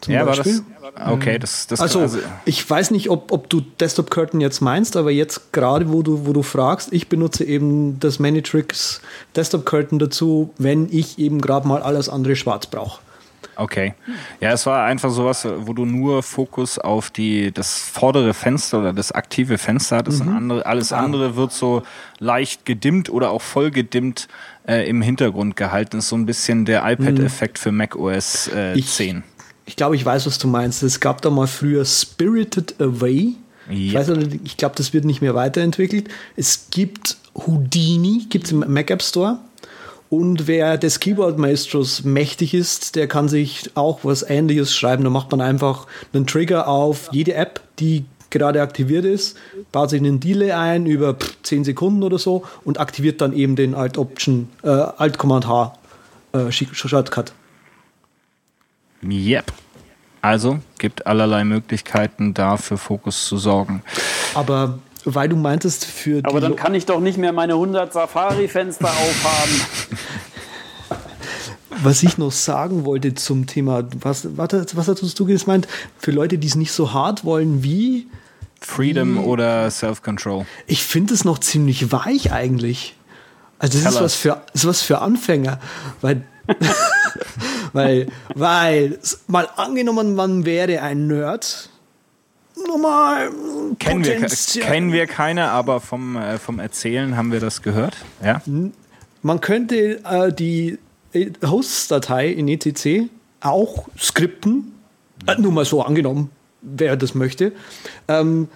[0.07, 0.63] ja, Beispiel.
[0.81, 1.11] war das?
[1.11, 4.97] Okay, das, das also, also, ich weiß nicht, ob, ob du Desktop Curtain jetzt meinst,
[4.97, 9.01] aber jetzt gerade, wo du, wo du fragst, ich benutze eben das Manytrix
[9.35, 12.99] Desktop Curtain dazu, wenn ich eben gerade mal alles andere schwarz brauche.
[13.55, 13.93] Okay.
[14.39, 18.93] Ja, es war einfach sowas, wo du nur Fokus auf die, das vordere Fenster oder
[18.93, 20.25] das aktive Fenster hattest.
[20.25, 20.35] Mhm.
[20.35, 21.83] Andere, alles andere wird so
[22.19, 24.27] leicht gedimmt oder auch voll gedimmt
[24.67, 25.97] äh, im Hintergrund gehalten.
[25.97, 29.23] Das ist so ein bisschen der iPad-Effekt für Mac OS äh, ich, 10.
[29.65, 30.83] Ich glaube, ich weiß, was du meinst.
[30.83, 33.35] Es gab da mal früher Spirited Away.
[33.69, 34.33] Yep.
[34.33, 36.09] Ich, ich glaube, das wird nicht mehr weiterentwickelt.
[36.35, 39.39] Es gibt Houdini, gibt es im Mac App Store.
[40.13, 45.03] Und wer des Keyboard Maestros mächtig ist, der kann sich auch was ähnliches schreiben.
[45.03, 49.35] Da macht man einfach einen Trigger auf jede App, die gerade aktiviert ist,
[49.71, 53.73] baut sich einen Delay ein über 10 Sekunden oder so und aktiviert dann eben den
[53.73, 55.73] Alt Option, äh, Alt Command H
[56.33, 57.33] äh, Shortcut.
[59.03, 59.51] Yep.
[60.21, 63.81] Also gibt allerlei Möglichkeiten, da für Fokus zu sorgen.
[64.35, 68.87] Aber weil du meintest für Aber dann kann ich doch nicht mehr meine 100 Safari-Fenster
[68.87, 69.61] aufhaben.
[71.81, 75.67] Was ich noch sagen wollte zum Thema, was, warte, was hattest du gemeint?
[75.97, 78.07] Für Leute, die es nicht so hart wollen wie
[78.61, 80.45] Freedom oder Self-Control?
[80.67, 82.95] Ich finde es noch ziemlich weich eigentlich.
[83.59, 85.59] Also das ist was, für, ist was für Anfänger.
[86.01, 86.23] Weil,
[87.73, 91.69] weil, weil, mal angenommen, man wäre ein Nerd.
[92.55, 93.31] Normal.
[93.79, 94.19] Kennen wir,
[94.61, 97.97] kennen wir keine, aber vom, äh, vom Erzählen haben wir das gehört.
[98.23, 98.41] Ja?
[99.21, 100.77] Man könnte äh, die
[101.43, 103.09] Hosts-Datei in ETC
[103.39, 104.73] auch skripten.
[105.27, 106.29] Äh, nur mal so angenommen,
[106.61, 107.53] wer das möchte.
[108.07, 108.47] Ähm,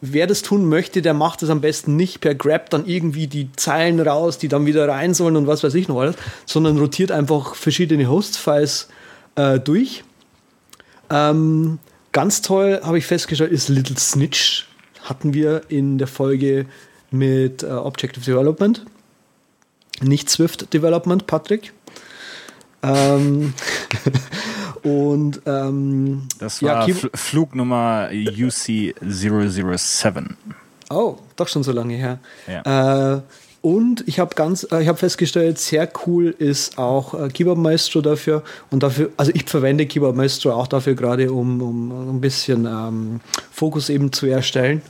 [0.00, 3.50] wer das tun möchte, der macht das am besten nicht per Grab dann irgendwie die
[3.56, 6.16] Zeilen raus, die dann wieder rein sollen und was weiß ich noch alles,
[6.46, 8.88] sondern rotiert einfach verschiedene Host-Files
[9.36, 10.04] äh, durch.
[11.10, 11.78] Ähm,
[12.12, 14.66] ganz toll habe ich festgestellt, ist Little Snitch.
[15.02, 16.66] Hatten wir in der Folge
[17.10, 18.86] mit äh, Objective Development.
[20.00, 21.72] Nicht Swift Development, Patrick.
[22.82, 23.52] Ähm,
[24.82, 30.34] und ähm, das war ja, Flugnummer UC007.
[30.90, 32.18] Oh, doch schon so lange her.
[32.46, 33.16] Ja.
[33.16, 33.22] Äh,
[33.62, 38.00] und ich habe ganz, äh, ich habe festgestellt, sehr cool ist auch äh, Keyboard Maestro
[38.00, 42.66] dafür und dafür, also ich verwende Keyboard Maestro auch dafür gerade, um, um ein bisschen
[42.66, 43.20] ähm,
[43.50, 44.82] Fokus eben zu erstellen.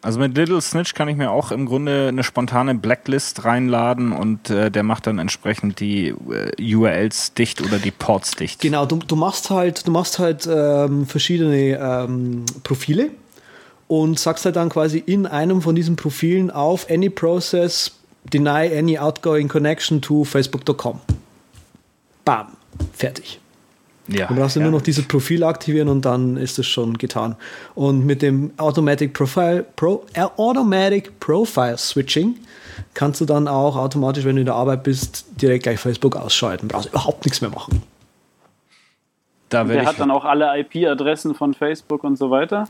[0.00, 4.50] Also mit Little Snitch kann ich mir auch im Grunde eine spontane Blacklist reinladen und
[4.50, 8.60] äh, der macht dann entsprechend die äh, URLs dicht oder die Ports dicht.
[8.60, 13.10] Genau, du, du machst halt, du machst halt ähm, verschiedene ähm, Profile
[13.92, 17.90] und sagst halt dann quasi in einem von diesen Profilen auf any process
[18.32, 20.98] deny any outgoing connection to facebook.com.
[22.24, 22.46] Bam,
[22.94, 23.38] fertig.
[24.08, 24.62] Ja, du brauchst ja.
[24.62, 27.36] nur noch dieses Profil aktivieren und dann ist es schon getan.
[27.74, 32.36] Und mit dem Automatic Profile, Pro, äh, Automatic Profile Switching
[32.94, 36.68] kannst du dann auch automatisch, wenn du in der Arbeit bist, direkt gleich Facebook ausschalten.
[36.68, 37.82] Brauchst überhaupt nichts mehr machen.
[39.52, 42.64] Da der hat dann auch alle IP-Adressen von Facebook und so weiter.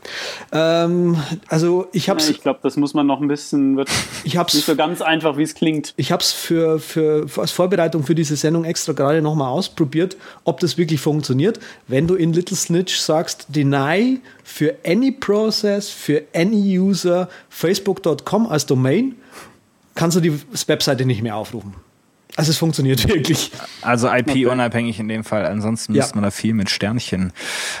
[0.51, 3.77] Ähm, also ich habe Ich glaube, das muss man noch ein bisschen.
[3.77, 3.89] Wird
[4.23, 5.93] ich hab's, nicht so ganz einfach, wie es klingt.
[5.97, 10.59] Ich habe es für, für, als Vorbereitung für diese Sendung extra gerade nochmal ausprobiert, ob
[10.59, 11.59] das wirklich funktioniert.
[11.87, 18.65] Wenn du in Little Snitch sagst, deny für any process, für any user, facebook.com als
[18.65, 19.15] Domain,
[19.95, 21.75] kannst du die Webseite nicht mehr aufrufen.
[22.35, 23.51] Also es funktioniert wirklich.
[23.81, 25.45] Also IP-unabhängig in dem Fall.
[25.45, 26.01] Ansonsten ja.
[26.01, 27.31] müsste man da viel mit Sternchen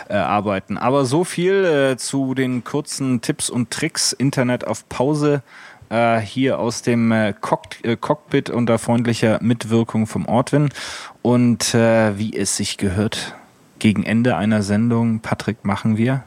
[0.09, 0.77] äh, arbeiten.
[0.77, 4.13] Aber so viel äh, zu den kurzen Tipps und Tricks.
[4.13, 5.41] Internet auf Pause
[5.89, 10.69] äh, hier aus dem äh, Cock äh, Cockpit unter freundlicher Mitwirkung vom Ortwin.
[11.21, 13.35] Und äh, wie es sich gehört,
[13.79, 16.23] gegen Ende einer Sendung, Patrick, machen wir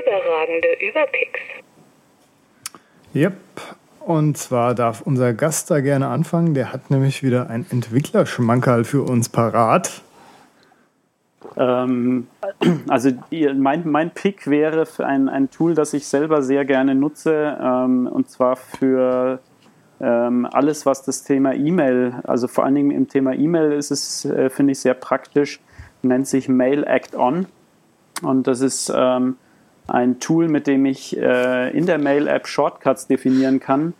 [0.00, 1.40] überragende Überpicks.
[3.14, 3.32] Yep,
[4.00, 6.54] und zwar darf unser Gast da gerne anfangen.
[6.54, 10.02] Der hat nämlich wieder ein Entwicklerschmankerl für uns parat.
[11.56, 12.26] Ähm,
[12.88, 13.10] also
[13.56, 18.06] mein, mein Pick wäre für ein, ein Tool, das ich selber sehr gerne nutze, ähm,
[18.06, 19.40] und zwar für
[20.00, 24.24] ähm, alles, was das Thema E-Mail, also vor allen Dingen im Thema E-Mail ist es,
[24.24, 25.60] äh, finde ich, sehr praktisch,
[26.02, 27.46] nennt sich Mail Act On.
[28.22, 29.36] Und das ist ähm,
[29.90, 33.94] ein Tool, mit dem ich äh, in der Mail-App Shortcuts definieren kann,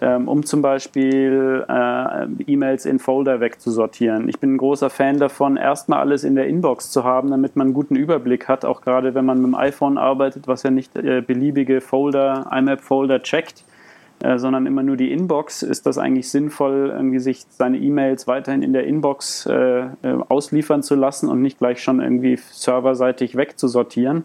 [0.00, 4.28] ähm, um zum Beispiel äh, E-Mails in Folder wegzusortieren.
[4.28, 7.68] Ich bin ein großer Fan davon, erstmal alles in der Inbox zu haben, damit man
[7.68, 10.96] einen guten Überblick hat, auch gerade wenn man mit dem iPhone arbeitet, was ja nicht
[10.96, 13.64] äh, beliebige Folder, IMAP-Folder checkt.
[14.24, 18.62] Äh, sondern immer nur die Inbox, ist das eigentlich sinnvoll, irgendwie sich seine E-Mails weiterhin
[18.62, 19.88] in der Inbox äh, äh,
[20.28, 24.22] ausliefern zu lassen und nicht gleich schon irgendwie serverseitig wegzusortieren.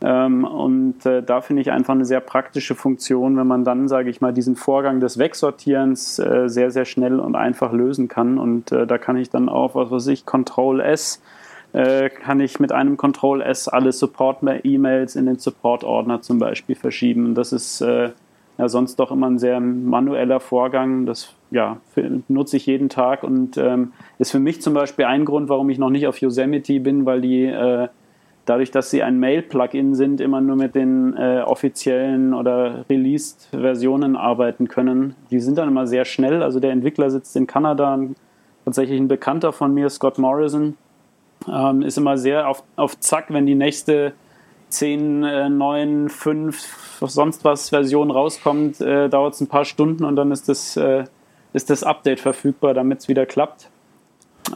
[0.00, 4.10] Ähm, und äh, da finde ich einfach eine sehr praktische Funktion, wenn man dann, sage
[4.10, 8.38] ich mal, diesen Vorgang des Wegsortierens äh, sehr, sehr schnell und einfach lösen kann.
[8.38, 11.20] Und äh, da kann ich dann auch, was weiß ich, Control S,
[11.70, 17.34] kann ich mit einem Control S alle Support-E-Mails in den Support-Ordner zum Beispiel verschieben.
[17.34, 21.04] Das ist ja sonst doch immer ein sehr manueller Vorgang.
[21.04, 21.76] Das ja,
[22.28, 25.76] nutze ich jeden Tag und ähm, ist für mich zum Beispiel ein Grund, warum ich
[25.76, 27.44] noch nicht auf Yosemite bin, weil die
[28.48, 34.68] dadurch, dass sie ein Mail-Plugin sind, immer nur mit den äh, offiziellen oder Released-Versionen arbeiten
[34.68, 35.14] können.
[35.30, 36.42] Die sind dann immer sehr schnell.
[36.42, 37.98] Also der Entwickler sitzt in Kanada,
[38.64, 40.76] tatsächlich ein Bekannter von mir, Scott Morrison,
[41.46, 44.12] ähm, ist immer sehr auf, auf Zack, wenn die nächste
[44.70, 50.16] 10, äh, 9, 5, sonst was Version rauskommt, äh, dauert es ein paar Stunden und
[50.16, 51.04] dann ist das, äh,
[51.52, 53.70] ist das Update verfügbar, damit es wieder klappt.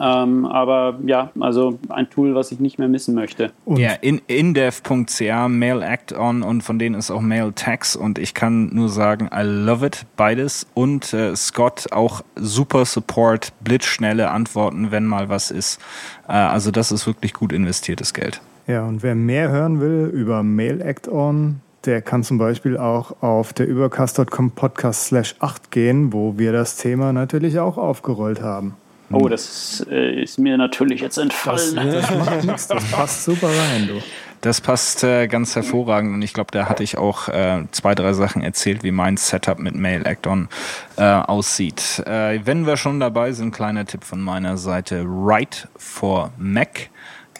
[0.01, 3.53] Ähm, aber ja, also ein Tool, was ich nicht mehr missen möchte.
[3.65, 8.35] Und ja, in, indev.ca, Mail Act-On und von denen ist auch Mail Tags und ich
[8.35, 10.67] kann nur sagen, I love it, beides.
[10.75, 15.81] Und äh, Scott auch super Support, blitzschnelle Antworten, wenn mal was ist.
[16.29, 18.41] Äh, also das ist wirklich gut investiertes Geld.
[18.67, 23.53] Ja, und wer mehr hören will über Mail Act-On, der kann zum Beispiel auch auf
[23.53, 28.77] der übercast.com Podcast slash 8 gehen, wo wir das Thema natürlich auch aufgerollt haben.
[29.13, 31.77] Oh, das äh, ist mir natürlich jetzt entfallen.
[31.77, 34.03] Das, das macht nichts, das passt super rein, du.
[34.43, 38.13] Das passt äh, ganz hervorragend und ich glaube, da hatte ich auch äh, zwei, drei
[38.13, 40.49] Sachen erzählt, wie mein Setup mit Mail Acton
[40.97, 42.03] äh, aussieht.
[42.07, 46.91] Äh, wenn wir schon dabei sind, kleiner Tipp von meiner Seite, Write for Mac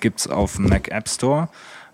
[0.01, 1.49] gibt's auf Mac App Store.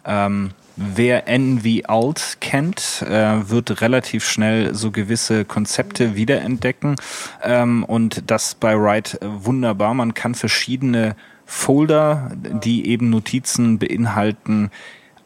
[0.05, 0.50] Ähm,
[0.80, 6.94] Wer NV Alt kennt, äh, wird relativ schnell so gewisse Konzepte wiederentdecken
[7.42, 9.92] ähm, und das bei Write wunderbar.
[9.94, 14.70] Man kann verschiedene Folder, die eben Notizen beinhalten,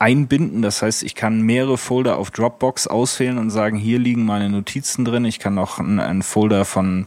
[0.03, 0.63] einbinden.
[0.63, 5.05] Das heißt, ich kann mehrere Folder auf Dropbox auswählen und sagen, hier liegen meine Notizen
[5.05, 5.25] drin.
[5.25, 7.07] Ich kann auch einen, Folder von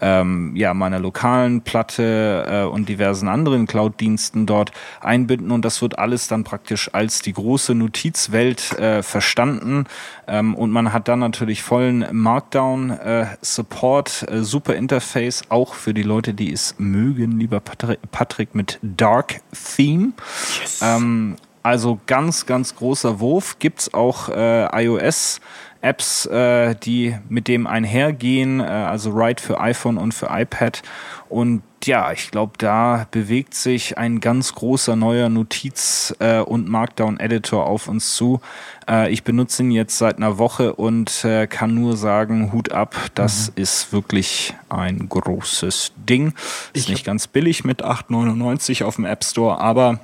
[0.00, 4.70] ähm, ja, meiner lokalen Platte äh, und diversen anderen Cloud-Diensten dort
[5.00, 9.86] einbinden und das wird alles dann praktisch als die große Notizwelt äh, verstanden.
[10.28, 16.04] Ähm, und man hat dann natürlich vollen Markdown-Support, äh, äh, super Interface, auch für die
[16.04, 20.12] Leute, die es mögen, lieber Patrick, Patrick mit Dark Theme.
[20.60, 20.80] Yes.
[20.82, 21.34] Ähm,
[21.66, 23.58] also ganz, ganz großer Wurf.
[23.58, 25.40] Gibt's auch äh, iOS.
[25.82, 30.82] Apps, äh, die mit dem einhergehen, äh, also Write für iPhone und für iPad.
[31.28, 37.66] Und ja, ich glaube, da bewegt sich ein ganz großer neuer Notiz- äh, und Markdown-Editor
[37.66, 38.40] auf uns zu.
[38.88, 42.96] Äh, ich benutze ihn jetzt seit einer Woche und äh, kann nur sagen, Hut ab,
[43.14, 43.62] das mhm.
[43.62, 46.32] ist wirklich ein großes Ding.
[46.72, 50.00] Ist ich nicht ganz billig mit 8,99 auf dem App Store, aber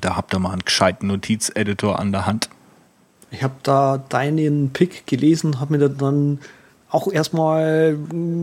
[0.00, 2.48] da habt ihr mal einen gescheiten Notizeditor an der Hand.
[3.30, 6.38] Ich habe da deinen Pick gelesen, habe mir dann
[6.90, 7.96] auch erstmal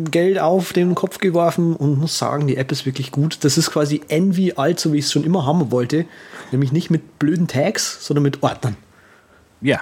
[0.10, 3.44] Geld auf den Kopf geworfen und muss sagen, die App ist wirklich gut.
[3.44, 6.06] Das ist quasi Envy alt, so wie ich es schon immer haben wollte.
[6.52, 8.76] Nämlich nicht mit blöden Tags, sondern mit Ordnern.
[9.62, 9.82] Ja,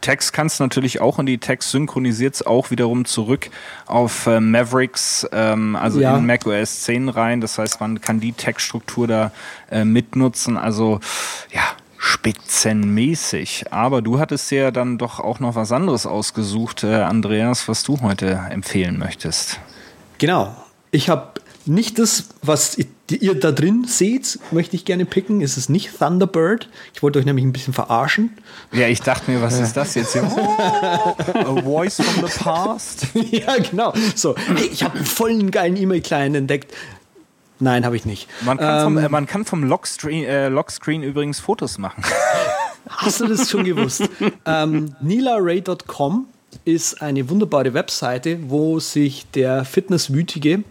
[0.00, 3.50] Text kannst du natürlich auch und die Text synchronisiert es auch wiederum zurück
[3.86, 6.16] auf äh, Mavericks, ähm, also ja.
[6.16, 7.40] in macOS 10 rein.
[7.40, 9.32] Das heißt, man kann die Textstruktur da
[9.70, 10.56] äh, mitnutzen.
[10.56, 11.00] Also
[11.52, 11.62] ja,
[11.98, 13.72] spitzenmäßig.
[13.72, 18.00] Aber du hattest ja dann doch auch noch was anderes ausgesucht, äh, Andreas, was du
[18.00, 19.60] heute empfehlen möchtest.
[20.18, 20.56] Genau.
[20.90, 21.32] Ich habe
[21.66, 22.78] nicht das, was
[23.16, 25.40] ihr da drin seht, möchte ich gerne picken.
[25.40, 26.68] Es ist nicht Thunderbird.
[26.94, 28.36] Ich wollte euch nämlich ein bisschen verarschen.
[28.72, 30.30] Ja, ich dachte mir, was ist das jetzt hier?
[30.36, 33.06] Oh, a voice from the past.
[33.30, 33.94] ja, genau.
[34.14, 36.74] So, hey, ich habe einen vollen geilen E-Mail-Client entdeckt.
[37.60, 38.28] Nein, habe ich nicht.
[38.42, 42.04] Man kann, ähm, vom, äh, man kann vom Lockscreen, äh, Lockscreen übrigens Fotos machen.
[42.88, 44.08] Hast du das schon gewusst?
[44.46, 46.26] ähm, NilaRay.com
[46.64, 50.62] ist eine wunderbare Webseite, wo sich der Fitnesswütige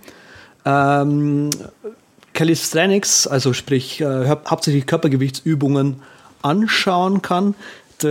[0.66, 1.50] ähm,
[2.38, 6.04] Calisthenics, also sprich äh, hauptsächlich Körpergewichtsübungen,
[6.44, 7.56] anschauen kann.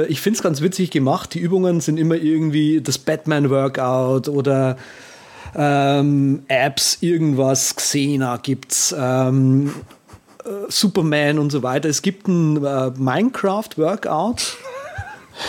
[0.08, 1.32] Ich finde es ganz witzig gemacht.
[1.32, 4.78] Die Übungen sind immer irgendwie das Batman-Workout oder
[5.54, 9.72] ähm, Apps, irgendwas, Xena gibt's, ähm,
[10.44, 11.88] äh, Superman und so weiter.
[11.88, 14.56] Es gibt ein äh, Minecraft-Workout.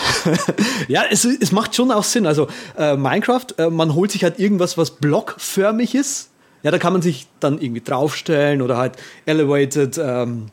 [0.87, 2.27] ja, es, es macht schon auch Sinn.
[2.27, 2.47] Also
[2.77, 6.29] äh, Minecraft, äh, man holt sich halt irgendwas, was blockförmig ist
[6.67, 10.47] ja, da kann man sich dann irgendwie draufstellen oder halt elevated ähm,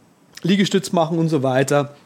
[0.44, 1.96] Liegestütz machen und so weiter.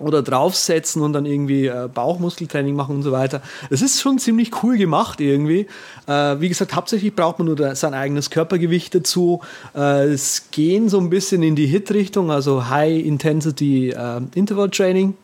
[0.00, 3.40] Oder draufsetzen und dann irgendwie äh, Bauchmuskeltraining machen und so weiter.
[3.70, 5.68] Es ist schon ziemlich cool gemacht irgendwie.
[6.08, 9.40] Äh, wie gesagt, hauptsächlich braucht man nur sein eigenes Körpergewicht dazu.
[9.72, 15.14] Äh, es gehen so ein bisschen in die Hit-Richtung, also High Intensity äh, Interval Training.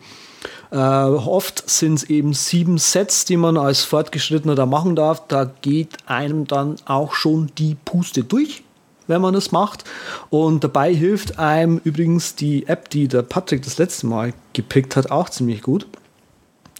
[0.70, 5.26] Äh, oft sind es eben sieben Sets, die man als Fortgeschrittener da machen darf.
[5.28, 8.62] Da geht einem dann auch schon die Puste durch,
[9.06, 9.84] wenn man das macht.
[10.30, 15.10] Und dabei hilft einem übrigens die App, die der Patrick das letzte Mal gepickt hat,
[15.10, 15.86] auch ziemlich gut.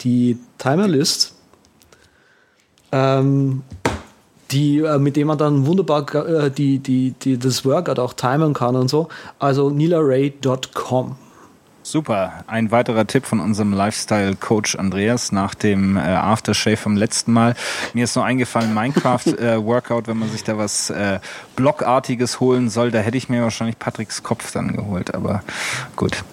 [0.03, 1.33] Die Timer List.
[2.91, 3.63] Ähm,
[4.51, 8.53] die, äh, mit dem man dann wunderbar äh, die, die, die, das Workout auch timen
[8.53, 9.07] kann und so.
[9.37, 11.15] Also nilaray.com.
[11.81, 12.43] Super.
[12.47, 17.55] Ein weiterer Tipp von unserem Lifestyle-Coach Andreas nach dem äh, Aftershave vom letzten Mal.
[17.93, 21.19] Mir ist noch eingefallen, Minecraft-Workout, äh, wenn man sich da was äh,
[21.55, 25.41] Blockartiges holen soll, da hätte ich mir wahrscheinlich Patricks Kopf dann geholt, aber
[25.95, 26.23] gut.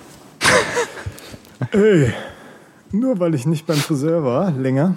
[1.70, 2.12] Ey,
[2.92, 4.96] nur weil ich nicht beim Friseur war, länger.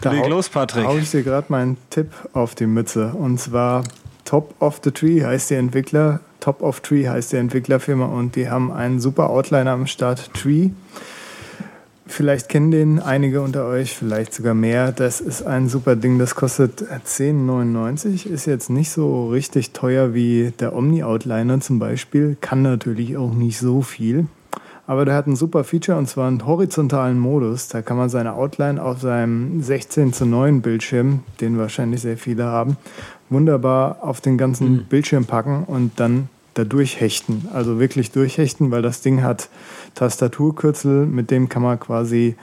[0.00, 0.86] Da Leg los, Patrick.
[0.86, 3.14] hau ich dir gerade meinen Tipp auf die Mütze.
[3.14, 3.82] Und zwar
[4.24, 8.48] Top of the Tree heißt die Entwickler, Top of Tree heißt die Entwicklerfirma und die
[8.48, 10.70] haben einen super Outliner am Start, Tree.
[12.06, 14.92] Vielleicht kennen den einige unter euch, vielleicht sogar mehr.
[14.92, 20.52] Das ist ein super Ding, das kostet 10,99, ist jetzt nicht so richtig teuer wie
[20.58, 24.26] der Omni Outliner zum Beispiel, kann natürlich auch nicht so viel.
[24.88, 27.68] Aber der hat ein super Feature und zwar einen horizontalen Modus.
[27.68, 32.44] Da kann man seine Outline auf seinem 16 zu 9 Bildschirm, den wahrscheinlich sehr viele
[32.44, 32.78] haben,
[33.28, 34.84] wunderbar auf den ganzen mhm.
[34.84, 37.48] Bildschirm packen und dann da durchhechten.
[37.52, 39.50] Also wirklich durchhechten, weil das Ding hat
[39.94, 42.36] Tastaturkürzel, mit dem kann man quasi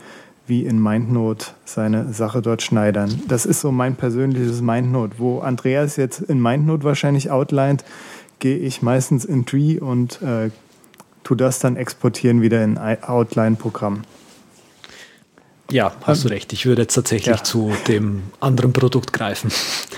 [0.46, 3.24] wie in MindNote seine Sache dort schneidern.
[3.28, 5.16] Das ist so mein persönliches MindNote.
[5.18, 7.84] Wo Andreas jetzt in MindNote wahrscheinlich outlined,
[8.38, 10.52] gehe ich meistens in Tree und äh,
[11.26, 14.04] tu das dann exportieren wieder in Outline-Programm.
[15.72, 16.54] Ja, hast du recht.
[16.54, 17.44] Ich würde jetzt tatsächlich ja.
[17.44, 19.52] zu dem anderen Produkt greifen.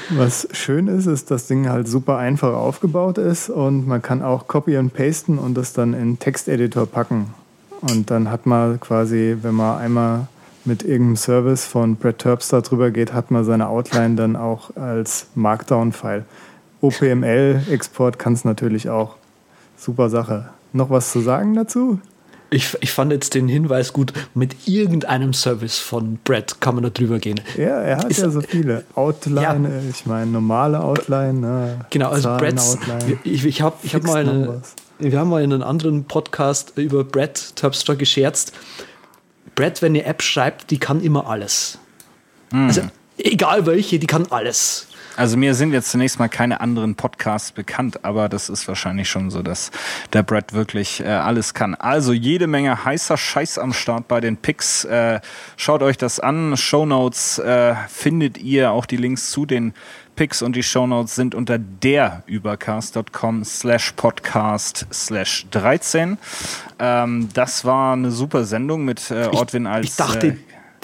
[0.09, 4.23] Was schön ist, ist, dass das Ding halt super einfach aufgebaut ist und man kann
[4.23, 7.33] auch copy und pasten und das dann in Texteditor packen.
[7.81, 10.27] Und dann hat man quasi, wenn man einmal
[10.63, 15.27] mit irgendeinem Service von Brett Terpstar drüber geht, hat man seine Outline dann auch als
[15.35, 16.23] Markdown-File.
[16.79, 19.15] OPML-Export kann es natürlich auch.
[19.77, 20.49] Super Sache.
[20.73, 21.99] Noch was zu sagen dazu?
[22.49, 26.89] Ich, ich fand jetzt den Hinweis gut, mit irgendeinem Service von Brett kann man da
[26.89, 27.41] drüber gehen.
[27.57, 28.85] Ja, er hat Ist, ja so viele.
[28.95, 29.89] Outline, ja.
[29.89, 31.33] ich meine, normale Outline.
[31.33, 32.61] Ne, genau, also Brett.
[33.25, 34.61] Ich, ich habe ich hab mal eine,
[34.99, 38.53] wir haben mal in einem anderen Podcast über Brett Terpstra gescherzt.
[39.55, 41.79] Brett, wenn eine App schreibt, die kann immer alles.
[42.53, 42.67] Mhm.
[42.67, 42.81] Also
[43.17, 44.86] egal welche, die kann alles.
[45.17, 49.31] Also mir sind jetzt zunächst mal keine anderen Podcasts bekannt, aber das ist wahrscheinlich schon
[49.31, 49.71] so, dass
[50.13, 51.73] der Brad wirklich äh, alles kann.
[51.73, 54.85] Also jede Menge heißer Scheiß am Start bei den Picks.
[54.85, 55.19] Äh,
[55.55, 56.55] schaut euch das an.
[56.55, 59.73] Show Notes äh, findet ihr auch die Links zu den
[60.17, 66.17] Picks und die Shownotes sind unter derübercast.com slash podcast slash 13.
[66.79, 69.85] Ähm, das war eine super Sendung mit äh, Ortwin als...
[69.85, 70.37] Ich dachte, äh,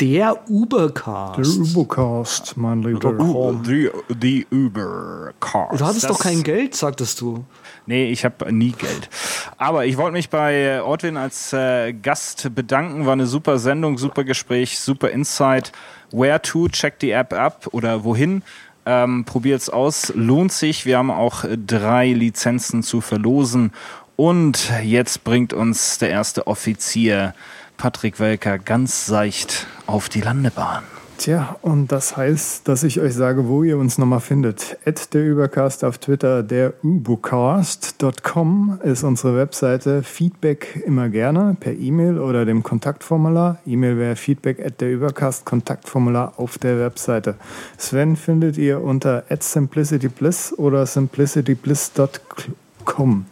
[0.03, 1.37] der Ubercast.
[1.37, 3.15] Der Ubercast, mein Lieber.
[3.63, 3.89] The,
[4.21, 5.79] the Ubercast.
[5.79, 7.45] Du hattest das, doch kein Geld, sagtest du.
[7.85, 9.09] Nee, ich habe nie Geld.
[9.57, 13.05] Aber ich wollte mich bei Ortwin als äh, Gast bedanken.
[13.05, 15.71] War eine super Sendung, super Gespräch, super Insight.
[16.11, 16.67] Where to?
[16.67, 18.43] Check die App ab oder wohin?
[18.85, 20.85] Ähm, probiert's aus, lohnt sich.
[20.85, 23.71] Wir haben auch drei Lizenzen zu verlosen.
[24.17, 27.33] Und jetzt bringt uns der erste Offizier
[27.77, 30.83] Patrick Welker ganz seicht auf die Landebahn.
[31.17, 34.77] Tja, und das heißt, dass ich euch sage, wo ihr uns nochmal findet.
[34.85, 40.03] At der Übercast auf Twitter, der ubocast.com ist unsere Webseite.
[40.03, 43.59] Feedback immer gerne per E-Mail oder dem Kontaktformular.
[43.65, 47.35] E-Mail wäre feedback at der Übercast, Kontaktformular auf der Webseite.
[47.77, 53.25] Sven findet ihr unter at simplicitybliss oder simplicitybliss.com.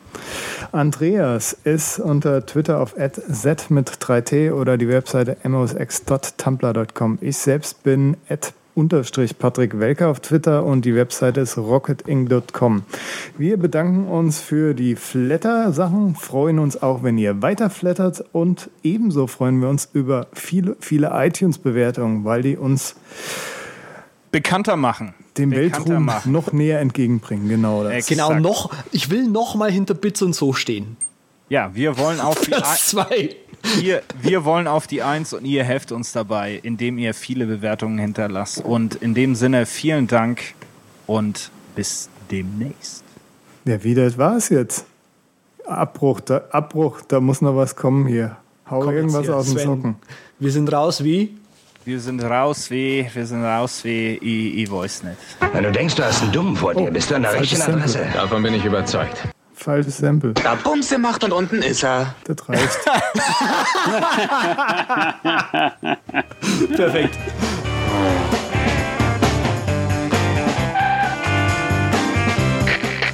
[0.71, 7.17] Andreas ist unter Twitter auf z mit 3t oder die Webseite mosx.tumblr.com.
[7.19, 12.83] Ich selbst bin at unterstrich Patrick Welker auf Twitter und die Webseite ist rocketing.com.
[13.37, 19.27] Wir bedanken uns für die Flatter-Sachen, freuen uns auch, wenn ihr weiter flattert und ebenso
[19.27, 22.95] freuen wir uns über viele, viele iTunes-Bewertungen, weil die uns
[24.31, 26.31] bekannter machen dem Weltruhm machen.
[26.31, 27.47] noch näher entgegenbringen.
[27.47, 28.07] Genau, das.
[28.07, 28.71] genau noch.
[28.91, 30.97] Ich will noch mal hinter Bits und so stehen.
[31.49, 33.35] Ja, wir wollen auf die zwei.
[33.79, 37.99] Wir, wir wollen auf die Eins und ihr helft uns dabei, indem ihr viele Bewertungen
[37.99, 38.63] hinterlasst.
[38.63, 40.41] Und in dem Sinne vielen Dank
[41.07, 43.03] und bis demnächst.
[43.65, 44.85] Ja, wie das war's jetzt?
[45.65, 48.37] Abbruch, da, Abbruch, da muss noch was kommen hier.
[48.69, 49.95] Hau Komm irgendwas aus dem Socken.
[50.39, 51.37] Wir sind raus wie?
[51.83, 55.17] Wir sind raus wie, wir sind raus wie, ich, ich weiß nicht.
[55.51, 57.63] Wenn du denkst, du hast einen Dummen vor dir, oh, bist du an der richtigen
[57.63, 58.05] Adresse.
[58.13, 59.17] Davon bin ich überzeugt.
[59.55, 60.35] Falsches Sample.
[60.35, 62.13] Da Bumse macht und unten ist er.
[62.25, 62.61] Das reicht.
[66.75, 67.17] Perfekt.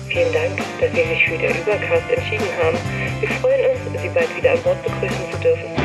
[0.10, 2.78] Vielen Dank, dass Sie sich für den Übercast entschieden haben.
[3.22, 5.77] Wir freuen uns, Sie bald wieder an Bord begrüßen zu dürfen.